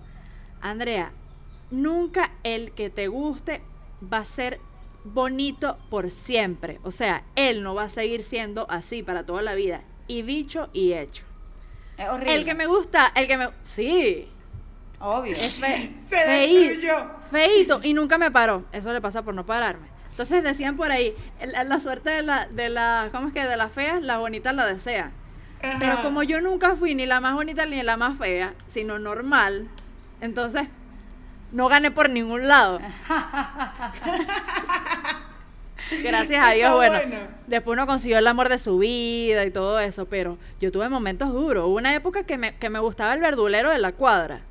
Andrea, 0.61 1.11
nunca 1.71 2.31
el 2.43 2.71
que 2.71 2.89
te 2.89 3.07
guste 3.07 3.61
va 4.01 4.17
a 4.17 4.25
ser 4.25 4.59
bonito 5.03 5.77
por 5.89 6.11
siempre. 6.11 6.79
O 6.83 6.91
sea, 6.91 7.23
él 7.35 7.63
no 7.63 7.75
va 7.75 7.83
a 7.83 7.89
seguir 7.89 8.23
siendo 8.23 8.69
así 8.69 9.03
para 9.03 9.25
toda 9.25 9.41
la 9.41 9.55
vida. 9.55 9.83
Y 10.07 10.23
dicho 10.23 10.69
y 10.73 10.93
hecho. 10.93 11.23
Es 11.97 12.09
horrible. 12.09 12.35
El 12.35 12.45
que 12.45 12.55
me 12.55 12.65
gusta, 12.65 13.11
el 13.15 13.27
que 13.27 13.37
me... 13.37 13.49
Sí, 13.63 14.29
Obvio. 14.99 15.33
es 15.35 15.53
fe, 15.53 15.93
Se 16.07 16.17
feí- 16.17 16.67
destruyó. 16.69 17.11
feíto 17.31 17.79
y 17.83 17.93
nunca 17.93 18.17
me 18.17 18.31
paró. 18.31 18.65
Eso 18.71 18.91
le 18.93 19.01
pasa 19.01 19.21
por 19.23 19.33
no 19.33 19.45
pararme. 19.45 19.87
Entonces 20.11 20.43
decían 20.43 20.75
por 20.75 20.91
ahí, 20.91 21.15
la, 21.45 21.63
la 21.63 21.79
suerte 21.79 22.09
de 22.09 22.21
la, 22.23 22.45
de 22.47 22.67
la, 22.69 23.07
¿cómo 23.11 23.27
es 23.29 23.33
que? 23.33 23.45
De 23.45 23.55
la 23.55 23.69
fea, 23.69 23.99
la 24.01 24.17
bonita 24.17 24.51
la 24.51 24.65
desea. 24.65 25.11
Pero 25.79 26.01
como 26.01 26.23
yo 26.23 26.39
nunca 26.41 26.75
fui 26.75 26.95
ni 26.95 27.05
la 27.05 27.19
más 27.19 27.33
bonita 27.35 27.65
ni 27.65 27.81
la 27.83 27.97
más 27.97 28.17
fea, 28.17 28.53
sino 28.69 28.97
normal, 28.99 29.67
entonces 30.21 30.67
no 31.51 31.67
gané 31.67 31.91
por 31.91 32.09
ningún 32.09 32.47
lado. 32.47 32.79
Gracias 36.03 36.45
a 36.47 36.51
Dios, 36.51 36.75
bueno. 36.75 36.99
después 37.47 37.73
uno 37.75 37.87
consiguió 37.87 38.19
el 38.19 38.27
amor 38.27 38.47
de 38.49 38.59
su 38.59 38.77
vida 38.77 39.43
y 39.45 39.51
todo 39.51 39.79
eso, 39.79 40.05
pero 40.05 40.37
yo 40.61 40.71
tuve 40.71 40.87
momentos 40.87 41.33
duros. 41.33 41.65
Hubo 41.67 41.75
una 41.77 41.93
época 41.95 42.23
que 42.23 42.37
me, 42.37 42.55
que 42.55 42.69
me 42.69 42.79
gustaba 42.79 43.13
el 43.13 43.21
verdulero 43.21 43.71
de 43.71 43.79
la 43.79 43.91
cuadra. 43.93 44.41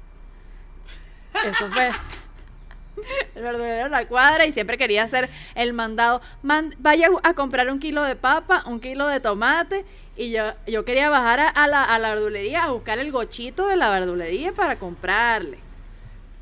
Eso 1.46 1.70
fue 1.70 1.90
el 3.34 3.42
verdulero 3.42 3.84
de 3.84 3.88
la 3.90 4.06
cuadra 4.06 4.44
y 4.46 4.52
siempre 4.52 4.76
quería 4.76 5.04
hacer 5.04 5.28
el 5.54 5.72
mandado. 5.72 6.20
"Man- 6.42 6.74
vaya 6.78 7.08
a 7.22 7.34
comprar 7.34 7.70
un 7.70 7.78
kilo 7.78 8.02
de 8.02 8.16
papa, 8.16 8.64
un 8.66 8.80
kilo 8.80 9.06
de 9.06 9.20
tomate 9.20 9.84
y 10.16 10.30
yo, 10.32 10.52
yo 10.66 10.84
quería 10.84 11.08
bajar 11.08 11.38
a, 11.40 11.48
a 11.48 11.66
la, 11.68 11.84
a 11.84 11.98
la 11.98 12.14
verdulería 12.14 12.64
a 12.64 12.70
buscar 12.70 12.98
el 12.98 13.12
gochito 13.12 13.68
de 13.68 13.76
la 13.76 13.90
verdulería 13.90 14.52
para 14.52 14.76
comprarle. 14.78 15.58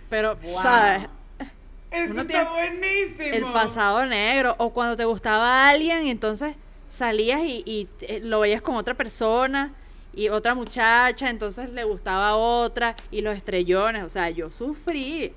Pero, 0.09 0.39
¿sabes? 0.63 1.09
Eso 1.91 2.21
está 2.21 2.51
buenísimo. 2.51 3.23
El 3.35 3.45
pasado 3.53 4.07
negro. 4.07 4.55
O 4.59 4.71
cuando 4.73 4.97
te 4.97 5.05
gustaba 5.05 5.69
alguien 5.69 6.07
entonces 6.09 6.55
salías 6.89 7.41
y, 7.43 7.63
y, 7.67 7.89
eh, 8.03 8.21
lo 8.23 8.41
veías 8.41 8.63
con 8.63 8.77
otra 8.77 8.95
persona 8.95 9.73
y 10.17 10.29
otra 10.31 10.55
muchacha, 10.55 11.31
entonces 11.31 11.71
le 11.71 11.85
gustaba 11.85 12.35
otra 12.35 12.97
y 13.13 13.21
los 13.21 13.37
estrellones. 13.37 14.03
O 14.05 14.09
sea, 14.11 14.31
yo 14.31 14.51
sufrí. 14.51 15.33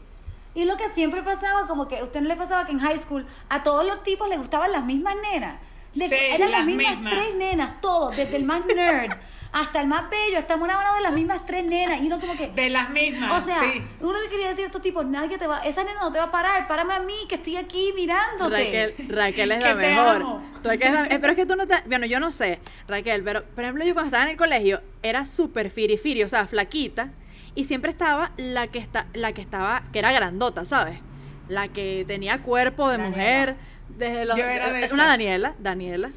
Y 0.56 0.66
lo 0.66 0.76
que 0.78 0.90
siempre 0.96 1.22
pasaba, 1.22 1.68
como 1.68 1.88
que 1.88 2.00
a 2.00 2.04
usted 2.04 2.22
no 2.22 2.28
le 2.30 2.36
pasaba 2.36 2.66
que 2.66 2.72
en 2.72 2.80
high 2.80 2.98
school 2.98 3.26
a 3.50 3.62
todos 3.62 3.86
los 3.86 4.02
tipos 4.04 4.28
les 4.28 4.40
gustaban 4.40 4.72
las 4.72 4.84
mismas 4.84 5.14
nenas. 5.32 5.60
Le- 5.94 6.08
Sí, 6.10 6.16
eran 6.16 6.50
las 6.52 6.60
las 6.62 6.66
mismas, 6.66 6.96
mismas. 6.96 7.14
tres 7.14 7.36
nenas, 7.36 7.82
todos, 7.82 8.16
desde 8.16 8.38
el 8.38 8.46
más 8.46 8.66
nerd 8.66 9.12
hasta 9.52 9.82
el 9.82 9.88
más 9.88 10.10
bello, 10.10 10.38
estamos 10.38 10.68
enamorados 10.68 10.98
de 10.98 11.04
las 11.04 11.14
mismas 11.14 11.46
tres 11.46 11.64
nenas. 11.66 12.02
Y 12.02 12.08
uno 12.08 12.20
como 12.20 12.36
que, 12.38 12.50
De 12.50 12.70
las 12.70 12.90
mismas. 12.90 13.42
o 13.42 13.46
sea, 13.46 13.60
sí. 13.62 13.84
uno 14.00 14.22
le 14.22 14.30
quería 14.30 14.48
decir 14.50 14.64
a 14.64 14.68
estos 14.68 14.82
tipos, 14.82 15.06
nadie 15.06 15.38
te 15.38 15.48
va, 15.48 15.60
esa 15.66 15.84
nena 15.84 16.00
no 16.02 16.12
te 16.12 16.18
va 16.20 16.26
a 16.26 16.32
parar, 16.32 16.68
párame 16.68 16.94
a 16.94 17.00
mí 17.00 17.14
que 17.28 17.36
estoy 17.36 17.58
aquí 17.58 17.92
mirándote. 17.96 18.58
Raquel, 18.58 18.94
Raquel 19.10 19.52
es 19.54 19.58
Que 19.64 19.70
la 19.70 19.76
mejor. 19.76 20.16
amo. 20.22 20.44
Raquel 20.64 20.88
es 20.90 20.94
la- 20.94 21.06
eh, 21.10 21.20
pero 21.20 21.32
es 21.32 21.36
que 21.36 21.46
tú 21.46 21.56
no 21.56 21.66
te. 21.66 21.76
Bueno, 21.88 22.06
yo 22.06 22.20
no 22.20 22.32
sé, 22.32 22.60
Raquel, 22.88 23.24
pero 23.24 23.44
por 23.44 23.64
ejemplo, 23.64 23.86
yo 23.86 23.94
cuando 23.94 24.08
estaba 24.08 24.24
en 24.26 24.32
el 24.32 24.38
colegio 24.38 24.82
era 25.02 25.26
súper 25.26 25.70
firifiri, 25.70 26.24
o 26.24 26.30
sea, 26.30 26.46
flaquita. 26.48 27.10
Y 27.56 27.64
siempre 27.64 27.90
estaba 27.92 28.32
la 28.38 28.68
que, 28.68 28.78
está, 28.80 29.08
la 29.14 29.34
que 29.34 29.42
estaba, 29.42 29.82
que 29.92 30.00
era 30.00 30.12
grandota, 30.12 30.64
¿sabes? 30.66 31.00
La 31.48 31.68
que 31.68 32.06
tenía 32.08 32.42
cuerpo 32.44 32.90
de 32.90 32.98
Daniela. 32.98 33.10
mujer. 33.18 33.56
Desde 33.98 34.26
los, 34.26 34.38
Yo 34.38 34.46
era 34.46 34.70
de 34.72 34.76
eh, 34.82 34.86
esas. 34.86 34.92
Una 34.94 35.06
Daniela, 35.08 35.56
Daniela. 35.60 36.12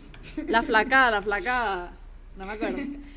La 0.47 0.63
flaca, 0.63 1.11
la 1.11 1.23
flaca. 1.23 1.91
No 2.37 2.45
me 2.47 2.53
acuerdo. 2.53 2.79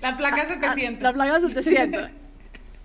La 0.00 0.16
placa 0.16 0.42
Ah, 0.42 0.46
700. 0.48 1.02
La 1.02 1.12
placa 1.12 1.40
700. 1.40 2.10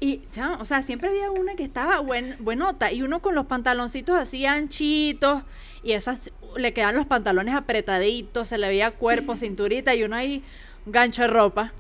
Y, 0.01 0.21
chamo, 0.29 0.57
o 0.59 0.65
sea, 0.65 0.81
siempre 0.81 1.07
había 1.07 1.31
una 1.31 1.55
que 1.55 1.63
estaba 1.63 1.99
buen, 1.99 2.35
buenota 2.39 2.91
y 2.91 3.01
uno 3.01 3.21
con 3.21 3.33
los 3.33 3.45
pantaloncitos 3.45 4.15
así 4.17 4.45
anchitos 4.45 5.43
y 5.83 5.93
esas 5.93 6.31
le 6.57 6.73
quedan 6.73 6.95
los 6.95 7.05
pantalones 7.05 7.55
apretaditos, 7.55 8.49
se 8.49 8.57
le 8.57 8.67
veía 8.67 8.91
cuerpo, 8.91 9.37
cinturita 9.37 9.95
y 9.95 10.03
uno 10.03 10.17
ahí 10.17 10.43
gancho 10.85 11.21
de 11.21 11.29
ropa. 11.29 11.71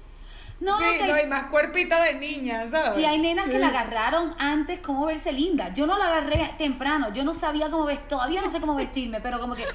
No, 0.61 0.77
sí, 0.77 0.85
no, 1.05 1.19
y 1.19 1.27
más 1.27 1.47
cuerpito 1.47 1.95
de 2.01 2.13
niña, 2.13 2.65
¿sabes? 2.71 3.03
Y 3.03 3.05
hay 3.05 3.19
nenas 3.19 3.49
que 3.49 3.59
la 3.59 3.67
agarraron 3.67 4.33
antes 4.37 4.79
cómo 4.79 5.05
verse 5.07 5.33
linda. 5.33 5.73
Yo 5.73 5.85
no 5.85 5.97
la 5.97 6.05
agarré 6.05 6.53
temprano, 6.57 7.13
yo 7.13 7.25
no 7.25 7.33
sabía 7.33 7.69
cómo 7.69 7.85
vestir, 7.85 8.07
todavía 8.07 8.41
no 8.41 8.49
sé 8.49 8.61
cómo 8.61 8.73
vestirme, 8.73 9.19
pero 9.19 9.39
como 9.41 9.53
que 9.55 9.65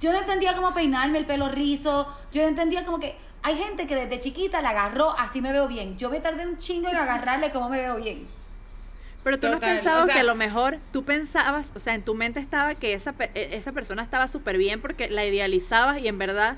yo 0.00 0.12
no 0.12 0.18
entendía 0.18 0.56
cómo 0.56 0.72
peinarme 0.72 1.18
el 1.18 1.26
pelo 1.26 1.50
rizo, 1.50 2.08
yo 2.32 2.40
no 2.42 2.48
entendía 2.48 2.86
como 2.86 2.98
que 2.98 3.16
hay 3.42 3.56
gente 3.56 3.86
que 3.86 3.94
desde 3.94 4.20
chiquita 4.20 4.60
la 4.62 4.70
agarró, 4.70 5.18
así 5.18 5.40
me 5.40 5.52
veo 5.52 5.66
bien. 5.68 5.96
Yo 5.96 6.10
me 6.10 6.20
tardé 6.20 6.46
un 6.46 6.58
chingo 6.58 6.88
en 6.88 6.96
agarrarle 6.96 7.50
cómo 7.52 7.68
me 7.68 7.78
veo 7.80 7.96
bien. 7.96 8.26
Pero 9.22 9.38
tú 9.38 9.48
no 9.48 9.54
has 9.54 9.60
pensado 9.60 10.02
o 10.02 10.04
sea- 10.06 10.14
que 10.14 10.20
a 10.20 10.24
lo 10.24 10.34
mejor 10.34 10.78
tú 10.92 11.04
pensabas, 11.04 11.72
o 11.74 11.78
sea, 11.78 11.94
en 11.94 12.02
tu 12.02 12.14
mente 12.14 12.40
estaba 12.40 12.74
que 12.74 12.94
esa, 12.94 13.12
pe- 13.12 13.30
e- 13.34 13.54
esa 13.56 13.72
persona 13.72 14.02
estaba 14.02 14.28
súper 14.28 14.56
bien 14.56 14.80
porque 14.80 15.10
la 15.10 15.24
idealizabas 15.26 16.00
y 16.00 16.08
en 16.08 16.16
verdad 16.18 16.56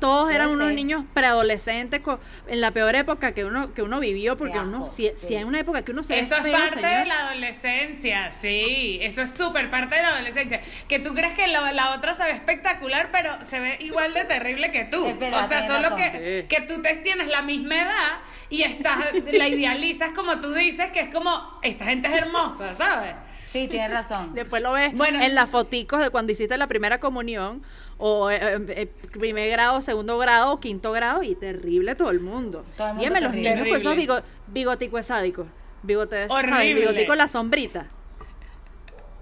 todos 0.00 0.30
eran 0.30 0.50
unos 0.50 0.66
ser. 0.68 0.74
niños 0.74 1.04
preadolescentes 1.14 2.00
en 2.48 2.60
la 2.60 2.70
peor 2.72 2.94
época 2.94 3.32
que 3.32 3.44
uno 3.44 3.72
que 3.72 3.82
uno 3.82 4.00
vivió 4.00 4.36
porque 4.36 4.54
Qué 4.54 4.58
uno 4.60 4.86
si, 4.86 5.08
sí. 5.16 5.28
si 5.28 5.36
hay 5.36 5.44
una 5.44 5.60
época 5.60 5.82
que 5.82 5.92
uno 5.92 6.02
se 6.02 6.14
ve 6.14 6.20
Eso 6.20 6.36
es 6.36 6.42
feo, 6.42 6.52
parte 6.52 6.86
de 6.86 7.06
la 7.06 7.28
adolescencia, 7.28 8.30
sí, 8.40 8.98
eso 9.02 9.22
es 9.22 9.30
súper 9.30 9.70
parte 9.70 9.94
de 9.96 10.02
la 10.02 10.08
adolescencia. 10.08 10.60
Que 10.88 10.98
tú 10.98 11.14
crees 11.14 11.34
que 11.34 11.46
la, 11.46 11.72
la 11.72 11.94
otra 11.94 12.14
se 12.14 12.24
ve 12.24 12.30
espectacular, 12.32 13.08
pero 13.12 13.30
se 13.44 13.60
ve 13.60 13.76
igual 13.80 14.12
de 14.14 14.24
terrible 14.24 14.70
que 14.72 14.84
tú. 14.84 15.06
Es 15.14 15.18
verdad, 15.18 15.44
o 15.44 15.48
sea, 15.48 15.66
solo 15.66 15.94
que, 15.96 16.04
Sí. 16.42 16.48
que 16.48 16.62
tú 16.62 16.82
te 16.82 16.96
tienes 16.96 17.28
la 17.28 17.42
misma 17.42 17.76
edad 17.82 18.18
y 18.50 18.62
estás, 18.62 19.06
la 19.32 19.48
idealizas 19.48 20.10
como 20.10 20.40
tú 20.40 20.52
dices, 20.52 20.90
que 20.90 21.00
es 21.00 21.08
como, 21.08 21.58
esta 21.62 21.86
gente 21.86 22.08
es 22.08 22.14
hermosa, 22.14 22.74
¿sabes? 22.76 23.14
Sí, 23.44 23.68
tienes 23.68 23.90
razón. 23.90 24.30
Después 24.34 24.62
lo 24.62 24.72
ves 24.72 24.94
Bueno. 24.96 25.20
en 25.22 25.34
las 25.34 25.48
foticos 25.50 26.00
de 26.00 26.10
cuando 26.10 26.32
hiciste 26.32 26.56
la 26.58 26.66
primera 26.66 26.98
comunión, 27.00 27.62
o 27.98 28.30
eh, 28.30 28.38
eh, 28.42 28.58
eh, 28.68 28.86
primer 29.12 29.50
grado, 29.50 29.80
segundo 29.80 30.18
grado, 30.18 30.58
quinto 30.60 30.90
grado, 30.92 31.22
y 31.22 31.34
terrible 31.36 31.94
todo 31.94 32.10
el 32.10 32.20
mundo. 32.20 32.64
Todo 32.76 32.88
el 32.88 32.94
mundo 32.94 33.04
Dígame 33.08 33.20
los 33.20 33.32
niños 33.34 33.58
con 33.58 33.66
esos 33.68 33.82
Terrible. 33.82 34.02
bigo- 34.14 34.22
bigoticos 34.48 35.06
sádicos. 35.06 35.46
Bigotes, 35.82 36.28
¿sabes? 36.28 36.50
Horrible. 36.50 36.80
Bigotico 36.80 37.14
la 37.14 37.28
sombrita. 37.28 37.86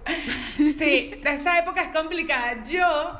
Sí, 0.57 1.13
de 1.23 1.35
esa 1.35 1.59
época 1.59 1.81
es 1.83 1.95
complicada. 1.95 2.61
Yo 2.63 3.17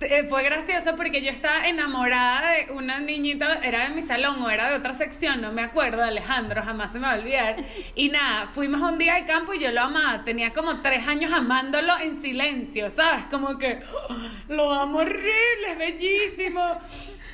eh, 0.00 0.26
fue 0.28 0.42
gracioso 0.42 0.96
porque 0.96 1.22
yo 1.22 1.30
estaba 1.30 1.68
enamorada 1.68 2.50
de 2.52 2.72
una 2.72 3.00
niñita, 3.00 3.60
era 3.62 3.88
de 3.88 3.90
mi 3.94 4.02
salón 4.02 4.42
o 4.42 4.50
era 4.50 4.68
de 4.70 4.76
otra 4.76 4.92
sección, 4.92 5.40
no 5.40 5.52
me 5.52 5.62
acuerdo, 5.62 6.02
Alejandro, 6.02 6.62
jamás 6.62 6.92
se 6.92 6.98
me 6.98 7.06
va 7.06 7.14
a 7.14 7.18
olvidar. 7.18 7.56
Y 7.94 8.08
nada, 8.08 8.48
fuimos 8.48 8.80
un 8.80 8.98
día 8.98 9.14
de 9.14 9.24
campo 9.24 9.54
y 9.54 9.58
yo 9.60 9.70
lo 9.72 9.82
amaba, 9.82 10.24
tenía 10.24 10.52
como 10.52 10.82
tres 10.82 11.06
años 11.06 11.32
amándolo 11.32 11.98
en 12.00 12.14
silencio, 12.16 12.90
¿sabes? 12.90 13.24
Como 13.30 13.58
que 13.58 13.80
"Oh, 14.08 14.16
lo 14.48 14.72
amo 14.72 14.98
horrible, 14.98 15.70
es 15.70 15.78
bellísimo. 15.78 16.80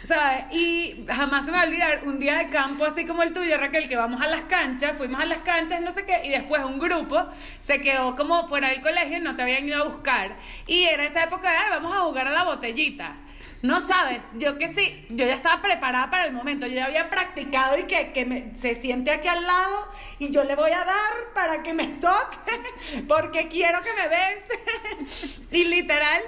¿Sabes? 0.04 0.44
Y 0.50 1.04
jamás 1.08 1.44
se 1.44 1.52
me 1.52 1.58
va 1.58 1.62
a 1.62 1.66
olvidar 1.66 2.00
un 2.04 2.18
día 2.18 2.38
de 2.38 2.48
campo 2.48 2.84
así 2.84 3.04
como 3.04 3.22
el 3.22 3.32
tuyo, 3.32 3.56
Raquel, 3.56 3.88
que 3.88 3.96
vamos 3.96 4.20
a 4.20 4.26
las 4.26 4.42
canchas, 4.42 4.98
fuimos 4.98 5.20
a 5.20 5.26
las 5.26 5.38
canchas, 5.38 5.80
no 5.80 5.92
sé 5.92 6.04
qué, 6.04 6.22
y 6.24 6.30
después 6.30 6.64
un 6.64 6.78
grupo 6.80 7.28
se 7.60 7.80
quedó 7.80 8.16
como 8.16 8.48
fuera 8.48 8.68
del 8.70 8.80
colegio 8.80 9.18
y 9.18 9.20
no 9.20 9.36
te 9.36 9.42
habían 9.42 9.66
ido 9.68 9.80
a 9.82 9.88
buscar. 9.88 10.36
Y 10.66 10.84
era 10.84 11.04
esa 11.04 11.22
época 11.24 11.50
de, 11.50 11.56
"Ay, 11.56 11.70
vamos 11.70 11.94
a 11.96 12.00
jugar 12.00 12.26
a 12.26 12.32
la 12.32 12.42
botellita. 12.44 13.14
No 13.62 13.78
sabes, 13.80 14.24
yo 14.34 14.58
que 14.58 14.74
sí, 14.74 15.06
yo 15.10 15.24
ya 15.24 15.34
estaba 15.34 15.62
preparada 15.62 16.10
para 16.10 16.24
el 16.24 16.32
momento, 16.32 16.66
yo 16.66 16.74
ya 16.74 16.86
había 16.86 17.08
practicado 17.08 17.78
y 17.78 17.84
que, 17.84 18.10
que 18.12 18.24
me- 18.24 18.56
se 18.56 18.74
siente 18.74 19.12
aquí 19.12 19.28
al 19.28 19.46
lado 19.46 19.88
y 20.18 20.30
yo 20.30 20.42
le 20.42 20.56
voy 20.56 20.72
a 20.72 20.84
dar 20.84 21.12
para 21.32 21.62
que 21.62 21.72
me 21.72 21.86
toque, 21.86 22.50
porque 23.08 23.46
quiero 23.46 23.78
que 23.82 23.90
me 23.94 24.08
bese. 24.08 25.44
y 25.52 25.64
literal, 25.66 26.22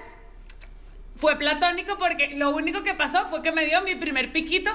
fue 1.17 1.37
platónico 1.39 1.97
porque 1.99 2.35
lo 2.35 2.51
único 2.51 2.83
que 2.83 2.95
pasó 2.95 3.27
fue 3.27 3.43
que 3.43 3.53
me 3.53 3.67
dio 3.67 3.81
mi 3.83 3.95
primer 3.95 4.33
piquito 4.33 4.71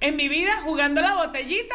en 0.00 0.16
mi 0.16 0.28
vida 0.28 0.52
jugando 0.64 1.00
la 1.00 1.14
botellita 1.16 1.74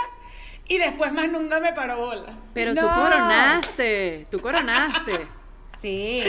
y 0.67 0.77
después 0.77 1.11
más 1.11 1.29
nunca 1.29 1.59
me 1.59 1.73
paró 1.73 1.97
bola. 1.97 2.33
Pero 2.53 2.73
tú 2.75 2.81
coronaste, 2.87 4.25
tú 4.31 4.39
coronaste. 4.39 5.27
Sí. 5.81 6.21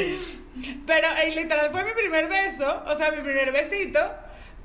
Pero 0.86 1.08
eh, 1.16 1.34
literal 1.34 1.70
fue 1.70 1.82
mi 1.84 1.90
primer 1.90 2.28
beso, 2.28 2.84
o 2.86 2.94
sea, 2.96 3.10
mi 3.10 3.16
primer 3.20 3.50
besito. 3.52 3.98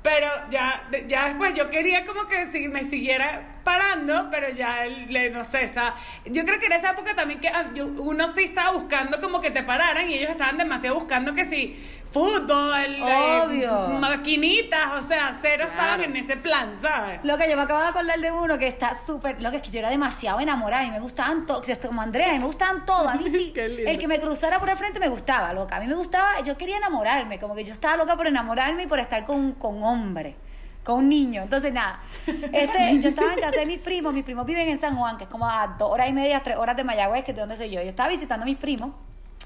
Pero 0.00 0.28
ya, 0.50 0.88
ya 1.08 1.24
después 1.24 1.56
yo 1.56 1.68
quería 1.70 2.06
como 2.06 2.28
que 2.28 2.46
si 2.46 2.68
me 2.68 2.84
siguiera 2.84 3.56
parando, 3.64 4.28
pero 4.30 4.48
ya, 4.50 4.84
le- 4.86 5.30
no 5.30 5.44
sé, 5.44 5.64
estaba... 5.64 5.96
Yo 6.26 6.44
creo 6.44 6.60
que 6.60 6.66
en 6.66 6.72
esa 6.74 6.90
época 6.92 7.16
también 7.16 7.40
que 7.40 7.48
ah, 7.48 7.70
yo- 7.74 7.86
uno 7.98 8.28
sí 8.32 8.44
estaba 8.44 8.70
buscando 8.70 9.20
como 9.20 9.40
que 9.40 9.50
te 9.50 9.64
pararan 9.64 10.08
y 10.08 10.14
ellos 10.14 10.30
estaban 10.30 10.56
demasiado 10.56 10.94
buscando 11.00 11.34
que 11.34 11.46
si 11.46 11.84
fútbol, 12.16 12.94
eh, 12.96 13.42
Obvio. 13.44 13.88
maquinitas, 14.00 14.92
o 14.98 15.02
sea, 15.02 15.36
cero 15.42 15.64
estaban 15.68 16.00
en 16.00 16.16
ese 16.16 16.36
plan, 16.38 16.74
¿sabes? 16.80 17.20
Lo 17.22 17.36
que 17.36 17.48
yo 17.48 17.56
me 17.56 17.62
acabo 17.62 17.80
de 17.80 17.88
acordar 17.88 18.18
de 18.18 18.32
uno 18.32 18.58
que 18.58 18.68
está 18.68 18.94
súper. 18.94 19.42
Lo 19.42 19.50
que 19.50 19.58
es 19.58 19.62
que 19.62 19.70
yo 19.70 19.80
era 19.80 19.90
demasiado 19.90 20.40
enamorada 20.40 20.84
y 20.84 20.90
me 20.90 21.00
gustaban 21.00 21.44
todos. 21.44 21.66
Yo 21.66 21.74
estoy 21.74 21.88
como 21.88 22.00
Andrea 22.00 22.34
y 22.34 22.38
me 22.38 22.46
gustaban 22.46 22.86
todos. 22.86 23.06
A 23.06 23.16
mí 23.16 23.28
sí. 23.28 23.52
El 23.56 23.98
que 23.98 24.08
me 24.08 24.18
cruzara 24.18 24.58
por 24.58 24.70
el 24.70 24.76
frente 24.76 24.98
me 24.98 25.08
gustaba, 25.08 25.52
loca. 25.52 25.76
A 25.76 25.80
mí 25.80 25.86
me 25.86 25.94
gustaba. 25.94 26.40
Yo 26.42 26.56
quería 26.56 26.78
enamorarme. 26.78 27.38
Como 27.38 27.54
que 27.54 27.64
yo 27.64 27.74
estaba 27.74 27.98
loca 27.98 28.16
por 28.16 28.26
enamorarme 28.26 28.84
y 28.84 28.86
por 28.86 28.98
estar 28.98 29.24
con, 29.24 29.52
con 29.52 29.76
un 29.76 29.84
hombre. 29.84 30.36
Con 30.84 30.98
un 31.00 31.08
niño. 31.10 31.42
Entonces, 31.42 31.72
nada. 31.72 32.00
Este, 32.52 32.98
yo 33.00 33.10
estaba 33.10 33.34
en 33.34 33.40
casa 33.40 33.60
de 33.60 33.66
mis 33.66 33.78
primos. 33.80 34.14
Mis 34.14 34.24
primos 34.24 34.46
viven 34.46 34.68
en 34.68 34.78
San 34.78 34.96
Juan, 34.96 35.18
que 35.18 35.24
es 35.24 35.30
como 35.30 35.46
a 35.46 35.76
dos 35.78 35.90
horas 35.90 36.08
y 36.08 36.12
media, 36.14 36.40
tres 36.42 36.56
horas 36.56 36.76
de 36.76 36.84
Mayagüez, 36.84 37.24
que 37.24 37.32
es 37.32 37.36
de 37.36 37.40
donde 37.40 37.56
soy 37.56 37.70
yo. 37.70 37.82
Yo 37.82 37.90
estaba 37.90 38.08
visitando 38.08 38.44
a 38.44 38.46
mis 38.46 38.56
primos 38.56 38.92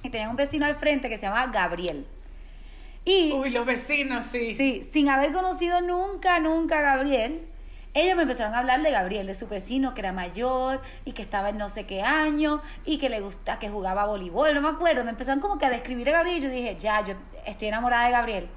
y 0.04 0.10
tenía 0.10 0.28
un 0.28 0.36
vecino 0.36 0.66
al 0.66 0.76
frente 0.76 1.08
que 1.08 1.18
se 1.18 1.26
llama 1.26 1.46
Gabriel. 1.48 2.06
Y. 3.04 3.32
Uy, 3.32 3.50
los 3.50 3.66
vecinos, 3.66 4.26
sí. 4.26 4.54
Sí, 4.54 4.82
sin 4.82 5.08
haber 5.08 5.32
conocido 5.32 5.80
nunca, 5.80 6.38
nunca 6.38 6.78
a 6.78 6.82
Gabriel, 6.82 7.46
ellos 7.92 8.16
me 8.16 8.22
empezaron 8.22 8.54
a 8.54 8.58
hablar 8.58 8.82
de 8.82 8.90
Gabriel, 8.92 9.26
de 9.26 9.34
su 9.34 9.48
vecino 9.48 9.94
que 9.94 10.00
era 10.00 10.12
mayor 10.12 10.80
y 11.04 11.12
que 11.12 11.22
estaba 11.22 11.48
en 11.48 11.58
no 11.58 11.68
sé 11.68 11.86
qué 11.86 12.02
año 12.02 12.62
y 12.84 12.98
que 12.98 13.08
le 13.08 13.20
gusta, 13.20 13.58
que 13.58 13.68
jugaba 13.68 14.06
voleibol, 14.06 14.54
no 14.54 14.60
me 14.60 14.68
acuerdo. 14.68 15.02
Me 15.02 15.10
empezaron 15.10 15.40
como 15.40 15.58
que 15.58 15.66
a 15.66 15.70
describir 15.70 16.08
a 16.10 16.12
Gabriel 16.12 16.38
y 16.38 16.40
yo 16.40 16.50
dije, 16.50 16.76
ya, 16.78 17.04
yo 17.04 17.14
estoy 17.44 17.68
enamorada 17.68 18.06
de 18.06 18.12
Gabriel. 18.12 18.48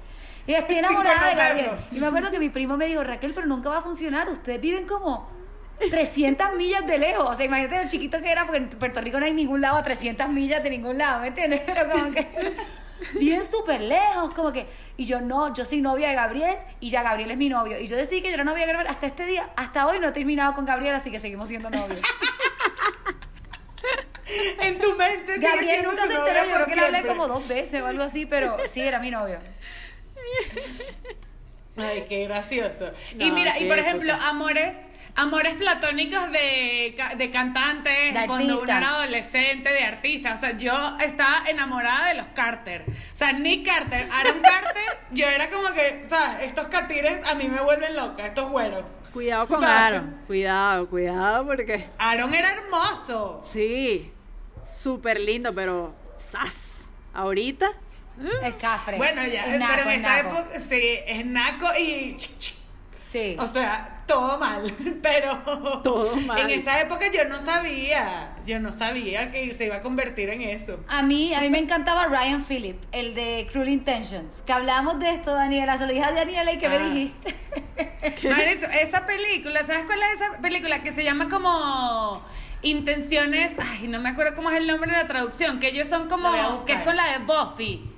Y 0.46 0.52
estoy 0.52 0.76
enamorada 0.76 1.30
de. 1.30 1.34
Gabriel. 1.34 1.70
Y 1.90 1.98
me 1.98 2.06
acuerdo 2.06 2.30
que 2.30 2.38
mi 2.38 2.48
primo 2.48 2.76
me 2.76 2.86
dijo, 2.86 3.02
Raquel, 3.02 3.32
pero 3.34 3.46
nunca 3.46 3.70
va 3.70 3.78
a 3.78 3.82
funcionar. 3.82 4.28
Ustedes 4.28 4.60
viven 4.60 4.86
como 4.86 5.28
300 5.90 6.54
millas 6.54 6.86
de 6.86 6.98
lejos. 6.98 7.28
O 7.28 7.34
sea, 7.34 7.46
imagínate 7.46 7.82
lo 7.82 7.88
chiquito 7.88 8.20
que 8.22 8.30
era, 8.30 8.44
porque 8.44 8.58
en 8.58 8.68
Puerto 8.68 9.00
Rico 9.00 9.18
no 9.18 9.26
hay 9.26 9.32
ningún 9.32 9.60
lado 9.60 9.78
a 9.78 9.82
300 9.82 10.28
millas 10.28 10.62
de 10.62 10.70
ningún 10.70 10.98
lado, 10.98 11.22
¿me 11.22 11.28
entiendes? 11.28 11.60
Pero 11.66 11.90
como 11.90 12.12
que 12.12 12.54
viven 13.14 13.44
súper 13.44 13.80
lejos, 13.80 14.34
como 14.34 14.52
que. 14.52 14.66
Y 14.96 15.04
yo 15.04 15.20
no, 15.20 15.52
yo 15.52 15.64
soy 15.64 15.80
novia 15.80 16.08
de 16.08 16.14
Gabriel 16.14 16.56
y 16.80 16.90
ya 16.90 17.02
Gabriel 17.02 17.30
es 17.30 17.36
mi 17.36 17.48
novio. 17.48 17.78
Y 17.80 17.88
yo 17.88 17.96
decidí 17.96 18.22
que 18.22 18.28
yo 18.28 18.34
era 18.34 18.44
novia 18.44 18.66
de 18.66 18.72
Gabriel 18.72 18.92
hasta 18.92 19.06
este 19.06 19.26
día. 19.26 19.50
Hasta 19.56 19.86
hoy 19.86 19.98
no 19.98 20.08
he 20.08 20.12
terminado 20.12 20.54
con 20.54 20.64
Gabriel, 20.64 20.94
así 20.94 21.10
que 21.10 21.18
seguimos 21.18 21.48
siendo 21.48 21.70
novios. 21.70 22.00
En 24.60 24.78
tu 24.78 24.94
mente. 24.94 25.38
Gabriel 25.38 25.84
nunca 25.84 26.06
se 26.06 26.14
enteró, 26.14 26.44
yo 26.46 26.54
creo 26.54 26.66
que 26.66 26.76
le 26.76 26.84
hablé 26.86 27.06
como 27.06 27.28
dos 27.28 27.46
veces 27.46 27.82
o 27.82 27.86
algo 27.86 28.02
así, 28.02 28.26
pero 28.26 28.56
sí, 28.66 28.80
era 28.80 28.98
mi 28.98 29.10
novio. 29.10 29.38
Ay, 31.76 32.06
qué 32.08 32.24
gracioso. 32.24 32.92
y 33.18 33.30
mira, 33.30 33.58
y 33.58 33.66
por 33.66 33.78
época. 33.78 33.80
ejemplo, 33.80 34.14
amores, 34.14 34.74
amores 35.16 35.54
platónicos 35.54 36.30
de, 36.32 36.96
de 37.16 37.30
cantantes, 37.30 38.14
De 38.14 38.26
cuando 38.26 38.60
uno 38.60 38.76
era 38.76 38.88
adolescente, 38.96 39.70
de 39.70 39.84
artistas. 39.84 40.38
O 40.38 40.40
sea, 40.40 40.56
yo 40.56 40.96
estaba 41.00 41.44
enamorada 41.48 42.08
de 42.08 42.14
los 42.14 42.26
Carter. 42.34 42.84
O 42.88 43.16
sea, 43.16 43.32
Nick 43.32 43.66
Carter, 43.66 44.06
Aaron 44.10 44.40
Carter, 44.40 45.00
yo 45.12 45.26
era 45.26 45.48
como 45.50 45.72
que, 45.72 46.02
o 46.04 46.08
sea, 46.08 46.42
estos 46.42 46.68
catires 46.68 47.26
a 47.26 47.34
mí 47.34 47.48
me 47.48 47.60
vuelven 47.60 47.94
loca, 47.94 48.26
estos 48.26 48.50
güeros. 48.50 48.98
Cuidado 49.12 49.46
con. 49.46 49.64
Aaron. 49.64 50.22
Cuidado, 50.26 50.88
cuidado, 50.88 51.46
porque. 51.46 51.88
Aaron 51.98 52.34
era 52.34 52.52
hermoso. 52.52 53.40
Sí, 53.44 54.10
súper 54.66 55.20
lindo, 55.20 55.54
pero. 55.54 55.94
¡Zas! 56.18 56.90
Ahorita. 57.12 57.70
Es 58.42 58.54
cafre. 58.54 58.96
Bueno, 58.96 59.26
ya, 59.26 59.46
Es 59.46 59.58
naco, 59.58 59.72
pero 59.74 59.90
en 59.90 59.94
es 59.96 60.00
esa 60.00 60.18
época, 60.20 60.60
sí, 60.60 60.98
es 61.04 61.26
naco 61.26 61.66
y... 61.76 62.14
chic, 62.14 62.38
chic. 62.38 62.53
Sí. 63.14 63.36
O 63.38 63.46
sea, 63.46 64.02
todo 64.08 64.38
mal, 64.38 64.64
pero 65.02 65.38
Todo 65.84 66.16
mal. 66.16 66.36
en 66.40 66.50
esa 66.50 66.80
época 66.80 67.06
yo 67.12 67.24
no 67.26 67.36
sabía, 67.36 68.34
yo 68.44 68.58
no 68.58 68.72
sabía 68.72 69.30
que 69.30 69.54
se 69.54 69.66
iba 69.66 69.76
a 69.76 69.80
convertir 69.82 70.30
en 70.30 70.40
eso. 70.42 70.80
A 70.88 71.02
mí, 71.02 71.32
a 71.32 71.40
mí 71.40 71.48
me 71.48 71.58
encantaba 71.60 72.06
Ryan 72.08 72.44
Phillip, 72.44 72.76
el 72.90 73.14
de 73.14 73.46
Cruel 73.52 73.68
Intentions. 73.68 74.42
Que 74.42 74.52
hablamos 74.52 74.98
de 74.98 75.10
esto, 75.10 75.32
Daniela. 75.32 75.78
Se 75.78 75.86
lo 75.86 75.92
dije 75.92 76.04
a 76.04 76.10
Daniela 76.10 76.52
y 76.52 76.58
que 76.58 76.68
me 76.68 76.74
Ah. 76.74 76.78
dijiste. 76.88 77.34
Esa 78.82 79.06
película, 79.06 79.64
¿sabes 79.64 79.84
cuál 79.84 80.00
es 80.02 80.20
esa 80.20 80.38
película? 80.40 80.82
Que 80.82 80.92
se 80.92 81.04
llama 81.04 81.28
como 81.28 82.20
Intenciones, 82.62 83.52
ay, 83.58 83.86
no 83.88 84.00
me 84.00 84.08
acuerdo 84.08 84.34
cómo 84.34 84.50
es 84.50 84.56
el 84.56 84.66
nombre 84.66 84.90
de 84.90 84.96
la 84.96 85.06
traducción, 85.06 85.60
que 85.60 85.68
ellos 85.68 85.86
son 85.86 86.08
como, 86.08 86.64
que 86.64 86.72
es 86.72 86.80
con 86.80 86.96
la 86.96 87.04
de 87.12 87.18
Buffy. 87.18 87.90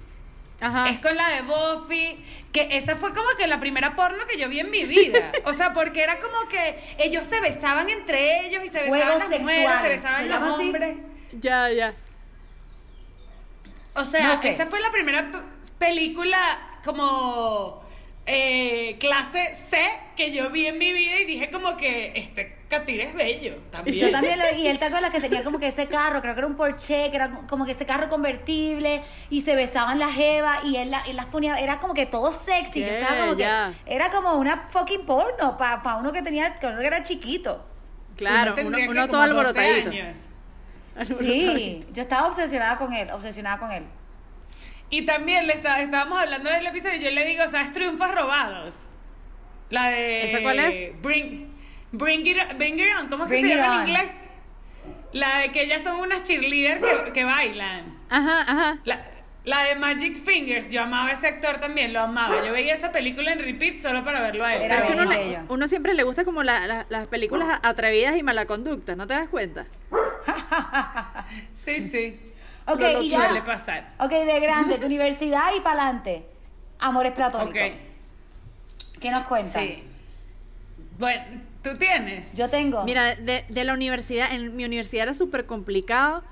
Ajá. 0.61 0.89
Es 0.89 0.99
con 1.01 1.15
la 1.17 1.29
de 1.29 1.43
Buffy, 1.43 2.25
que 2.53 2.69
esa 2.79 2.97
fue 2.97 3.13
como 3.13 3.29
que 3.39 3.47
la 3.47 3.61
primera 3.61 3.95
porno 3.95 4.19
que 4.27 4.39
yo 4.39 4.49
vi 4.49 4.61
en 4.61 4.71
mi 4.71 4.85
vida. 4.85 5.31
O 5.45 5.53
sea, 5.53 5.73
porque 5.75 6.03
era 6.03 6.19
como 6.19 6.49
que 6.49 6.79
ellos 6.99 7.25
se 7.25 7.41
besaban 7.41 7.91
entre 7.91 8.47
ellos 8.47 8.65
y 8.65 8.69
se 8.69 8.83
besaban 8.83 8.89
Juegos 8.89 9.19
las 9.31 9.41
mujeres, 9.41 9.47
se 9.47 9.63
sexuales, 9.63 9.97
besaban 10.03 10.23
¿se 10.23 10.29
los 10.29 10.55
así? 10.55 10.63
hombres. 10.63 10.97
Ya, 11.41 11.71
ya. 11.71 11.95
O 13.95 14.05
sea, 14.05 14.29
No 14.29 14.41
sé. 14.41 14.51
esa 14.51 14.67
fue 14.67 14.81
la 14.81 14.91
primera 14.91 15.31
película 15.79 16.39
como 16.85 17.85
eh, 18.27 18.97
clase 18.99 19.55
C 19.69 19.79
que 20.17 20.33
yo 20.33 20.51
vi 20.51 20.67
en 20.67 20.79
mi 20.79 20.93
vida 20.93 21.21
y 21.21 21.25
dije 21.25 21.51
como 21.51 21.77
que 21.77 22.13
este 22.17 22.56
Katir 22.69 23.01
es 23.01 23.14
bello 23.14 23.57
también. 23.71 23.97
Yo 23.97 24.11
también 24.11 24.39
lo 24.39 24.45
y 24.57 24.67
él 24.67 24.79
te 24.81 24.87
acuerdas 24.87 25.11
que 25.11 25.21
tenía 25.21 25.45
como 25.45 25.59
que 25.61 25.69
ese 25.69 25.87
carro, 25.87 26.21
creo 26.21 26.35
que 26.35 26.41
era 26.41 26.47
un 26.49 26.57
Porsche, 26.57 27.11
que 27.11 27.17
era 27.17 27.31
como 27.49 27.64
que 27.64 27.73
ese 27.73 27.87
carro 27.87 28.09
convertible 28.09 29.03
y 29.31 29.43
se 29.43 29.55
besaban 29.55 29.99
las 30.01 30.12
jevas 30.14 30.64
y 30.64 30.77
él, 30.77 30.91
la- 30.91 31.03
él 31.03 31.14
las 31.17 31.27
ponía, 31.27 31.57
era 31.61 31.79
como 31.79 31.95
que 31.95 32.07
todo 32.07 32.33
sexy. 32.33 32.81
Yo 32.81 32.89
estaba 32.89 33.21
como 33.21 33.35
Yeah, 33.37 33.73
que 33.85 33.95
era 33.95 34.11
como 34.11 34.35
una 34.35 34.67
fucking 34.71 35.07
porno 35.07 35.57
para 35.57 35.97
uno 35.97 36.12
que 36.12 36.23
tenía, 36.23 36.55
que 36.57 36.67
uno 36.67 36.81
que 36.81 36.87
era 36.87 37.03
chiquito. 37.05 37.64
Claro, 38.17 38.55
uno, 38.59 38.79
uno 38.79 38.87
como 38.87 39.07
todo 39.07 39.17
12 39.19 39.23
alborotadito. 39.23 39.91
años. 39.91 40.19
Sí, 41.19 41.85
yo 41.93 42.01
estaba 42.03 42.27
obsesionada 42.27 42.79
con 42.79 42.93
él, 42.95 43.11
obsesionada 43.11 43.59
con 43.59 43.71
él. 43.71 43.85
Y 44.89 45.03
también 45.05 45.47
le 45.47 45.53
está- 45.55 45.81
estábamos 45.83 46.19
hablando 46.19 46.49
del 46.51 46.67
episodio 46.67 46.97
y 46.97 47.01
yo 47.01 47.11
le 47.11 47.25
digo, 47.27 47.45
¿sabes? 47.51 47.73
Triunfos 47.73 48.12
robados. 48.14 48.77
La 49.69 49.89
de... 49.91 50.31
¿Esa 50.31 50.43
cuál 50.43 50.59
es? 50.61 51.03
Bring, 51.03 51.55
bring, 51.99 52.27
it, 52.27 52.37
bring 52.57 52.79
It 52.79 52.87
On. 53.01 53.09
¿Cómo 53.09 53.27
Bring 53.27 53.47
se 53.49 53.55
llama 53.57 53.77
On. 53.77 53.83
en 53.83 53.89
inglés? 53.89 54.11
La 55.13 55.39
de 55.39 55.53
que 55.53 55.63
ellas 55.63 55.83
son 55.83 56.01
unas 56.01 56.23
cheerleaders 56.23 56.81
que, 57.05 57.13
que 57.13 57.25
bailan. 57.25 57.97
Ajá, 58.11 58.41
ajá. 58.43 58.79
La, 58.85 59.01
la 59.45 59.63
de 59.63 59.77
Magic 59.77 60.17
Fingers, 60.17 60.71
yo 60.71 60.83
amaba 60.83 61.13
ese 61.13 61.29
actor 61.29 61.59
también, 61.59 61.93
lo 61.93 62.01
amaba. 62.01 62.45
Yo 62.45 62.53
veía 62.53 62.75
esa 62.75 62.93
película 62.93 63.33
en 63.33 63.39
repeat 63.39 63.79
solo 63.79 64.05
para 64.05 64.21
verlo 64.21 64.45
a 64.45 64.55
él. 64.57 64.63
Era 64.63 64.77
Pero 64.77 64.89
es 64.89 64.95
que 64.97 65.03
uno, 65.03 65.11
le- 65.11 65.41
uno 65.49 65.69
siempre 65.69 65.95
le 65.95 66.03
gusta 66.03 66.25
como 66.25 66.43
la- 66.43 66.67
la- 66.67 66.87
las 66.89 67.07
películas 67.07 67.61
atrevidas 67.63 68.17
y 68.17 68.23
mala 68.23 68.47
conducta, 68.47 68.95
¿no 68.97 69.07
te 69.07 69.15
das 69.15 69.29
cuenta? 69.29 69.67
Sí, 71.53 71.89
sí. 71.89 72.21
Ok, 72.67 72.81
y 73.03 73.09
ya. 73.11 73.43
pasar. 73.45 73.93
Ok, 73.99 74.11
de 74.11 74.41
grande, 74.41 74.79
de 74.79 74.87
universidad 74.87 75.51
y 75.57 75.61
para 75.61 75.83
adelante. 75.85 76.27
Amores 76.79 77.13
platónicos. 77.13 77.55
Ok, 77.55 77.73
¿Qué 79.01 79.11
nos 79.11 79.27
cuentan? 79.27 79.63
sí. 79.63 79.85
Bueno, 80.99 81.23
¿tú 81.73 81.77
tienes? 81.79 82.35
Yo 82.37 82.49
tengo. 82.51 82.85
Mira, 82.85 83.14
de, 83.17 83.45
de 83.49 83.64
la 83.64 83.73
universidad, 83.75 84.33
en 84.35 84.55
mi 84.57 84.64
universidad 84.64 85.05
era 85.05 85.14
súper 85.14 85.47
complicado 85.47 86.23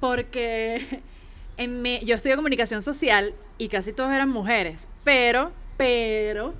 porque 0.00 1.02
en 1.56 1.82
mi- 1.82 2.00
yo 2.04 2.14
estudié 2.14 2.36
comunicación 2.36 2.82
social 2.82 3.34
y 3.58 3.68
casi 3.68 3.92
todos 3.92 4.12
eran 4.12 4.28
mujeres, 4.28 4.86
pero, 5.04 5.52
pero, 5.76 6.54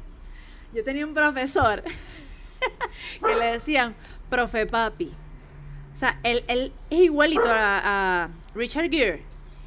yo 0.74 0.85
tenía 0.85 1.05
un 1.07 1.14
profesor 1.14 1.83
que 3.26 3.35
le 3.37 3.47
decían, 3.53 3.95
profe 4.30 4.66
papi. 4.66 5.11
O 5.95 5.97
sea, 5.97 6.18
él, 6.22 6.45
él 6.49 6.72
es 6.91 7.01
igualito 7.01 7.45
a, 7.49 8.24
a 8.24 8.28
Richard 8.55 8.91
Gere. 8.91 9.22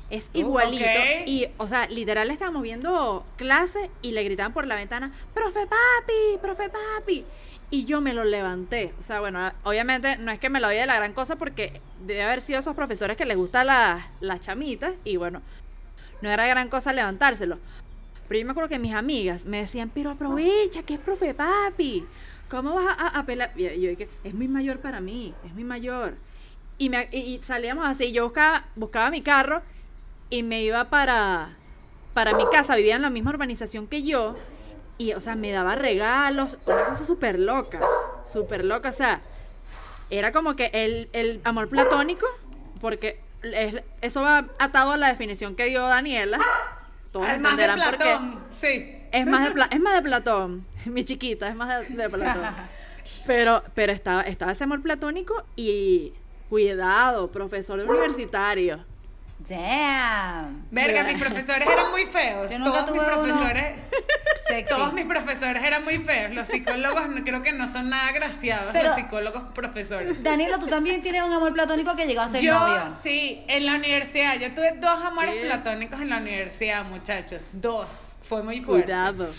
Es 0.09 0.29
Uh, 0.33 0.39
igualito. 0.39 0.85
ok. 0.85 1.27
Y, 1.27 1.47
o 1.57 1.67
sea, 1.67 1.87
literal 1.87 2.29
estábamos 2.29 2.61
viendo 2.61 3.25
clase 3.37 3.89
y 4.03 4.11
le 4.11 4.23
gritaban 4.23 4.53
por 4.53 4.67
la 4.67 4.75
ventana, 4.75 5.11
profe 5.33 5.61
papi, 5.65 6.37
profe 6.41 6.69
papi. 6.69 7.25
Y 7.71 7.85
yo 7.85 7.99
me 7.99 8.13
lo 8.13 8.23
levanté. 8.23 8.93
O 8.99 9.03
sea, 9.03 9.19
bueno, 9.19 9.51
obviamente 9.63 10.17
no 10.17 10.31
es 10.31 10.39
que 10.39 10.49
me 10.49 10.59
lo 10.59 10.67
oye 10.67 10.79
de 10.79 10.85
la 10.85 10.95
gran 10.95 11.13
cosa 11.13 11.35
porque 11.35 11.81
debe 12.05 12.23
haber 12.23 12.41
sido 12.41 12.59
esos 12.59 12.75
profesores 12.75 13.17
que 13.17 13.25
les 13.25 13.37
gustan 13.37 13.67
las, 13.67 14.03
las 14.19 14.41
chamitas 14.41 14.93
y 15.03 15.17
bueno, 15.17 15.41
no 16.21 16.29
era 16.29 16.47
gran 16.47 16.69
cosa 16.69 16.93
levantárselo. 16.93 17.57
Pero 18.27 18.39
yo 18.39 18.45
me 18.45 18.51
acuerdo 18.51 18.69
que 18.69 18.79
mis 18.79 18.93
amigas 18.93 19.45
me 19.45 19.57
decían, 19.57 19.89
pero 19.93 20.11
aprovecha, 20.11 20.83
que 20.83 20.95
es 20.95 20.99
profe 20.99 21.33
papi. 21.33 22.05
¿Cómo 22.49 22.75
vas 22.75 22.95
a, 22.97 23.19
a 23.19 23.25
pelar? 23.25 23.51
Y 23.55 23.63
yo 23.63 23.89
dije, 23.89 24.09
es 24.23 24.33
muy 24.33 24.47
mayor 24.47 24.79
para 24.79 25.01
mí, 25.01 25.33
es 25.45 25.53
muy 25.53 25.63
mayor. 25.63 26.15
Y, 26.77 26.89
me, 26.89 27.07
y, 27.11 27.17
y 27.17 27.43
salíamos 27.43 27.85
así, 27.87 28.11
yo 28.11 28.25
buscaba, 28.25 28.65
buscaba 28.75 29.09
mi 29.09 29.21
carro 29.21 29.61
y 30.29 30.43
me 30.43 30.61
iba 30.63 30.89
para, 30.89 31.55
para 32.13 32.33
mi 32.33 32.45
casa, 32.49 32.75
vivía 32.75 32.95
en 32.95 33.01
la 33.01 33.09
misma 33.09 33.31
urbanización 33.31 33.87
que 33.87 34.03
yo. 34.03 34.35
Y, 34.97 35.13
o 35.13 35.19
sea, 35.19 35.35
me 35.35 35.51
daba 35.51 35.75
regalos, 35.75 36.57
una 36.65 36.85
cosa 36.85 37.05
súper 37.05 37.39
loca, 37.39 37.79
súper 38.23 38.63
loca. 38.63 38.89
O 38.89 38.93
sea, 38.93 39.21
era 40.09 40.31
como 40.31 40.55
que 40.55 40.69
el, 40.73 41.09
el 41.13 41.41
amor 41.43 41.67
platónico, 41.69 42.25
porque 42.79 43.19
es- 43.43 43.81
eso 44.01 44.21
va 44.21 44.45
atado 44.59 44.91
a 44.91 44.97
la 44.97 45.07
definición 45.07 45.55
que 45.55 45.65
dio 45.65 45.81
Daniela. 45.87 46.39
Todos 47.11 47.27
de 47.27 47.33
entenderán 47.33 47.79
por 47.81 47.97
qué. 47.97 48.17
Sí. 48.49 49.01
Es 49.11 49.25
más 49.25 49.45
de, 49.47 49.51
Pla- 49.51 49.69
es 49.71 49.79
más 49.79 49.93
de 49.95 50.01
Platón, 50.01 50.65
mi 50.85 51.03
chiquita, 51.03 51.47
es 51.49 51.55
más 51.55 51.87
de, 51.89 51.95
de 51.95 52.09
Platón. 52.09 52.43
Pero, 53.27 53.63
pero 53.75 53.91
estaba, 53.93 54.21
estaba 54.23 54.51
ese 54.53 54.63
amor 54.63 54.81
platónico 54.81 55.43
y 55.55 56.11
cuidado, 56.49 57.31
profesor 57.31 57.79
universitario. 57.79 58.83
Damn. 59.47 60.65
Verga, 60.71 61.03
mis 61.03 61.19
profesores 61.19 61.67
eran 61.67 61.91
muy 61.91 62.05
feos. 62.05 62.49
Yo 62.51 62.59
nunca 62.59 62.85
Todos 62.85 62.91
mis 62.91 63.01
tuve 63.01 63.11
profesores... 63.13 63.79
Sexy. 64.47 64.75
Todos 64.75 64.93
mis 64.93 65.05
profesores 65.05 65.63
eran 65.63 65.83
muy 65.83 65.97
feos. 65.97 66.33
Los 66.35 66.47
psicólogos 66.47 67.09
no, 67.09 67.23
creo 67.23 67.41
que 67.41 67.51
no 67.51 67.67
son 67.67 67.89
nada 67.89 68.11
graciados, 68.11 68.69
Pero- 68.73 68.89
los 68.89 68.95
psicólogos 68.95 69.43
profesores. 69.53 70.21
Daniela, 70.21 70.59
tú 70.59 70.67
también 70.67 71.01
tienes 71.01 71.23
un 71.23 71.33
amor 71.33 71.51
platónico 71.53 71.95
que 71.95 72.05
llegó 72.05 72.21
a 72.21 72.27
ser 72.27 72.41
Yo, 72.41 72.53
novio. 72.59 72.95
sí, 73.01 73.43
en 73.47 73.65
la 73.65 73.73
universidad. 73.75 74.35
Yo 74.39 74.53
tuve 74.53 74.73
dos 74.79 75.03
amores 75.03 75.33
¿Qué? 75.33 75.41
platónicos 75.47 75.99
en 75.99 76.09
la 76.11 76.17
universidad, 76.17 76.83
muchachos. 76.85 77.41
Dos. 77.53 78.17
Fue 78.29 78.43
muy 78.43 78.61
fuerte. 78.61 78.85
Cuidado. 78.85 79.29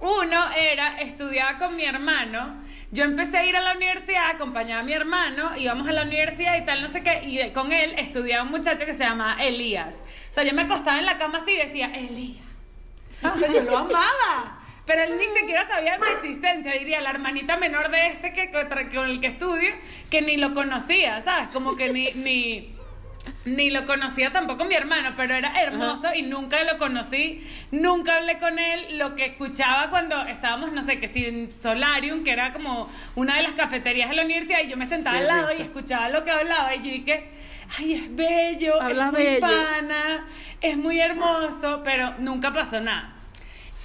Uno 0.00 0.52
era, 0.56 0.98
estudiaba 1.00 1.58
con 1.58 1.74
mi 1.74 1.84
hermano. 1.84 2.54
Yo 2.90 3.04
empecé 3.04 3.36
a 3.36 3.44
ir 3.44 3.54
a 3.54 3.60
la 3.60 3.74
universidad, 3.74 4.30
acompañaba 4.30 4.80
a 4.80 4.84
mi 4.84 4.94
hermano, 4.94 5.54
íbamos 5.56 5.86
a 5.88 5.92
la 5.92 6.02
universidad 6.02 6.56
y 6.56 6.64
tal, 6.64 6.80
no 6.80 6.88
sé 6.88 7.02
qué, 7.02 7.22
y 7.22 7.50
con 7.50 7.70
él 7.70 7.94
estudiaba 7.98 8.44
un 8.44 8.50
muchacho 8.50 8.86
que 8.86 8.94
se 8.94 9.00
llamaba 9.00 9.44
Elías. 9.44 10.02
O 10.30 10.34
sea, 10.34 10.44
yo 10.44 10.54
me 10.54 10.62
acostaba 10.62 10.98
en 10.98 11.04
la 11.04 11.18
cama 11.18 11.38
así 11.38 11.52
y 11.52 11.58
decía, 11.58 11.90
Elías. 11.94 12.44
O 13.22 13.36
sea, 13.36 13.52
yo 13.52 13.62
lo 13.62 13.76
amaba. 13.76 14.58
pero 14.86 15.02
él 15.02 15.18
ni 15.18 15.26
siquiera 15.38 15.68
sabía 15.68 15.98
de 15.98 15.98
mi 15.98 16.12
existencia, 16.12 16.72
diría 16.72 17.00
la 17.00 17.10
hermanita 17.10 17.56
menor 17.58 17.90
de 17.90 18.06
este 18.06 18.32
que 18.32 18.50
con 18.50 19.10
el 19.10 19.20
que 19.20 19.26
estudio, 19.26 19.70
que 20.08 20.22
ni 20.22 20.36
lo 20.36 20.54
conocía, 20.54 21.20
¿sabes? 21.22 21.48
Como 21.48 21.76
que 21.76 21.92
ni, 21.92 22.12
ni, 22.12 22.77
ni 23.44 23.70
lo 23.70 23.84
conocía 23.84 24.32
tampoco 24.32 24.64
mi 24.64 24.74
hermano, 24.74 25.14
pero 25.16 25.34
era 25.34 25.60
hermoso 25.60 26.14
y 26.14 26.22
nunca 26.22 26.62
lo 26.64 26.78
conocí, 26.78 27.46
nunca 27.70 28.16
hablé 28.16 28.38
con 28.38 28.58
él. 28.58 28.98
Lo 28.98 29.14
que 29.14 29.26
escuchaba 29.26 29.90
cuando 29.90 30.22
estábamos, 30.22 30.72
no 30.72 30.82
sé, 30.82 30.98
que 31.00 31.08
si 31.08 31.26
en 31.26 31.50
Solarium, 31.50 32.24
que 32.24 32.30
era 32.30 32.52
como 32.52 32.88
una 33.14 33.36
de 33.36 33.42
las 33.42 33.52
cafeterías 33.52 34.10
de 34.10 34.16
la 34.16 34.24
universidad, 34.24 34.60
y 34.64 34.68
yo 34.68 34.76
me 34.76 34.86
sentaba 34.86 35.18
al 35.18 35.26
lado 35.26 35.48
y 35.56 35.62
escuchaba 35.62 36.08
lo 36.08 36.24
que 36.24 36.30
hablaba, 36.30 36.74
y 36.74 36.78
yo 36.78 36.90
dije, 36.90 37.28
ay, 37.78 37.94
es 37.94 38.14
bello, 38.14 38.80
es 38.88 38.96
muy 38.96 39.40
pana, 39.40 40.26
es 40.60 40.76
muy 40.76 41.00
hermoso, 41.00 41.82
pero 41.84 42.14
nunca 42.18 42.52
pasó 42.52 42.80
nada. 42.80 43.14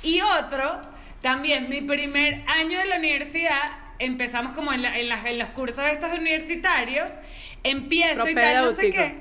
Y 0.03 0.21
otro 0.21 0.81
también, 1.21 1.69
mi 1.69 1.81
primer 1.81 2.43
año 2.47 2.77
de 2.79 2.85
la 2.85 2.97
universidad, 2.97 3.83
empezamos 3.99 4.53
como 4.53 4.73
en, 4.73 4.83
en, 4.83 5.39
los 5.39 5.47
cursos 5.49 5.85
estos 5.85 6.11
universitarios, 6.11 7.07
empiezo 7.63 8.27
y 8.27 8.35
tal, 8.35 8.65
no 8.65 8.75
sé 8.75 8.91
qué. 8.91 9.15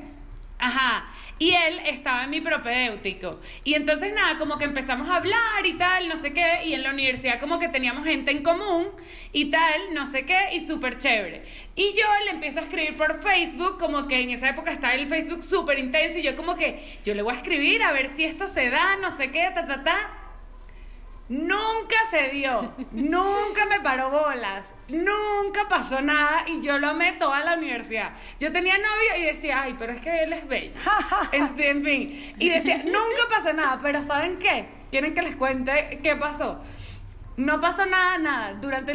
Ajá. 0.59 1.09
Y 1.39 1.55
él 1.55 1.81
estaba 1.87 2.23
en 2.23 2.31
mi 2.31 2.41
propedéutico. 2.41 3.41
Y 3.65 3.75
entonces 3.75 4.15
nada, 4.15 4.39
como 4.39 4.59
que 4.59 4.65
empezamos 4.65 5.09
a 5.09 5.17
hablar 5.17 5.65
y 5.65 5.73
tal, 5.73 6.07
no 6.07 6.17
sé 6.21 6.33
qué. 6.33 6.67
Y 6.67 6.75
en 6.75 6.85
la 6.85 6.91
universidad 6.91 7.41
como 7.41 7.59
que 7.59 7.69
teníamos 7.69 8.05
gente 8.05 8.31
en 8.31 8.45
común 8.45 8.89
y 9.33 9.47
tal, 9.47 9.93
no 9.93 10.07
sé 10.07 10.25
qué, 10.25 10.51
y 10.53 10.61
súper 10.61 10.99
chévere. 10.99 11.43
Y 11.75 11.95
yo 11.95 12.05
le 12.27 12.31
empiezo 12.31 12.61
a 12.61 12.63
escribir 12.63 12.97
por 12.97 13.21
Facebook, 13.21 13.77
como 13.79 14.07
que 14.07 14.21
en 14.21 14.31
esa 14.31 14.51
época 14.51 14.71
estaba 14.71 14.95
el 14.95 15.09
Facebook 15.09 15.43
súper 15.43 15.81
intenso. 15.81 16.21
Y 16.21 16.23
yo 16.23 16.37
como 16.37 16.55
que, 16.55 16.99
yo 17.05 17.13
le 17.13 17.23
voy 17.23 17.35
a 17.35 17.39
escribir 17.39 17.83
a 17.83 17.91
ver 17.91 18.11
si 18.15 18.23
esto 18.25 18.47
se 18.47 18.71
da, 18.71 18.97
no 18.97 19.11
sé 19.11 19.33
qué, 19.33 19.51
ta, 19.53 19.67
ta, 19.67 19.83
ta. 19.83 20.22
Nunca 21.29 21.97
se 22.11 22.29
dio, 22.31 22.75
nunca 22.91 23.65
me 23.67 23.81
paró 23.81 24.11
bolas, 24.11 24.75
nunca 24.89 25.67
pasó 25.69 26.03
nada 26.03 26.45
y 26.47 26.61
yo 26.61 26.79
lo 26.79 26.89
amé 26.89 27.13
toda 27.13 27.43
la 27.43 27.55
universidad. 27.55 28.13
Yo 28.39 28.53
tenía 28.53 28.77
novio 28.77 29.19
y 29.19 29.23
decía, 29.23 29.63
ay, 29.63 29.77
pero 29.79 29.93
es 29.93 30.01
que 30.01 30.25
él 30.25 30.33
es 30.33 30.47
bello. 30.47 30.75
en, 31.33 31.85
fin, 31.85 32.35
y 32.39 32.49
decía, 32.51 32.79
nunca 32.79 33.23
pasó 33.31 33.53
nada, 33.55 33.79
pero 33.81 34.03
¿saben 34.03 34.39
qué? 34.39 34.67
¿Quieren 34.91 35.15
que 35.15 35.23
les 35.23 35.37
cuente 35.37 36.01
qué 36.03 36.17
pasó? 36.17 36.61
No 37.37 37.61
pasó 37.61 37.87
nada, 37.87 38.19
nada, 38.19 38.55
durante 38.55 38.95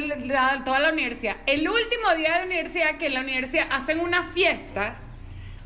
toda 0.63 0.80
la 0.80 0.91
universidad. 0.91 1.38
El 1.47 1.67
último 1.67 2.13
día 2.15 2.38
de 2.38 2.45
universidad, 2.45 2.97
que 2.97 3.07
en 3.07 3.15
la 3.15 3.21
universidad 3.21 3.67
hacen 3.71 3.99
una 3.99 4.23
fiesta, 4.25 4.97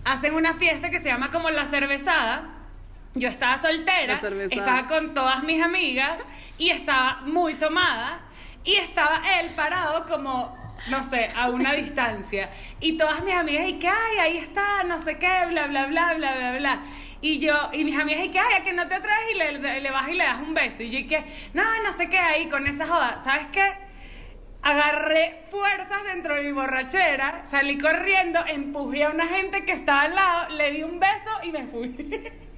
hacen 0.06 0.36
una 0.36 0.54
fiesta 0.54 0.90
que 0.90 1.00
se 1.00 1.10
llama 1.10 1.32
como 1.32 1.50
la 1.50 1.66
cervezada. 1.66 2.61
Yo 3.14 3.28
estaba 3.28 3.58
soltera, 3.58 4.20
estaba 4.50 4.88
con 4.88 5.14
todas 5.14 5.44
mis 5.44 5.62
amigas 5.62 6.18
y 6.58 6.70
estaba 6.70 7.22
muy 7.26 7.56
tomada 7.56 8.22
y 8.64 8.76
estaba 8.76 9.22
él 9.40 9.50
parado 9.50 10.06
como, 10.06 10.58
no 10.90 11.04
sé, 11.04 11.30
a 11.36 11.50
una 11.50 11.74
distancia. 11.84 12.50
Y 12.80 12.94
todas 12.94 13.22
mis 13.24 13.34
amigas, 13.34 13.68
y 13.68 13.80
que, 13.80 13.90
ay, 13.90 14.18
ahí 14.22 14.38
está, 14.38 14.84
no 14.86 14.98
sé 14.98 15.18
qué, 15.18 15.46
bla, 15.48 15.68
bla, 15.68 15.88
bla, 15.88 16.14
bla, 16.14 16.36
bla, 16.36 16.52
bla. 16.58 16.84
Y 17.20 17.40
yo, 17.40 17.70
y 17.74 17.84
mis 17.84 18.00
amigas, 18.00 18.24
y 18.24 18.30
que, 18.30 18.40
ay, 18.40 18.62
a 18.62 18.64
que 18.64 18.72
no 18.72 18.88
te 18.88 18.96
atraes 18.96 19.32
y 19.32 19.38
le, 19.38 19.82
le 19.82 19.92
vas 19.92 20.08
y 20.08 20.14
le 20.14 20.24
das 20.24 20.40
un 20.40 20.54
beso. 20.54 20.82
Y 20.82 20.90
yo, 20.90 21.00
y 21.00 21.08
que, 21.08 21.24
no, 21.54 21.64
no 21.84 21.98
sé 21.98 22.10
qué, 22.10 22.18
ahí 22.18 22.48
con 22.48 22.66
esa 22.66 22.88
joda. 22.88 23.22
¿Sabes 23.26 23.48
qué? 23.52 23.74
Agarré 24.64 25.44
fuerzas 25.52 26.04
dentro 26.06 26.36
de 26.36 26.44
mi 26.44 26.52
borrachera, 26.54 27.46
salí 27.46 27.78
corriendo, 27.78 28.40
empujé 28.48 29.04
a 29.04 29.10
una 29.10 29.28
gente 29.28 29.66
que 29.66 29.74
estaba 29.74 30.04
al 30.04 30.16
lado, 30.16 30.50
le 30.56 30.72
di 30.72 30.84
un 30.84 31.00
beso 31.00 31.44
y 31.44 31.52
me 31.52 31.68
fui. 31.68 32.40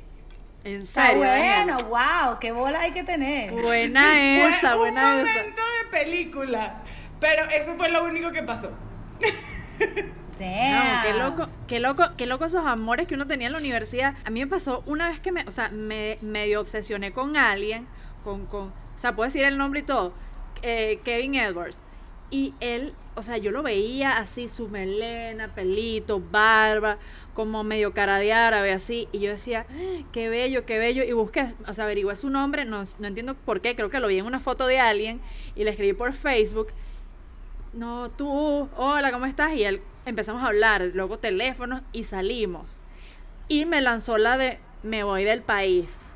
En 0.64 0.86
serio. 0.86 1.18
bueno, 1.18 1.78
wow, 1.90 2.40
qué 2.40 2.52
bola 2.52 2.82
hay 2.82 2.92
que 2.92 3.04
tener. 3.04 3.52
Buena 3.52 4.48
esa, 4.48 4.70
fue 4.70 4.78
buena 4.78 5.12
un 5.12 5.18
momento 5.18 5.62
de 5.62 5.90
película, 5.92 6.82
pero 7.20 7.44
eso 7.50 7.76
fue 7.76 7.90
lo 7.90 8.06
único 8.06 8.32
que 8.32 8.44
pasó. 8.44 8.72
qué 10.38 11.14
loco, 11.18 11.50
qué 11.68 11.80
loco, 11.80 12.04
qué 12.18 12.26
loco 12.26 12.46
esos 12.46 12.66
amores 12.66 13.08
que 13.08 13.16
uno 13.16 13.28
tenía 13.28 13.48
en 13.48 13.54
la 13.54 13.60
universidad. 13.60 14.16
A 14.26 14.30
mí 14.30 14.40
me 14.40 14.48
pasó 14.48 14.84
una 14.86 15.10
vez 15.10 15.20
que 15.20 15.32
me, 15.32 15.44
o 15.44 15.52
sea, 15.52 15.70
me 15.70 16.18
medio 16.22 16.62
obsesioné 16.62 17.12
con 17.12 17.38
alguien, 17.38 17.88
con, 18.24 18.46
con, 18.46 18.68
o 18.68 18.98
sea, 18.98 19.16
puedo 19.16 19.28
decir 19.28 19.44
el 19.44 19.58
nombre 19.58 19.82
y 19.82 19.84
todo, 19.84 20.14
eh, 20.62 21.00
Kevin 21.04 21.36
Edwards. 21.36 21.82
Y 22.30 22.56
él, 22.62 22.96
o 23.16 23.22
sea, 23.22 23.38
yo 23.38 23.52
lo 23.52 23.62
veía 23.62 24.18
así, 24.18 24.48
su 24.48 24.68
melena, 24.70 25.54
pelito, 25.54 26.20
barba, 26.20 26.98
como 27.34 27.64
medio 27.64 27.94
cara 27.94 28.18
de 28.18 28.34
árabe, 28.34 28.72
así, 28.72 29.08
y 29.12 29.20
yo 29.20 29.32
decía, 29.32 29.66
qué 30.12 30.30
bello, 30.30 30.66
qué 30.66 30.78
bello, 30.78 31.04
y 31.04 31.12
busqué, 31.14 31.54
o 31.68 31.74
sea, 31.74 31.86
averigué 31.86 32.16
su 32.16 32.30
nombre, 32.30 32.66
no, 32.66 32.84
no 33.00 33.08
entiendo 33.08 33.36
por 33.36 33.62
qué, 33.62 33.76
creo 33.76 33.90
que 33.90 34.00
lo 34.00 34.08
vi 34.08 34.20
en 34.20 34.26
una 34.26 34.40
foto 34.40 34.68
de 34.68 34.80
alguien, 34.80 35.22
y 35.56 35.64
le 35.64 35.72
escribí 35.72 35.94
por 35.94 36.14
Facebook, 36.14 36.68
no, 37.74 38.12
tú, 38.12 38.70
hola, 38.78 39.12
¿cómo 39.12 39.26
estás? 39.26 39.54
Y 39.54 39.66
empezamos 40.06 40.44
a 40.44 40.48
hablar, 40.48 40.92
luego 40.94 41.18
teléfonos, 41.18 41.82
y 41.92 42.04
salimos. 42.04 42.80
Y 43.48 43.66
me 43.66 43.82
lanzó 43.82 44.18
la 44.18 44.38
de, 44.38 44.60
me 44.84 45.04
voy 45.04 45.24
del 45.24 45.42
país. 45.42 46.08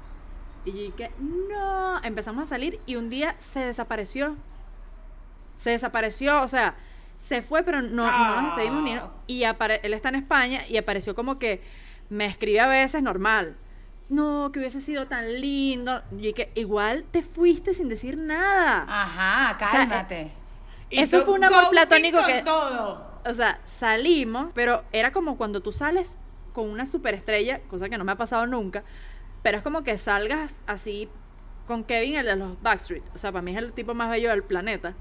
Y 0.65 0.71
dije, 0.71 1.11
no, 1.19 2.03
empezamos 2.03 2.43
a 2.43 2.45
salir 2.45 2.79
y 2.85 2.97
un 2.97 3.09
día 3.09 3.35
se 3.39 3.61
desapareció. 3.61 4.35
Se 5.55 5.71
desapareció, 5.71 6.41
o 6.43 6.47
sea, 6.47 6.75
se 7.19 7.41
fue, 7.41 7.63
pero 7.63 7.81
no, 7.81 8.09
no 8.09 8.41
nos 8.41 8.45
despedimos 8.45 8.83
ni. 8.83 8.93
Ah. 8.93 9.11
Y 9.27 9.43
él 9.43 9.93
está 9.93 10.09
en 10.09 10.15
España 10.15 10.65
y 10.67 10.77
apareció 10.77 11.15
como 11.15 11.39
que 11.39 11.61
me 12.09 12.25
escribe 12.25 12.59
a 12.59 12.67
veces 12.67 13.01
normal. 13.01 13.55
No, 14.09 14.51
que 14.53 14.59
hubiese 14.59 14.81
sido 14.81 15.07
tan 15.07 15.41
lindo. 15.41 16.01
Y 16.17 16.33
que 16.33 16.51
igual 16.55 17.03
te 17.11 17.21
fuiste 17.21 17.73
sin 17.73 17.89
decir 17.89 18.17
nada. 18.17 18.85
Ajá, 18.87 19.57
cálmate. 19.57 20.31
eso 20.89 21.23
fue 21.23 21.33
un 21.33 21.43
amor 21.43 21.69
platónico 21.71 22.19
que. 22.25 22.41
Todo. 22.43 23.21
O 23.25 23.33
sea, 23.33 23.59
salimos, 23.65 24.53
pero 24.53 24.85
era 24.93 25.11
como 25.11 25.37
cuando 25.37 25.61
tú 25.61 25.73
sales 25.73 26.17
con 26.53 26.69
una 26.69 26.85
superestrella, 26.85 27.59
cosa 27.69 27.89
que 27.89 27.97
no 27.97 28.05
me 28.05 28.13
ha 28.13 28.17
pasado 28.17 28.47
nunca. 28.47 28.83
Pero 29.43 29.57
es 29.57 29.63
como 29.63 29.83
que 29.83 29.97
salgas 29.97 30.55
así 30.65 31.09
con 31.67 31.83
Kevin, 31.83 32.15
el 32.15 32.25
de 32.25 32.35
los 32.37 32.61
Backstreet. 32.61 33.03
O 33.13 33.17
sea, 33.17 33.31
para 33.33 33.41
mí 33.41 33.51
es 33.51 33.57
el 33.57 33.73
tipo 33.73 33.93
más 33.93 34.09
bello 34.09 34.29
del 34.29 34.43
planeta. 34.43 34.95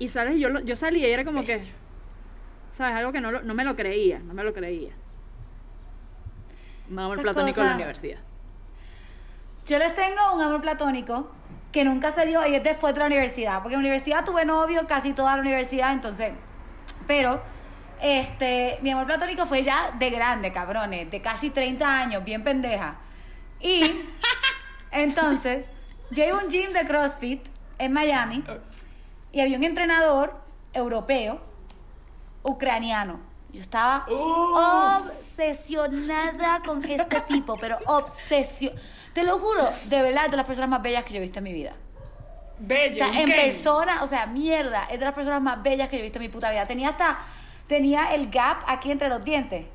Y 0.00 0.08
sabes, 0.08 0.40
yo, 0.40 0.48
yo 0.60 0.76
salí 0.76 1.00
y 1.00 1.04
era 1.04 1.26
como 1.26 1.44
que, 1.44 1.60
¿sabes? 2.72 2.96
Algo 2.96 3.12
que 3.12 3.20
no, 3.20 3.30
no 3.30 3.54
me 3.54 3.64
lo 3.64 3.76
creía, 3.76 4.18
no 4.18 4.32
me 4.32 4.42
lo 4.42 4.54
creía. 4.54 4.92
Un 6.90 6.98
amor 6.98 7.20
platónico 7.20 7.60
en 7.60 7.66
la 7.66 7.74
universidad. 7.74 8.18
Yo 9.66 9.78
les 9.78 9.94
tengo 9.94 10.34
un 10.34 10.40
amor 10.40 10.62
platónico 10.62 11.30
que 11.70 11.84
nunca 11.84 12.12
se 12.12 12.24
dio 12.24 12.46
y 12.46 12.54
es 12.54 12.62
después 12.62 12.94
de 12.94 13.00
la 13.00 13.06
universidad. 13.06 13.58
Porque 13.60 13.74
en 13.74 13.82
la 13.82 13.88
universidad 13.88 14.24
tuve 14.24 14.46
novio 14.46 14.86
casi 14.88 15.12
toda 15.12 15.36
la 15.36 15.42
universidad, 15.42 15.92
entonces. 15.92 16.32
Pero, 17.06 17.42
este, 18.00 18.78
mi 18.80 18.92
amor 18.92 19.04
platónico 19.04 19.44
fue 19.44 19.62
ya 19.62 19.92
de 19.98 20.08
grande, 20.08 20.50
cabrones, 20.50 21.10
de 21.10 21.20
casi 21.20 21.50
30 21.50 22.00
años, 22.00 22.24
bien 22.24 22.42
pendeja. 22.42 22.96
Y 23.60 23.82
entonces, 24.92 25.70
yo 26.10 26.24
iba 26.24 26.40
a 26.40 26.42
un 26.42 26.48
gym 26.48 26.72
de 26.72 26.86
CrossFit 26.86 27.46
en 27.78 27.92
Miami 27.92 28.42
y 29.32 29.40
había 29.40 29.56
un 29.56 29.64
entrenador 29.64 30.34
europeo, 30.72 31.40
ucraniano. 32.42 33.20
Yo 33.52 33.60
estaba 33.60 34.06
uh. 34.08 35.08
obsesionada 35.08 36.60
con 36.64 36.84
este 36.84 37.20
tipo, 37.28 37.56
pero 37.56 37.78
obsesión. 37.86 38.74
Te 39.12 39.24
lo 39.24 39.38
juro, 39.38 39.68
de 39.86 40.02
verdad, 40.02 40.26
es 40.26 40.30
de 40.30 40.36
las 40.36 40.46
personas 40.46 40.70
más 40.70 40.82
bellas 40.82 41.04
que 41.04 41.12
yo 41.12 41.16
he 41.18 41.22
visto 41.22 41.38
en 41.38 41.44
mi 41.44 41.52
vida. 41.52 41.72
Bella. 42.58 43.06
O 43.06 43.12
sea, 43.12 43.20
en 43.20 43.28
persona, 43.28 44.02
o 44.02 44.06
sea, 44.06 44.26
mierda, 44.26 44.84
es 44.90 44.98
de 44.98 45.04
las 45.04 45.14
personas 45.14 45.42
más 45.42 45.62
bellas 45.62 45.88
que 45.88 45.96
yo 45.96 46.00
he 46.00 46.04
visto 46.04 46.18
en 46.18 46.24
mi 46.24 46.28
puta 46.28 46.50
vida. 46.50 46.66
Tenía 46.66 46.90
hasta, 46.90 47.18
tenía 47.66 48.14
el 48.14 48.30
gap 48.30 48.62
aquí 48.66 48.90
entre 48.90 49.08
los 49.08 49.24
dientes. 49.24 49.66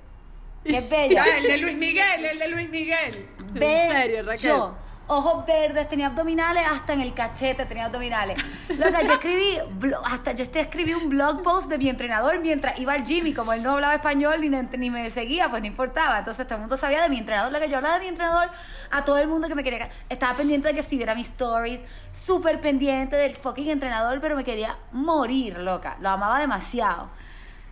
Qué 0.64 0.80
bella. 0.90 1.26
el 1.38 1.44
de 1.44 1.58
Luis 1.58 1.76
Miguel, 1.76 2.26
el 2.26 2.40
de 2.40 2.48
Luis 2.48 2.70
Miguel. 2.70 3.28
¿En 3.56 3.92
serio, 3.92 4.24
Raquel? 4.24 4.62
Ojos 5.08 5.46
verdes, 5.46 5.88
tenía 5.88 6.08
abdominales, 6.08 6.66
hasta 6.70 6.94
en 6.94 7.02
el 7.02 7.14
cachete 7.14 7.66
tenía 7.66 7.86
abdominales. 7.86 8.38
Loca, 8.78 9.02
yo 9.04 9.14
escribí, 9.14 9.58
hasta 10.04 10.32
yo 10.32 10.44
este, 10.44 10.60
escribí 10.60 10.94
un 10.94 11.10
blog 11.10 11.44
post 11.44 11.70
de 11.70 11.78
mi 11.78 11.90
entrenador 11.90 12.40
mientras 12.40 12.80
iba 12.80 12.94
al 12.94 13.04
gym 13.04 13.28
y 13.28 13.34
como 13.34 13.54
él 13.54 13.62
no 13.62 13.74
hablaba 13.74 13.96
español 13.96 14.42
ni, 14.42 14.90
me 14.90 15.10
seguía, 15.10 15.50
pues 15.50 15.62
no 15.62 15.68
importaba. 15.68 16.20
Entonces 16.20 16.46
todo 16.46 16.56
el 16.56 16.62
mundo 16.62 16.78
sabía 16.78 17.02
de 17.02 17.10
mi 17.10 17.20
entrenador. 17.20 17.52
Lo 17.52 17.60
que 17.60 17.70
yo 17.70 17.78
hablaba 17.78 17.96
de 17.96 18.02
mi 18.02 18.08
entrenador 18.08 18.50
a 18.92 19.04
todo 19.04 19.18
el 19.18 19.28
mundo 19.28 19.48
que 19.48 19.56
me 19.56 19.64
quería. 19.64 19.90
Estaba 20.10 20.36
pendiente 20.36 20.70
de 20.70 20.74
que 20.74 20.84
si 20.84 20.98
viera 20.98 21.14
mis 21.14 21.28
stories, 21.28 21.82
súper 22.12 22.60
pendiente 22.60 23.16
del 23.16 23.36
fucking 23.36 23.70
entrenador, 23.70 24.20
pero 24.22 24.36
me 24.36 24.44
quería 24.44 24.78
morir, 24.92 25.60
loca. 25.60 25.98
Lo 26.00 26.10
amaba 26.10 26.40
demasiado. 26.40 27.10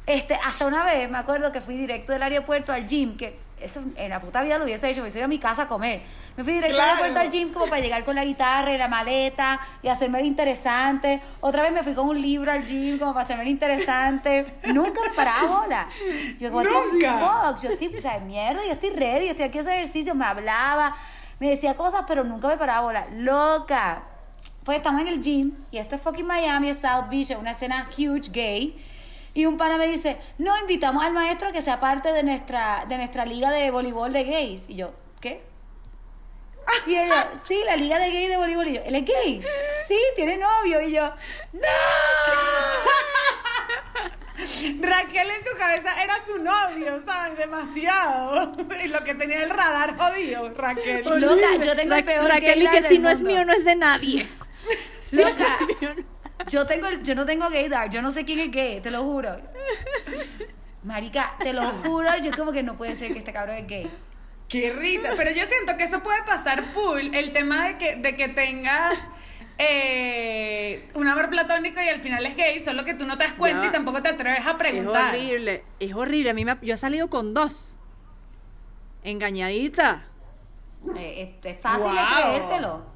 Este, 0.05 0.35
hasta 0.35 0.67
una 0.67 0.83
vez 0.83 1.09
me 1.09 1.17
acuerdo 1.17 1.51
que 1.51 1.61
fui 1.61 1.77
directo 1.77 2.11
del 2.11 2.23
aeropuerto 2.23 2.73
al 2.73 2.85
gym, 2.85 3.15
que 3.15 3.39
eso 3.63 3.81
en 3.95 4.09
la 4.09 4.19
puta 4.19 4.41
vida 4.41 4.57
lo 4.57 4.65
hubiese 4.65 4.89
hecho, 4.89 4.97
me 4.97 5.03
hubiese 5.03 5.19
ido 5.19 5.25
a 5.25 5.29
mi 5.29 5.39
casa 5.39 5.63
a 5.63 5.67
comer. 5.67 6.01
Me 6.35 6.43
fui 6.43 6.53
directo 6.53 6.81
a 6.81 7.21
al 7.21 7.29
gym 7.29 7.53
como 7.53 7.67
para 7.67 7.81
llegar 7.81 8.03
con 8.03 8.15
la 8.15 8.25
guitarra 8.25 8.73
y 8.73 8.77
la 8.77 8.87
maleta 8.87 9.59
y 9.81 9.87
hacerme 9.87 10.19
el 10.19 10.25
interesante. 10.25 11.21
Otra 11.41 11.63
vez 11.63 11.71
me 11.71 11.83
fui 11.83 11.93
con 11.93 12.07
un 12.07 12.21
libro 12.21 12.51
al 12.51 12.65
gym 12.65 12.99
como 12.99 13.13
para 13.13 13.23
hacerme 13.23 13.43
el 13.43 13.49
interesante. 13.49 14.45
Nunca 14.73 15.01
me 15.01 15.09
paraba 15.15 15.61
bola. 15.61 15.87
Yo 16.39 16.51
como, 16.51 16.63
Nunca. 16.63 17.55
Yo 17.61 17.69
estoy, 17.69 17.95
o 17.95 18.01
sea, 18.01 18.19
mierda, 18.19 18.61
yo 18.65 18.71
estoy 18.73 18.89
ready, 18.91 19.25
yo 19.25 19.31
estoy 19.31 19.45
aquí 19.45 19.59
haciendo 19.59 19.81
ejercicio, 19.81 20.15
me 20.15 20.25
hablaba, 20.25 20.95
me 21.39 21.49
decía 21.49 21.75
cosas, 21.75 22.03
pero 22.07 22.23
nunca 22.23 22.47
me 22.47 22.57
paraba 22.57 22.81
bola. 22.81 23.07
Loca. 23.11 24.03
pues 24.63 24.77
estamos 24.77 25.01
en 25.01 25.07
el 25.07 25.21
gym 25.21 25.51
y 25.71 25.77
esto 25.77 25.95
es 25.95 26.01
fucking 26.01 26.25
Miami, 26.25 26.69
es 26.69 26.79
South 26.79 27.09
Beach, 27.09 27.31
es 27.31 27.37
una 27.37 27.51
escena 27.51 27.87
huge 27.97 28.29
gay. 28.31 28.75
Y 29.33 29.45
un 29.45 29.57
pana 29.57 29.77
me 29.77 29.87
dice, 29.87 30.17
no, 30.37 30.57
invitamos 30.59 31.03
al 31.03 31.13
maestro 31.13 31.49
a 31.49 31.51
que 31.51 31.61
sea 31.61 31.79
parte 31.79 32.13
de 32.13 32.23
nuestra, 32.23 32.85
de 32.87 32.97
nuestra 32.97 33.25
liga 33.25 33.49
de 33.49 33.71
voleibol 33.71 34.13
de 34.13 34.23
gays. 34.23 34.65
Y 34.67 34.75
yo, 34.75 34.93
¿qué? 35.19 35.41
Y 36.85 36.95
ella, 36.95 37.31
sí, 37.47 37.59
la 37.65 37.75
liga 37.75 37.97
de 37.97 38.11
gays 38.11 38.29
de 38.29 38.37
voleibol. 38.37 38.67
Y 38.67 38.73
yo, 38.75 38.81
¿él 38.83 38.95
es 38.95 39.05
gay? 39.05 39.41
Sí, 39.87 39.97
tiene 40.15 40.37
novio. 40.37 40.81
Y 40.81 40.91
yo, 40.91 41.11
Raquel 44.81 45.29
en 45.29 45.45
su 45.45 45.57
cabeza 45.57 46.03
era 46.03 46.15
su 46.25 46.37
novio, 46.37 47.01
¿sabes? 47.05 47.37
Demasiado. 47.37 48.53
Y 48.83 48.87
lo 48.89 49.03
que 49.03 49.15
tenía 49.15 49.43
el 49.43 49.49
radar 49.49 49.97
jodido, 49.97 50.49
Raquel. 50.49 51.05
loca, 51.05 51.55
yo 51.61 51.75
tengo 51.75 51.95
el 51.95 52.03
peor 52.03 52.29
Raquel, 52.29 52.63
y 52.63 52.67
que 52.67 52.81
si 52.83 52.99
no 52.99 53.09
es 53.09 53.21
mío, 53.21 53.45
no 53.45 53.53
es 53.53 53.63
de 53.63 53.75
nadie. 53.75 54.27
Loca, 55.11 55.57
yo 56.49 56.65
tengo 56.65 56.87
el- 56.87 57.03
yo 57.03 57.15
no 57.15 57.25
tengo 57.25 57.49
gaydar, 57.49 57.89
yo 57.89 58.01
no 58.01 58.11
sé 58.11 58.25
quién 58.25 58.39
es 58.39 58.51
gay, 58.51 58.81
te 58.81 58.91
lo 58.91 59.03
juro. 59.03 59.37
Marica, 60.83 61.35
te 61.39 61.53
lo 61.53 61.63
juro, 61.83 62.09
yo 62.21 62.31
como 62.35 62.51
que 62.51 62.61
no 62.63 62.75
puede 62.77 62.95
ser 62.95 63.13
que 63.13 63.19
este 63.19 63.31
cabrón 63.33 63.55
es 63.57 63.67
gay. 63.67 63.91
Qué 64.49 64.71
risa. 64.71 65.11
Pero 65.15 65.31
yo 65.31 65.43
siento 65.45 65.77
que 65.77 65.85
eso 65.85 66.03
puede 66.03 66.21
pasar 66.23 66.63
full. 66.73 67.13
El 67.13 67.31
tema 67.31 67.67
de 67.67 67.77
que, 67.77 67.95
de 67.95 68.15
que 68.17 68.27
tengas 68.27 68.93
eh, 69.57 70.89
un 70.93 71.07
amor 71.07 71.29
platónico 71.29 71.81
y 71.81 71.87
al 71.87 72.01
final 72.01 72.25
es 72.25 72.35
gay, 72.35 72.61
solo 72.63 72.83
que 72.83 72.93
tú 72.93 73.05
no 73.05 73.17
te 73.17 73.23
das 73.23 73.33
cuenta 73.33 73.65
y 73.67 73.71
tampoco 73.71 74.01
te 74.01 74.09
atreves 74.09 74.45
a 74.45 74.51
Es 74.51 74.55
preguntar. 74.57 75.15
horrible, 75.15 75.63
es 75.79 75.93
horrible. 75.93 76.29
A 76.29 76.33
mí 76.33 76.43
me, 76.43 76.51
ha- 76.51 76.61
yo 76.61 76.73
he 76.73 76.77
salido 76.77 77.09
con 77.09 77.33
dos. 77.33 77.75
Engañadita. 79.03 80.05
Eh, 80.97 81.37
es, 81.41 81.45
es 81.45 81.59
fácil 81.61 81.85
de 81.85 81.91
Guau. 81.93 82.21
creértelo. 82.23 82.92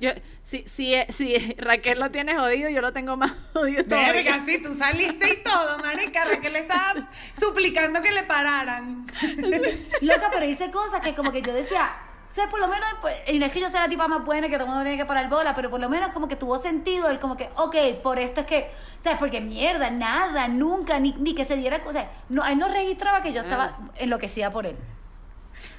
Yo, 0.00 0.10
si, 0.42 0.64
si, 0.68 0.94
si 1.10 1.54
Raquel 1.58 1.98
lo 1.98 2.10
tiene 2.10 2.36
jodido, 2.36 2.68
yo 2.70 2.80
lo 2.80 2.92
tengo 2.92 3.16
más 3.16 3.32
jodido 3.52 3.84
todavía. 3.84 4.12
Verga, 4.12 4.40
sí, 4.44 4.58
tú 4.62 4.74
saliste 4.74 5.32
y 5.32 5.42
todo, 5.42 5.78
marica. 5.78 6.24
Raquel 6.24 6.56
estaba 6.56 7.10
suplicando 7.32 8.00
que 8.02 8.12
le 8.12 8.22
pararan. 8.24 9.06
Loca, 10.00 10.28
pero 10.32 10.44
hice 10.44 10.70
cosas 10.70 11.00
que 11.00 11.14
como 11.14 11.32
que 11.32 11.42
yo 11.42 11.52
decía, 11.52 11.90
o 12.28 12.32
sea, 12.32 12.48
por 12.48 12.60
lo 12.60 12.68
menos, 12.68 12.86
pues, 13.00 13.14
y 13.26 13.38
no 13.38 13.46
es 13.46 13.52
que 13.52 13.60
yo 13.60 13.68
sea 13.70 13.80
la 13.80 13.88
tipa 13.88 14.06
más 14.06 14.22
buena 14.22 14.48
que 14.48 14.54
todo 14.54 14.64
el 14.64 14.70
mundo 14.70 14.82
tiene 14.82 14.98
que 14.98 15.06
parar 15.06 15.30
bola, 15.30 15.54
pero 15.54 15.70
por 15.70 15.80
lo 15.80 15.88
menos 15.88 16.10
como 16.12 16.28
que 16.28 16.36
tuvo 16.36 16.58
sentido 16.58 17.08
el 17.08 17.18
como 17.18 17.36
que, 17.38 17.48
ok, 17.56 18.02
por 18.02 18.18
esto 18.18 18.42
es 18.42 18.46
que, 18.46 18.70
o 18.98 19.02
sea, 19.02 19.18
porque 19.18 19.40
mierda, 19.40 19.90
nada, 19.90 20.46
nunca, 20.46 20.98
ni, 20.98 21.12
ni 21.12 21.34
que 21.34 21.46
se 21.46 21.56
diera, 21.56 21.80
o 21.86 21.92
sea, 21.92 22.10
no, 22.28 22.44
él 22.46 22.58
no 22.58 22.68
registraba 22.68 23.22
que 23.22 23.32
yo 23.32 23.40
estaba 23.40 23.78
enloquecida 23.96 24.50
por 24.50 24.66
él. 24.66 24.76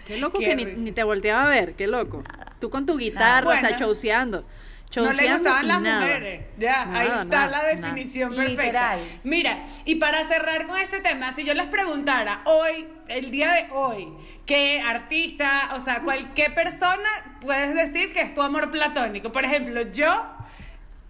Qué 0.09 0.17
loco 0.17 0.39
Qué 0.39 0.45
que 0.45 0.55
ni, 0.55 0.65
ni 0.65 0.91
te 0.91 1.03
volteaba 1.03 1.43
a 1.45 1.47
ver, 1.49 1.75
qué 1.75 1.85
loco. 1.87 2.23
Tú 2.59 2.69
con 2.71 2.85
tu 2.85 2.97
guitarra, 2.97 3.47
o 3.47 3.51
sea, 3.51 3.61
Bueno. 3.61 3.77
chauceando. 3.77 4.41
No 4.41 4.45
le 4.47 4.89
Chauceando 4.89 5.37
gustaban 5.37 5.65
y 5.65 5.67
las 5.67 5.81
nada. 5.81 6.01
mujeres. 6.01 6.45
Ya, 6.57 6.81
ahí 6.91 7.07
está 7.07 7.25
nada, 7.25 7.45
la 7.47 7.57
nada. 7.57 7.67
definición 7.69 8.29
perfecta. 8.35 8.63
Literal. 8.63 8.99
Mira, 9.23 9.63
y 9.85 9.95
para 9.97 10.27
cerrar 10.27 10.65
con 10.65 10.79
este 10.79 10.99
tema, 11.01 11.31
si 11.33 11.43
yo 11.45 11.53
les 11.53 11.67
preguntara 11.67 12.41
hoy, 12.45 12.87
el 13.07 13.29
día 13.29 13.51
de 13.51 13.67
hoy, 13.71 14.07
qué 14.47 14.81
artista, 14.81 15.69
o 15.75 15.79
sea, 15.79 16.01
cualquier 16.01 16.55
persona 16.55 17.37
puedes 17.39 17.75
decir 17.75 18.11
que 18.13 18.21
es 18.21 18.33
tu 18.33 18.41
amor 18.41 18.71
platónico. 18.71 19.31
Por 19.31 19.45
ejemplo, 19.45 19.79
yo, 19.91 20.27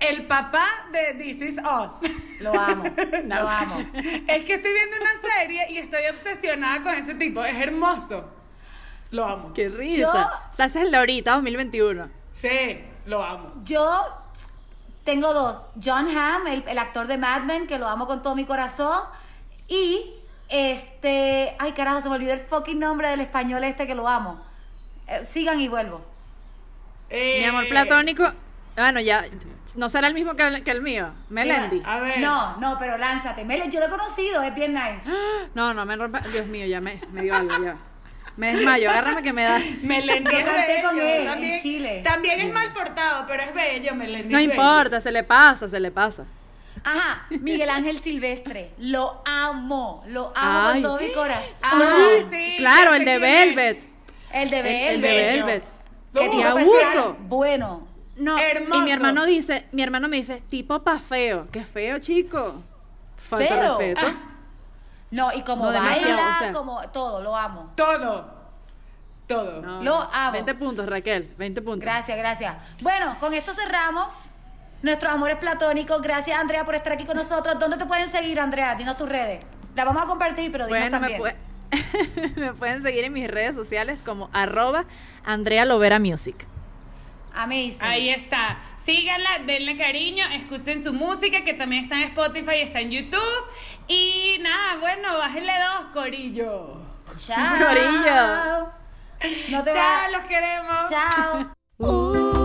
el 0.02 0.28
papá 0.28 0.66
de 0.92 1.14
This 1.14 1.42
Is 1.42 1.56
Us. 1.60 2.12
Lo 2.42 2.54
amo, 2.60 2.84
lo 3.24 3.48
amo. 3.48 3.80
Es 4.28 4.44
que 4.44 4.56
estoy 4.56 4.74
viendo 4.74 4.98
una 5.00 5.32
serie 5.38 5.68
y 5.72 5.78
estoy 5.78 6.02
obsesionada 6.12 6.82
con 6.82 6.96
ese 6.96 7.16
tipo. 7.16 7.46
Es 7.46 7.56
hermoso. 7.56 8.30
Lo 9.12 9.26
amo. 9.26 9.54
Qué 9.54 9.70
risa. 9.70 10.02
Yo- 10.02 10.10
O 10.10 10.54
sea, 10.54 10.66
ese 10.66 10.80
es 10.80 10.86
el 10.86 10.92
de 10.92 10.98
ahorita, 10.98 11.34
2021. 11.34 12.10
Sí, 12.32 12.82
lo 13.06 13.24
amo. 13.24 13.54
Yo 13.64 14.06
tengo 15.04 15.34
dos. 15.34 15.58
John 15.84 16.08
Hamm, 16.16 16.48
el, 16.48 16.64
el 16.68 16.78
actor 16.78 17.08
de 17.08 17.18
Mad 17.18 17.42
Men, 17.42 17.66
que 17.68 17.80
lo 17.80 17.88
amo 17.88 18.06
con 18.08 18.22
todo 18.22 18.36
mi 18.36 18.46
corazón. 18.46 19.02
Y 19.68 20.14
este. 20.50 21.56
Ay, 21.60 21.72
carajo, 21.74 22.02
se 22.02 22.10
me 22.10 22.16
olvidó 22.16 22.34
el 22.34 22.40
fucking 22.40 22.80
nombre 22.80 23.08
del 23.10 23.22
español 23.22 23.64
este 23.64 23.88
que 23.88 23.96
lo 23.96 24.08
amo. 24.08 24.42
Eh, 25.08 25.26
sigan 25.26 25.60
y 25.60 25.68
vuelvo. 25.68 26.02
Mi 27.12 27.44
amor 27.46 27.64
Eh, 27.66 27.70
platónico, 27.70 28.32
bueno, 28.76 29.00
ya, 29.02 29.26
no 29.74 29.90
será 29.90 30.08
el 30.08 30.14
mismo 30.14 30.36
que 30.36 30.46
el, 30.46 30.64
que 30.64 30.70
el 30.72 30.82
mío. 30.84 31.12
Melendi. 31.30 31.82
A 31.84 32.00
ver. 32.00 32.20
No, 32.20 32.58
no, 32.58 32.78
pero 32.78 32.98
lánzate. 32.98 33.44
Mele, 33.46 33.70
yo 33.72 33.80
lo 33.80 33.88
he 33.88 33.90
conocido, 33.90 34.44
es 34.44 34.54
bien 34.54 34.74
nice. 34.76 35.10
No, 35.56 35.74
no 35.74 35.86
me 35.86 35.96
rompa. 35.96 36.20
Dios 36.20 36.46
mío, 36.46 36.68
ya 36.68 36.80
me, 36.82 37.00
me 37.12 37.24
dio 37.24 37.36
algo, 37.36 37.64
ya. 37.64 37.76
Me 38.40 38.56
desmayo, 38.56 38.90
agárrame 38.90 39.22
que 39.22 39.34
me 39.34 39.44
da. 39.44 39.60
Melendi 39.84 40.34
es 40.36 40.46
bello. 40.46 40.88
con 40.90 41.00
él 41.00 41.10
en 41.20 41.26
también, 41.26 41.62
Chile. 41.62 42.02
También 42.06 42.40
es 42.40 42.50
mal 42.54 42.72
portado, 42.74 43.26
pero 43.28 43.44
es 43.44 43.54
bello, 43.54 43.94
Melendi. 43.96 44.30
No 44.30 44.38
es 44.40 44.48
bello. 44.48 44.52
importa, 44.62 45.02
se 45.02 45.12
le 45.12 45.24
pasa, 45.24 45.68
se 45.70 45.80
le 45.80 45.92
pasa. 45.92 46.26
Ajá, 46.84 47.26
Miguel 47.30 47.70
Ángel 47.70 48.00
Silvestre. 48.00 48.72
Lo 48.78 49.22
amo, 49.26 50.04
lo 50.08 50.32
amo 50.36 50.68
Ay. 50.70 50.82
con 50.82 50.82
todo 50.84 51.00
mi 51.02 51.12
corazón. 51.12 51.52
Ah, 51.62 52.08
sí, 52.30 52.56
claro, 52.58 52.92
ya 52.92 52.98
el 52.98 53.06
de. 53.06 53.20
Velvet. 53.20 53.88
El 54.32 54.50
de 54.50 54.58
El, 54.60 54.64
Velvet. 54.64 54.94
el 54.94 55.02
de. 55.02 55.12
Velvet. 55.12 55.64
Que 55.64 55.70
Uh, 56.12 56.22
¡Qué 56.24 56.30
tipo 56.30 56.48
abuso! 56.48 57.18
Bueno. 57.20 57.88
No, 58.16 58.38
y 58.38 58.42
Hermoso. 58.42 58.82
mi 58.82 58.92
hermano 58.92 59.26
dice, 59.26 59.66
mi 59.74 59.82
hermano 59.84 60.08
me 60.08 60.18
dice, 60.18 60.42
tipo 60.50 60.82
pa 60.84 60.98
feo. 61.00 61.48
Qué 61.52 61.64
feo, 61.64 62.00
chico. 62.00 62.64
Falta 63.18 63.48
Feo. 63.56 63.78
respeto. 63.78 64.02
Ah. 64.08 64.29
No, 65.12 65.34
y 65.34 65.42
como 65.44 65.66
No, 65.66 65.72
demasiado, 65.72 66.16
baila, 66.18 66.32
o 66.36 66.40
sea. 66.40 66.54
como 66.54 66.82
todo, 66.90 67.22
lo 67.22 67.36
amo. 67.36 67.72
Todo. 67.76 68.38
Todo. 69.28 69.62
No, 69.62 69.84
Lo 69.84 69.96
amo. 70.12 70.32
20 70.34 70.56
puntos, 70.56 70.88
Raquel, 70.88 71.34
20 71.38 71.62
puntos. 71.62 71.82
Gracias, 71.82 72.18
gracias. 72.18 72.56
Bueno, 72.82 73.18
con 73.20 73.34
esto 73.34 73.54
cerramos 73.54 74.14
nuestros 74.82 75.12
amores 75.14 75.36
platónicos. 75.38 76.02
Gracias, 76.02 76.40
Andrea, 76.40 76.66
por 76.66 76.74
estar 76.76 76.94
aquí 76.94 77.06
con 77.06 77.16
nosotros. 77.18 77.60
¿Dónde 77.60 77.78
te 77.78 77.86
pueden 77.86 78.08
seguir, 78.10 78.40
Andrea? 78.40 78.74
Dinos 78.76 78.98
tus 78.98 79.08
redes. 79.08 79.44
La 79.76 79.86
vamos 79.86 80.02
a 80.04 80.08
compartir, 80.08 80.52
pero 80.52 80.66
dinos 80.66 80.90
Bueno, 80.90 81.00
me, 81.00 81.10
también. 81.18 82.34
me 82.38 82.54
pueden 82.54 82.82
seguir 82.82 83.04
en 83.04 83.14
mis 83.14 83.30
redes 83.30 83.54
sociales 83.56 84.02
como 84.02 84.30
arroba 84.34 84.86
Andrea 85.24 85.64
Lovera 85.66 86.00
Music. 86.00 86.48
Amazing. 87.36 87.84
Ahí 87.84 88.10
está. 88.10 88.58
Síganla, 88.90 89.44
denle 89.46 89.78
cariño, 89.78 90.26
escuchen 90.34 90.84
su 90.84 90.92
música 90.94 91.44
que 91.44 91.54
también 91.54 91.84
está 91.84 91.98
en 91.98 92.06
Spotify 92.06 92.56
y 92.56 92.62
está 92.62 92.80
en 92.80 92.90
YouTube. 92.90 93.46
Y 93.88 94.40
nada, 94.42 94.78
bueno, 94.80 95.16
bájenle 95.16 95.54
dos, 95.60 95.86
Corillo. 95.94 96.82
Chao. 97.16 97.68
Corillo. 97.68 98.72
No 99.52 99.64
te 99.64 99.72
Chao, 99.72 100.12
los 100.12 100.24
queremos. 100.24 100.90
Chao. 100.90 102.30